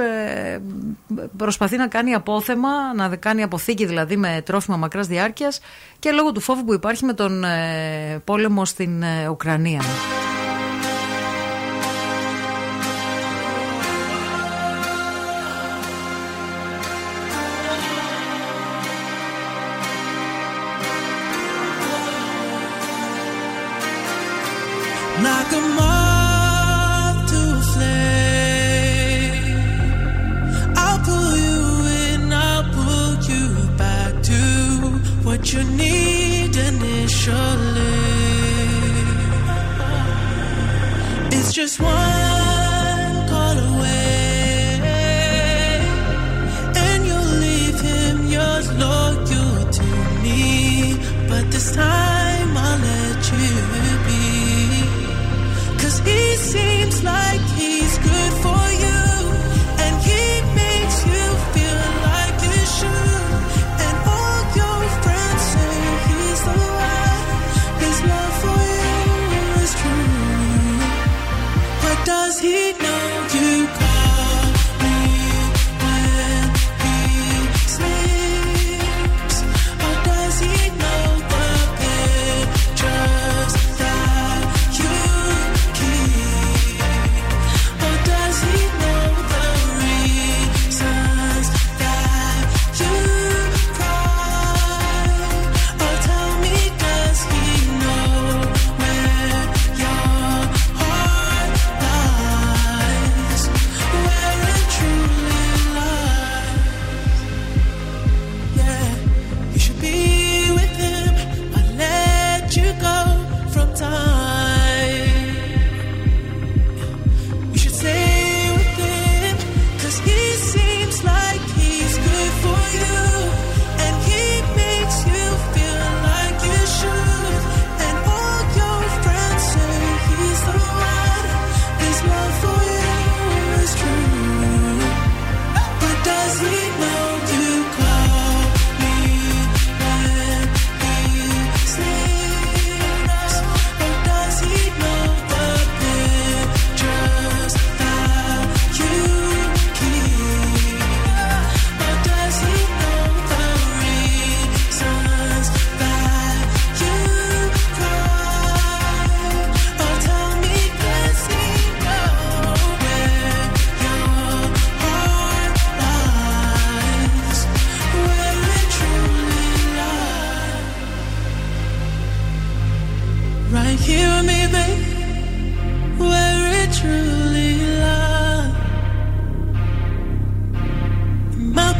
προσπαθεί 1.37 1.77
να 1.77 1.87
κάνει 1.87 2.13
απόθεμα, 2.13 2.93
να 2.95 3.15
κάνει 3.15 3.43
αποθήκη 3.43 3.85
δηλαδή 3.85 4.17
με 4.17 4.41
τρόφιμα 4.45 4.77
μακράς 4.77 5.07
διάρκειας 5.07 5.59
και 5.99 6.11
λόγω 6.11 6.31
του 6.31 6.39
φόβου 6.39 6.65
που 6.65 6.73
υπάρχει 6.73 7.05
με 7.05 7.13
τον 7.13 7.43
ε, 7.43 8.21
πόλεμο 8.25 8.65
στην 8.65 9.03
ε, 9.03 9.27
Ουκρανία. 9.27 9.81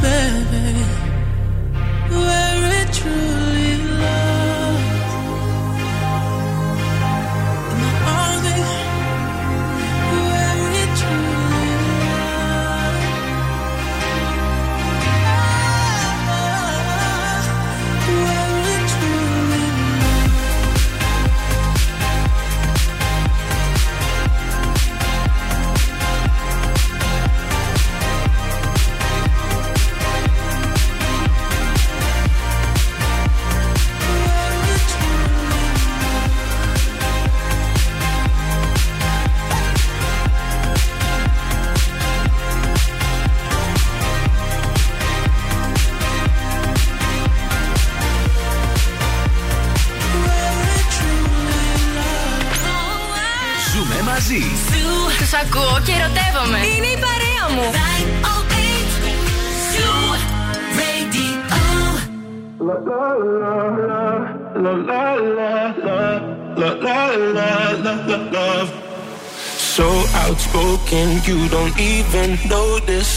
baby 0.03 0.42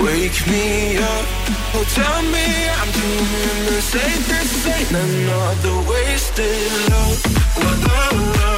wake 0.00 0.46
me 0.46 0.96
up. 0.98 1.26
Oh, 1.74 1.84
tell 1.94 2.22
me 2.34 2.46
I'm 2.78 2.90
doing 2.92 3.60
the 3.70 3.80
safest. 3.80 4.66
Ain't 4.66 4.90
another 4.90 5.76
wasted 5.90 6.70
love, 6.90 7.18
love, 7.58 8.18
love, 8.36 8.57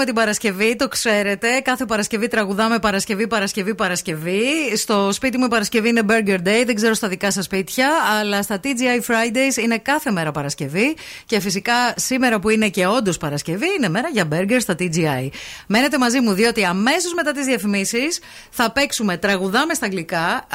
Λατρεύουμε 0.00 0.04
την 0.04 0.14
Παρασκευή, 0.14 0.76
το 0.76 0.88
ξέρετε. 0.88 1.60
Κάθε 1.60 1.84
Παρασκευή 1.84 2.28
τραγουδάμε 2.28 2.78
Παρασκευή, 2.78 3.26
Παρασκευή, 3.26 3.74
Παρασκευή. 3.74 4.76
Στο 4.76 5.12
σπίτι 5.12 5.38
μου 5.38 5.44
η 5.44 5.48
Παρασκευή 5.48 5.88
είναι 5.88 6.02
Burger 6.08 6.38
Day, 6.38 6.62
δεν 6.66 6.74
ξέρω 6.74 6.94
στα 6.94 7.08
δικά 7.08 7.30
σας 7.30 7.44
σπίτια, 7.44 7.90
αλλά 8.18 8.42
στα 8.42 8.60
TGI 8.62 9.10
Fridays 9.10 9.62
είναι 9.62 9.78
κάθε 9.78 10.10
μέρα 10.10 10.30
Παρασκευή. 10.30 10.96
Και 11.26 11.40
φυσικά 11.40 11.72
σήμερα 11.96 12.40
που 12.40 12.48
είναι 12.48 12.68
και 12.68 12.86
όντως 12.86 13.18
Παρασκευή, 13.18 13.66
είναι 13.76 13.88
μέρα 13.88 14.08
για 14.08 14.28
burger 14.32 14.56
στα 14.58 14.74
TGI. 14.78 15.28
Μένετε 15.66 15.98
μαζί 15.98 16.20
μου, 16.20 16.32
διότι 16.32 16.64
αμέσως 16.64 17.14
μετά 17.14 17.32
τις 17.32 17.46
διαφημίσεις 17.46 18.20
θα 18.50 18.72
παίξουμε 18.72 19.16
τραγουδάμε 19.16 19.74
στα 19.74 19.86
αγγλικά. 19.86 20.26
Α, 20.26 20.46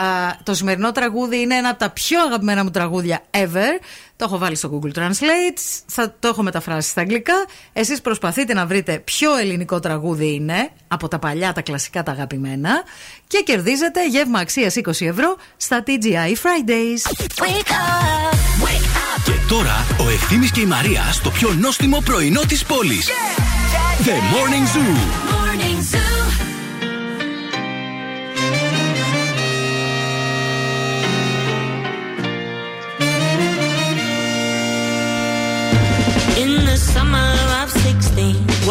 το 0.43 0.53
σημερινό 0.53 0.91
τραγούδι 0.91 1.40
είναι 1.41 1.56
ένα 1.56 1.69
από 1.69 1.80
τα 1.80 1.90
πιο 1.90 2.22
αγαπημένα 2.22 2.64
μου 2.64 2.72
τραγούδια 2.72 3.22
ever. 3.32 3.80
Το 4.18 4.26
έχω 4.26 4.38
βάλει 4.38 4.56
στο 4.56 4.80
Google 4.80 5.00
Translate, 5.00 5.84
θα 5.85 6.16
το 6.19 6.27
έχω 6.27 6.44
μεταφράσει 6.44 6.90
στα 6.90 7.02
αγγλικά. 7.02 7.34
Εσείς 7.74 8.02
προσπαθείτε 8.02 8.53
να 8.53 8.66
βρείτε 8.66 9.00
ποιο 9.00 9.35
ελληνικό 9.35 9.80
τραγούδι 9.80 10.34
είναι 10.34 10.69
από 10.88 11.08
τα 11.08 11.19
παλιά, 11.19 11.53
τα 11.53 11.61
κλασικά, 11.61 12.03
τα 12.03 12.11
αγαπημένα 12.11 12.84
και 13.27 13.44
κερδίζετε 13.45 14.08
γεύμα 14.08 14.40
αξίας 14.40 14.76
20 14.76 15.06
ευρώ 15.06 15.35
στα 15.58 15.84
TGI 15.88 16.32
Fridays. 16.32 17.26
Και 19.26 19.32
τώρα 19.50 19.85
ο 20.06 20.10
Ευθύμης 20.10 20.52
και 20.52 20.60
η 20.60 20.66
Μαρία 20.66 21.11
στο 21.11 21.30
πιο 21.30 21.53
νόστιμο 21.53 22.02
πρωινό 22.06 22.42
της 22.42 22.64
πόλης. 22.66 23.10
The 24.03 24.11
Morning 24.11 24.66
Zoo. 24.76 24.95
Morning 25.32 25.95
Zoo. 25.95 26.05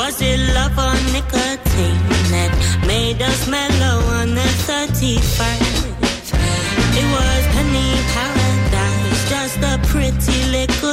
Was 0.04 0.20
it 0.20 0.38
love 0.54 0.76
or 0.86 0.96
nicotine 1.14 2.00
that 2.32 2.52
made 2.86 3.20
us 3.22 3.48
mellow 3.48 3.96
on 4.20 4.34
the 4.34 4.48
31st? 4.68 5.84
It 7.00 7.06
was 7.16 7.42
penny 7.54 7.90
paradise, 8.12 9.20
just 9.32 9.58
a 9.72 9.74
pretty 9.88 10.40
little 10.56 10.83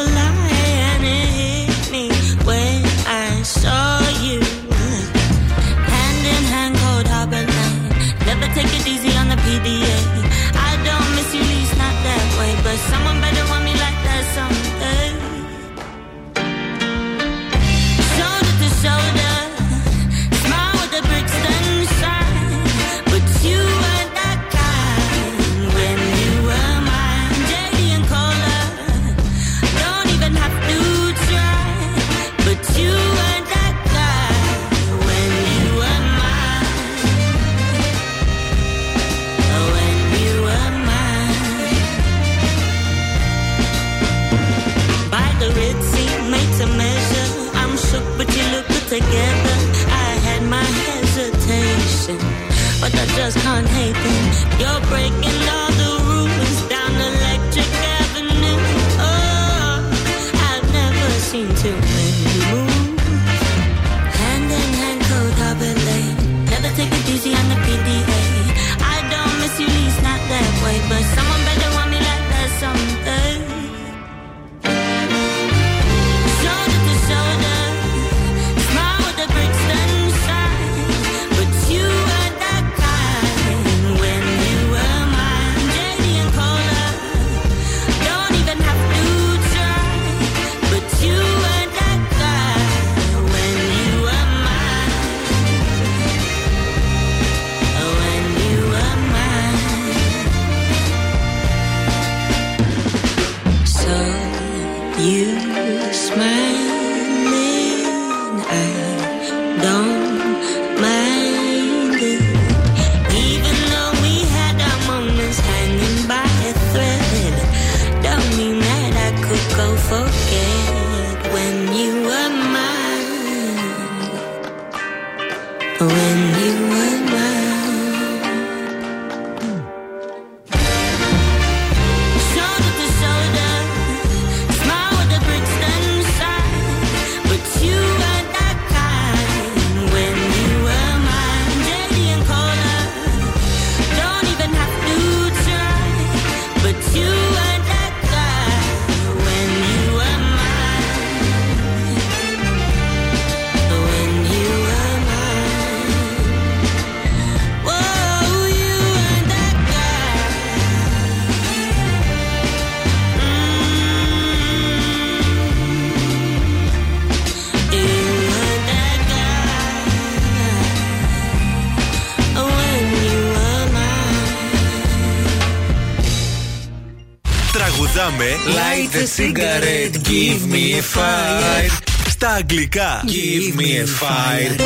cigarette, 179.16 179.96
give 180.12 180.42
me 180.54 180.64
a 180.80 180.84
fire. 180.96 181.72
Στα 182.10 182.30
αγγλικά 182.30 183.04
Give 183.06 183.56
me 183.60 183.70
a 183.84 183.88
fire. 184.02 184.62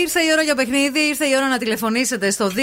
Ήρθε 0.00 0.20
η 0.20 0.32
ώρα 0.32 0.42
για 0.42 0.54
παιχνίδι, 0.54 0.98
ήρθε 1.00 1.26
η 1.26 1.36
ώρα 1.36 1.48
να 1.48 1.58
τηλεφωνήσετε 1.58 2.30
στο 2.30 2.46
232-908. 2.46 2.54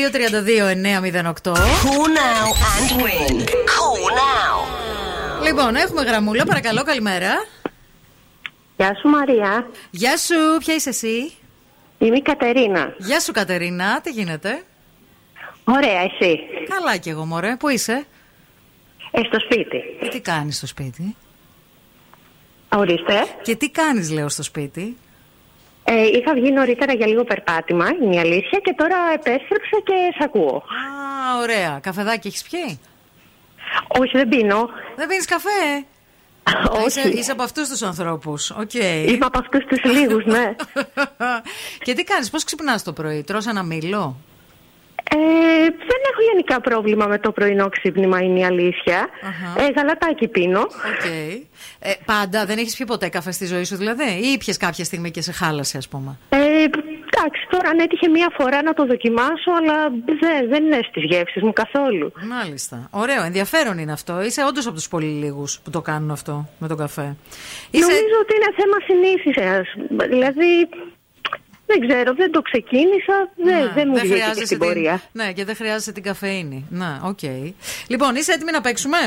Cool 1.53 2.07
now 2.21 2.47
and 2.75 3.01
win. 3.01 3.39
Cool 3.41 4.09
now. 4.19 4.55
Λοιπόν, 5.43 5.75
έχουμε 5.75 6.03
γραμμούλα, 6.03 6.45
παρακαλώ, 6.45 6.83
καλημέρα. 6.83 7.31
Γεια 8.77 8.95
σου 9.01 9.09
Μαρία. 9.09 9.67
Γεια 9.91 10.17
σου, 10.17 10.57
ποια 10.59 10.73
είσαι 10.75 10.89
εσύ; 10.89 11.33
Είμαι 11.97 12.17
η 12.17 12.21
Κατερίνα. 12.21 12.93
Γεια 12.97 13.19
σου 13.19 13.31
Κατερίνα, 13.31 14.01
τι 14.01 14.09
γίνεται; 14.11 14.63
Ωραία, 15.63 16.01
εσύ. 16.01 16.39
Καλά 16.69 16.97
κι 16.97 17.09
εγώ 17.09 17.25
μωρέ, 17.25 17.55
πού 17.59 17.69
είσαι; 17.69 18.05
Ε, 19.15 19.21
στο 19.23 19.39
σπίτι. 19.39 19.81
Και 20.01 20.09
τι 20.09 20.19
κάνεις 20.19 20.57
στο 20.57 20.67
σπίτι; 20.67 21.15
Ορίστε. 22.75 23.25
Και 23.41 23.55
τι 23.55 23.69
κάνεις 23.69 24.11
λέω 24.11 24.29
στο 24.29 24.43
σπίτι; 24.43 24.97
Ε, 25.83 26.05
είχα 26.07 26.33
βγει 26.33 26.51
νωρίτερα 26.51 26.93
για 26.93 27.07
λίγο 27.07 27.23
περπάτημα, 27.23 27.87
είναι 28.01 28.15
η 28.15 28.19
αλήθεια, 28.19 28.59
και 28.63 28.73
τώρα 28.77 28.97
επέστρεψα 29.13 29.77
και 29.83 29.93
σε 30.17 30.23
ακούω. 30.23 30.55
Α, 30.55 31.37
ωραία. 31.41 31.79
Καφεδάκι 31.81 32.27
έχεις 32.27 32.43
πιει; 32.43 32.79
Όχι, 33.87 34.17
δεν 34.17 34.27
πίνω. 34.29 34.69
Δεν 34.95 35.07
πίνεις 35.07 35.25
καφέ; 35.25 35.85
Όχι. 36.85 36.85
Είσαι, 36.99 37.09
είσαι 37.09 37.31
από 37.31 37.43
αυτούς 37.43 37.69
τους 37.69 37.81
ανθρώπους. 37.81 38.49
Οκ. 38.49 38.73
Είμαι 38.73 39.25
από 39.25 39.39
αυτούς 39.39 39.65
τους 39.65 39.91
λίγους, 39.91 40.25
ναι. 40.25 40.55
και 41.85 41.93
τι 41.93 42.03
κάνεις, 42.03 42.29
πώς 42.29 42.43
ξυπνάς 42.43 42.83
το 42.83 42.93
πρωί, 42.93 43.23
τρως 43.23 43.45
ένα 43.47 43.63
μήλο; 43.63 44.17
Ε, 45.15 45.65
δεν 45.65 46.01
έχω 46.11 46.21
γενικά 46.31 46.61
πρόβλημα 46.61 47.05
με 47.07 47.19
το 47.19 47.31
πρωινό 47.31 47.69
ξύπνημα, 47.69 48.19
είναι 48.21 48.39
η 48.39 48.45
αλήθεια. 48.45 49.07
Ε, 49.57 49.67
γαλατάκι 49.75 50.27
πίνω. 50.27 50.59
Οκ. 50.61 51.05
Ε, 51.79 51.93
πάντα 52.05 52.45
δεν 52.45 52.57
έχεις 52.57 52.75
πιει 52.75 52.85
ποτέ 52.85 53.09
καφέ 53.09 53.31
στη 53.31 53.45
ζωή 53.45 53.63
σου 53.63 53.75
δηλαδή 53.75 54.03
ή 54.03 54.31
ήπιες 54.31 54.57
κάποια 54.57 54.83
στιγμή 54.83 55.11
και 55.11 55.21
σε 55.21 55.31
χάλασε 55.31 55.77
ας 55.77 55.87
πούμε; 55.87 56.17
Ε, 56.29 56.37
εντάξει, 56.37 57.47
τώρα 57.49 57.69
αν 57.69 57.79
έτυχε 57.79 58.07
μία 58.07 58.29
φορά 58.37 58.63
να 58.63 58.73
το 58.73 58.85
δοκιμάσω, 58.85 59.51
αλλά 59.59 59.89
δεν, 59.89 60.49
δεν 60.49 60.63
είναι 60.63 60.79
στις 60.89 61.03
γεύσεις 61.03 61.41
μου 61.41 61.53
καθόλου. 61.53 62.11
Μάλιστα. 62.29 62.87
Ωραίο, 62.91 63.23
ενδιαφέρον 63.23 63.77
είναι 63.77 63.91
αυτό. 63.91 64.21
Είσαι 64.21 64.43
όντως 64.47 64.65
από 64.65 64.75
τους 64.75 64.87
πολύ 64.87 65.05
λίγους 65.05 65.59
που 65.63 65.69
το 65.69 65.81
κάνουν 65.81 66.11
αυτό 66.11 66.47
με 66.59 66.67
τον 66.67 66.77
καφέ. 66.77 67.15
Είσαι... 67.71 67.85
Νομίζω 67.85 68.15
ότι 68.21 68.33
είναι 68.35 68.51
θέμα 68.59 68.77
συνήθισης. 68.87 69.65
Δηλαδή, 70.09 70.69
δεν 71.65 71.87
ξέρω, 71.87 72.13
δεν 72.13 72.31
το 72.31 72.41
ξεκίνησα, 72.41 73.29
δεν, 73.35 73.71
δεν 73.73 73.87
μου 73.87 73.99
βγήκε 73.99 74.31
και 74.35 74.45
στην 74.45 74.57
πορεία. 74.57 74.91
Την... 75.11 75.23
Ναι, 75.23 75.33
και 75.33 75.45
δεν 75.45 75.55
χρειάζεσαι 75.55 75.91
την 75.91 76.03
καφεΐνη. 76.03 76.65
Να, 76.69 77.01
οκ. 77.03 77.19
Λοιπόν, 77.87 78.15
είσαι 78.15 78.31
έτοιμη 78.31 78.51
να 78.51 78.61
παίξουμε; 78.61 78.97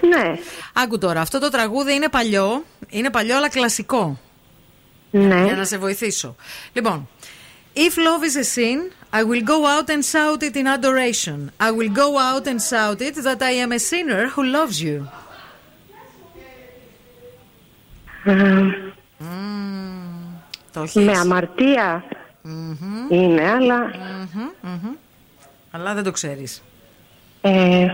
Ναι. 0.00 0.34
Άκου 0.72 0.98
τώρα, 0.98 1.20
αυτό 1.20 1.38
το 1.38 1.48
τραγούδι 1.48 1.94
είναι 1.94 2.08
παλιό. 2.08 2.64
Είναι 2.88 3.10
παλιό, 3.10 3.36
αλλά 3.36 3.48
κλασικό. 3.48 4.20
Ναι. 5.10 5.44
Για 5.44 5.56
να 5.56 5.64
σε 5.64 5.78
βοηθήσω. 5.78 6.36
Λοιπόν, 6.72 7.08
If 7.74 7.96
love 7.96 8.22
is 8.22 8.36
a 8.36 8.44
sin, 8.44 8.90
I 9.12 9.22
will 9.24 9.42
go 9.42 9.66
out 9.66 9.88
and 9.88 10.04
shout 10.04 10.42
it 10.42 10.56
in 10.56 10.66
adoration. 10.66 11.52
I 11.58 11.70
will 11.70 11.88
go 11.88 12.18
out 12.18 12.46
and 12.46 12.60
shout 12.60 13.00
it 13.00 13.14
that 13.26 13.40
I 13.42 13.52
am 13.64 13.72
a 13.72 13.78
sinner 13.78 14.28
who 14.28 14.42
loves 14.44 14.82
you. 14.82 15.08
Το 20.72 20.80
έχεις. 20.80 20.94
Με 21.04 21.12
αμαρτία 21.12 22.04
είναι, 23.08 23.50
αλλά... 23.50 23.78
Μμμ, 24.34 24.48
μμμ. 24.60 24.94
Αλλά 25.70 25.94
δεν 25.94 26.04
το 26.04 26.10
ξέρεις. 26.10 26.62
Ε, 27.40 27.86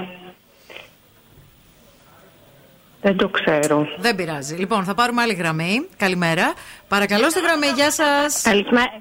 δεν 3.02 3.16
το 3.16 3.28
ξέρω. 3.28 3.86
Δεν 3.98 4.14
πειράζει. 4.14 4.54
Λοιπόν, 4.54 4.84
θα 4.84 4.94
πάρουμε 4.94 5.22
άλλη 5.22 5.34
γραμμή. 5.34 5.86
Καλημέρα. 5.96 6.52
Παρακαλώ 6.88 7.30
στη 7.30 7.40
γραμμή, 7.40 7.66
γεια 7.66 7.90
σας. 7.90 8.42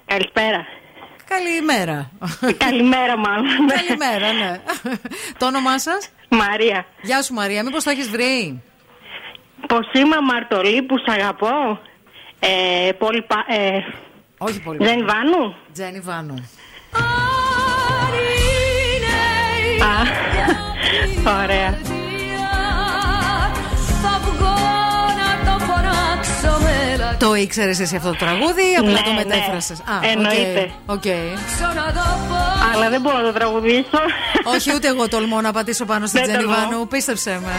Καλησπέρα. 0.06 0.66
Καλημέρα. 1.28 2.12
Καλημέρα, 2.58 3.18
μάλλον. 3.18 3.68
Καλημέρα, 3.68 4.32
ναι. 4.34 4.60
το 5.38 5.46
όνομά 5.46 5.80
σας; 5.80 6.10
Μαρία. 6.30 6.86
Γεια 7.02 7.22
σου, 7.22 7.34
Μαρία. 7.34 7.64
Μήπως 7.64 7.84
το 7.84 7.90
έχεις 7.90 8.10
βρει; 8.10 8.62
Πως 9.68 9.92
είμαι 9.94 10.16
αμαρτωλή 10.16 10.82
που 10.82 10.98
σ' 10.98 11.10
αγαπώ. 11.10 11.80
Ε, 12.40 12.92
πολύ 12.98 13.22
πα... 13.22 13.46
ε, 13.48 13.80
Όχι 14.38 14.60
πολύ. 14.62 14.78
Τζένι 14.80 15.04
Βάνου; 15.04 15.56
Τζένι 15.74 16.00
Βάνου. 16.00 16.50
Α, 19.82 21.44
ωραία. 21.44 21.78
Το 27.20 27.36
ήξερες 27.36 27.80
εσύ 27.80 27.96
αυτό 27.96 28.10
το 28.10 28.16
τραγούδι 28.16 28.62
ή 28.72 28.76
απλά 28.78 28.92
Ναι, 28.92 29.00
το 29.02 29.10
ναι. 29.12 29.16
μετέφρασες. 29.24 29.82
Εννοείται. 30.02 30.72
Οκ. 30.86 31.04
Αλλά 32.74 32.90
δεν 32.90 33.02
μπορώ 33.02 33.18
να 33.18 33.24
το 33.24 33.32
τραγουδήσω. 33.32 34.00
Όχι, 34.56 34.74
ούτε 34.76 34.88
εγώ 34.88 35.08
τολμώ 35.08 35.42
να 35.42 35.52
πατήσω 35.52 35.86
πάνω 35.86 36.06
στην 36.08 36.20
Δεν 36.20 36.30
Τζένι 36.30 36.44
τολμώ. 36.44 36.58
Βάνου. 36.70 36.88
Πίστεψε 36.88 37.40
με. 37.44 37.52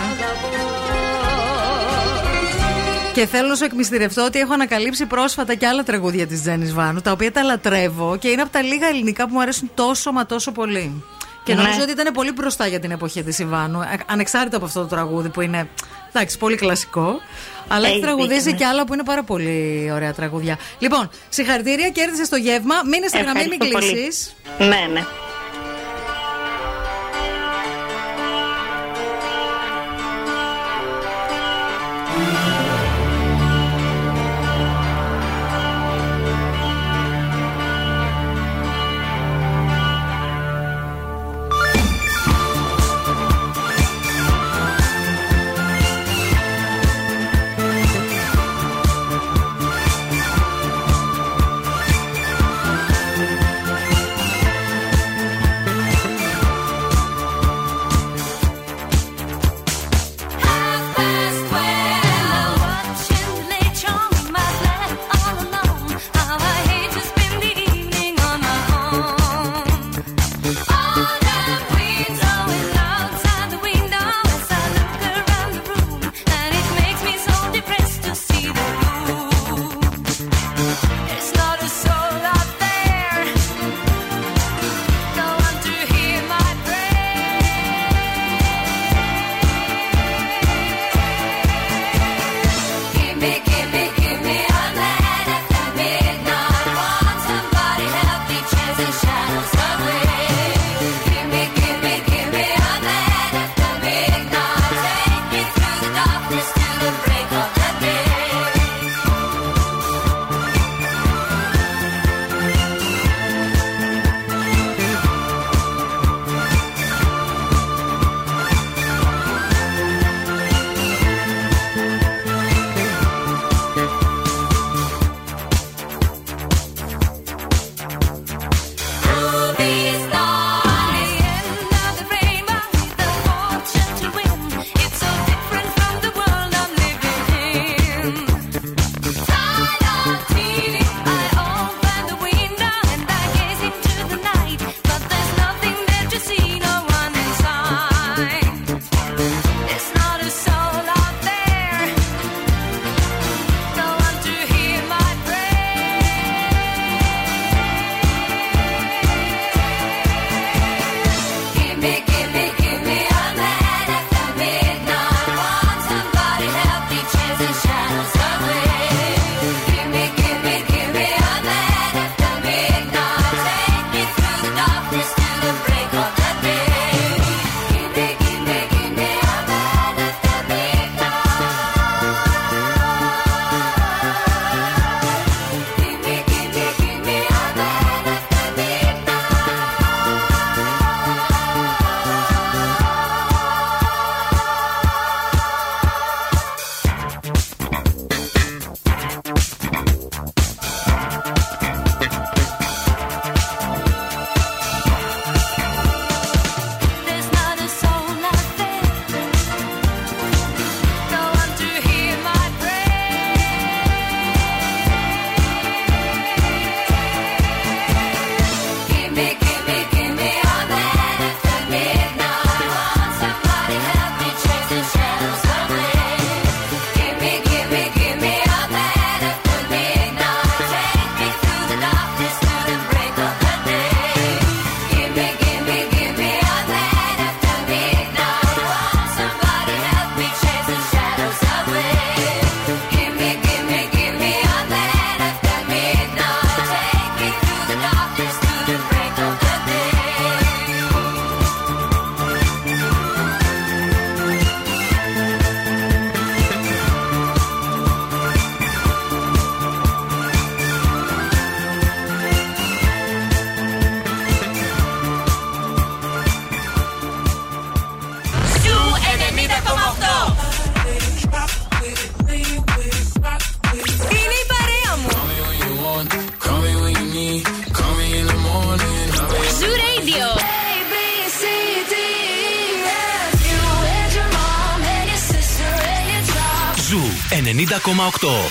Και 3.18 3.26
θέλω 3.26 3.48
να 3.48 3.54
σου 3.54 3.64
εκμυστηρευτώ 3.64 4.24
ότι 4.24 4.38
έχω 4.38 4.52
ανακαλύψει 4.52 5.06
πρόσφατα 5.06 5.54
και 5.54 5.66
άλλα 5.66 5.82
τραγούδια 5.82 6.26
της 6.26 6.40
Τζέννη 6.40 6.70
Βάνου, 6.72 7.00
τα 7.00 7.10
οποία 7.12 7.32
τα 7.32 7.42
λατρεύω 7.42 8.16
και 8.16 8.28
είναι 8.28 8.42
από 8.42 8.50
τα 8.50 8.62
λίγα 8.62 8.86
ελληνικά 8.88 9.26
που 9.26 9.32
μου 9.34 9.40
αρέσουν 9.40 9.70
τόσο 9.74 10.12
μα 10.12 10.26
τόσο 10.26 10.52
πολύ. 10.52 11.04
Και 11.44 11.54
Ναι. 11.54 11.62
νομίζω 11.62 11.82
ότι 11.82 11.90
ήταν 11.90 12.12
πολύ 12.12 12.32
μπροστά 12.32 12.66
για 12.66 12.80
την 12.80 12.90
εποχή 12.90 13.22
της 13.22 13.38
Ιβάνου, 13.38 13.80
ε, 13.80 13.86
ανεξάρτητα 14.06 14.56
από 14.56 14.64
αυτό 14.66 14.80
το 14.80 14.86
τραγούδι 14.86 15.28
που 15.28 15.40
είναι 15.40 15.68
εντάξει, 16.08 16.38
πολύ 16.38 16.56
κλασικό. 16.56 17.20
Αλλά 17.68 17.86
έχει 17.86 17.94
Έχει 17.96 18.02
τραγουδίσει 18.04 18.34
δίκιο, 18.38 18.50
ναι. 18.52 18.56
και 18.58 18.64
άλλα 18.66 18.84
που 18.86 18.94
είναι 18.94 19.04
πάρα 19.04 19.22
πολύ 19.22 19.88
ωραία 19.92 20.12
τραγούδια. 20.12 20.58
Λοιπόν, 20.78 21.10
συγχαρητήρια, 21.28 21.88
κέρδισε 21.88 22.28
το 22.28 22.36
γεύμα. 22.36 22.74
Μείνε 22.84 23.06
στη 23.06 23.18
γραμμή, 23.18 23.40
μην 23.48 23.52
Ευχαριστώ 23.52 23.78
πολύ. 23.78 23.92
κλείσεις. 23.92 24.34
Ναι, 24.58 24.86
ναι. 24.92 25.04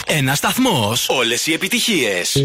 Ένα 0.05 0.35
σταθμός. 0.35 1.09
Όλες 1.09 1.47
οι 1.47 1.53
επιτυχίες. 1.53 2.43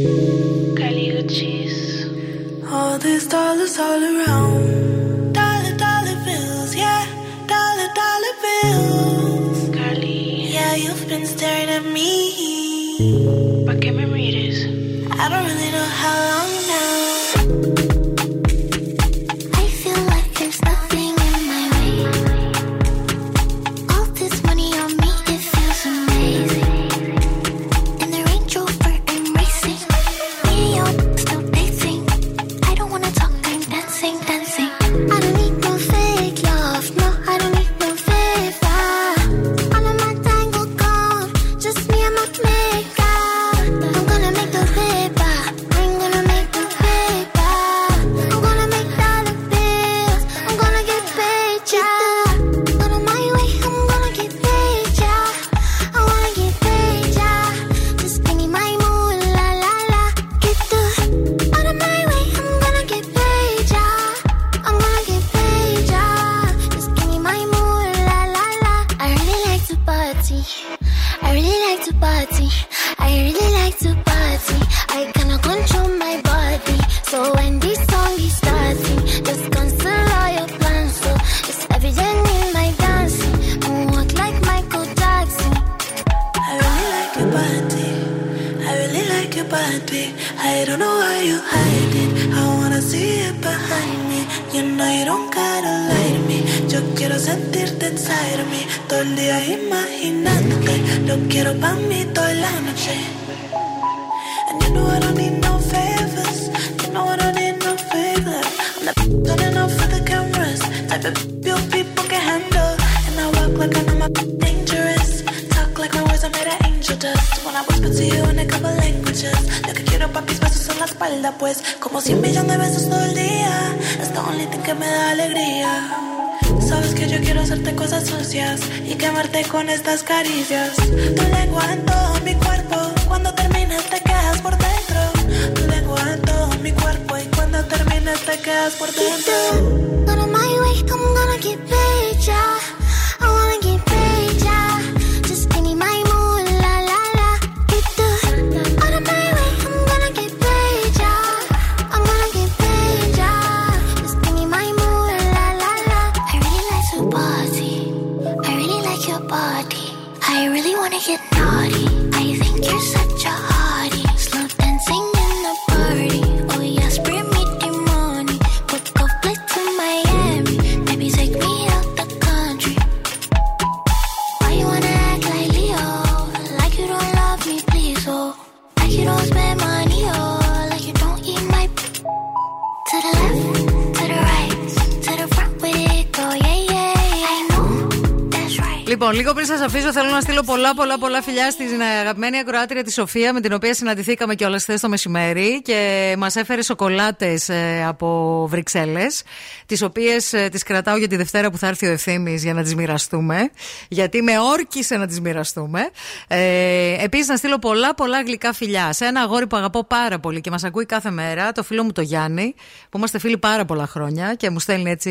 πολλά 191.13 191.25
φιλιά 191.25 191.51
στην 191.51 191.81
ε, 191.81 191.85
αγαπημένη 191.85 192.39
ακροάτρια 192.39 192.85
τη 192.85 192.93
Σοφία, 192.93 193.33
με 193.33 193.41
την 193.41 193.53
οποία 193.53 193.75
συναντηθήκαμε 193.75 194.35
κιόλας 194.35 194.63
χθες 194.63 194.81
το 194.81 194.89
μεσημέρι 194.89 195.63
και 195.63 196.15
μας 196.19 196.37
έφερε 196.37 196.63
σοκολάτες 196.63 197.49
ε, 197.49 197.85
από 197.87 198.47
Βρυξέλλες, 198.51 199.23
τις 199.67 199.83
οποίες 199.83 200.33
ε, 200.33 200.49
τις 200.49 200.63
κρατάω 200.63 200.97
για 200.97 201.09
τη 201.09 201.17
Δευτέρα 201.17 201.51
που 201.51 201.59
θα 201.59 201.67
έρθει 201.67 201.87
ο 201.87 201.91
Ευθύνη 201.91 202.35
για 202.35 202.55
να 202.55 202.63
τις 202.63 202.75
μοιραστούμε. 202.75 203.51
Γιατί 203.89 204.23
με 204.23 204.39
όρκησε 204.39 204.97
να 204.97 205.07
τις 205.07 205.21
μοιραστούμε. 205.21 205.81
Ε, 206.29 207.05
Επίσης, 207.05 207.29
να 207.29 207.37
στείλω 207.37 207.59
πολλά 207.59 207.95
πολλά 207.95 208.23
γλυκά 208.23 208.53
φιλιά 208.53 208.93
σε 208.93 209.05
ένα 209.05 209.21
αγόρι 209.21 209.47
που 209.47 209.57
αγαπώ 209.57 209.85
πάρα 209.85 210.19
πολύ 210.19 210.41
και 210.41 210.51
μας 210.51 210.65
ακούει 210.65 210.87
κάθε 210.87 211.11
μέρα, 211.11 211.53
το 211.53 211.63
φίλο 211.63 211.85
μου 211.85 211.93
το 211.93 212.01
Γιάννη, 212.01 212.55
που 212.91 212.99
είμαστε 212.99 213.19
φίλοι 213.19 213.39
πάρα 213.39 213.65
πολλά 213.65 213.87
χρόνια 213.87 214.35
και 214.35 214.51
μου 214.51 214.59
στέλνει 214.59 214.91
έτσι 214.91 215.11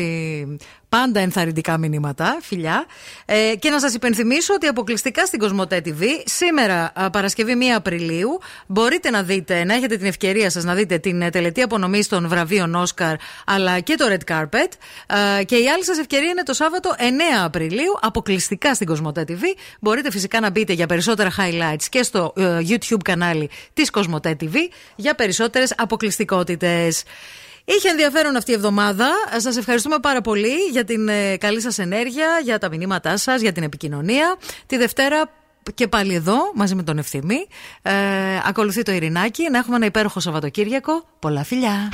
πάντα 0.96 1.20
ενθαρρυντικά 1.20 1.78
μηνύματα, 1.78 2.38
φιλιά. 2.40 2.86
Ε, 3.24 3.54
και 3.58 3.70
να 3.70 3.80
σας 3.80 3.94
υπενθυμίσω 3.94 4.54
ότι 4.54 4.66
αποκλειστικά 4.66 5.26
στην 5.26 5.38
Κοσμοτέ 5.38 5.82
TV, 5.84 6.02
σήμερα 6.24 6.92
Παρασκευή 7.12 7.52
1 7.60 7.62
Απριλίου, 7.76 8.40
μπορείτε 8.66 9.10
να 9.10 9.22
δείτε, 9.22 9.64
να 9.64 9.74
έχετε 9.74 9.96
την 9.96 10.06
ευκαιρία 10.06 10.50
σας 10.50 10.64
να 10.64 10.74
δείτε 10.74 10.98
την 10.98 11.22
ε, 11.22 11.30
τελετή 11.30 11.62
απονομή 11.62 12.04
των 12.04 12.28
βραβείων 12.28 12.74
Όσκαρ, 12.74 13.14
αλλά 13.46 13.80
και 13.80 13.94
το 13.94 14.04
Red 14.08 14.32
Carpet. 14.32 14.68
Και 15.44 15.56
η 15.56 15.68
άλλη 15.68 15.84
σας 15.84 15.98
ευκαιρία 15.98 16.30
είναι 16.30 16.42
το 16.42 16.52
Σάββατο 16.52 16.94
9 16.98 17.02
Απριλίου, 17.44 17.98
αποκλειστικά 18.00 18.74
στην 18.74 18.86
Κοσμοτέ 18.86 19.24
TV. 19.28 19.42
Μπορείτε 19.80 20.10
φυσικά 20.10 20.40
να 20.40 20.50
μπείτε 20.50 20.72
για 20.72 20.86
περισσότερα 20.86 21.30
highlights 21.38 21.84
και 21.88 22.02
στο 22.02 22.32
ε, 22.36 22.58
YouTube 22.68 23.02
κανάλι 23.04 23.50
της 23.72 23.90
Κοσμοτέ 23.90 24.36
TV 24.40 24.54
για 24.96 25.14
περισσότερες 25.14 25.74
αποκλειστικότητες. 25.76 27.02
Είχε 27.64 27.88
ενδιαφέρον 27.88 28.36
αυτή 28.36 28.50
η 28.50 28.54
εβδομάδα. 28.54 29.08
Σας 29.36 29.56
ευχαριστούμε 29.56 29.98
πάρα 29.98 30.20
πολύ 30.20 30.54
για 30.70 30.84
την 30.84 31.08
ε, 31.08 31.36
καλή 31.36 31.60
σας 31.60 31.78
ενέργεια, 31.78 32.40
για 32.42 32.58
τα 32.58 32.68
μηνύματά 32.68 33.16
σας, 33.16 33.40
για 33.40 33.52
την 33.52 33.62
επικοινωνία. 33.62 34.36
Τη 34.66 34.76
Δευτέρα 34.76 35.30
και 35.74 35.88
πάλι 35.88 36.14
εδώ, 36.14 36.36
μαζί 36.54 36.74
με 36.74 36.82
τον 36.82 36.98
Ευθύμη. 36.98 37.46
Ε, 37.82 37.92
ακολουθεί 38.44 38.82
το 38.82 38.92
Ειρηνάκι. 38.92 39.50
Να 39.50 39.58
έχουμε 39.58 39.76
ένα 39.76 39.86
υπέροχο 39.86 40.20
Σαββατοκύριακο. 40.20 41.04
Πολλά 41.18 41.44
φιλιά. 41.44 41.88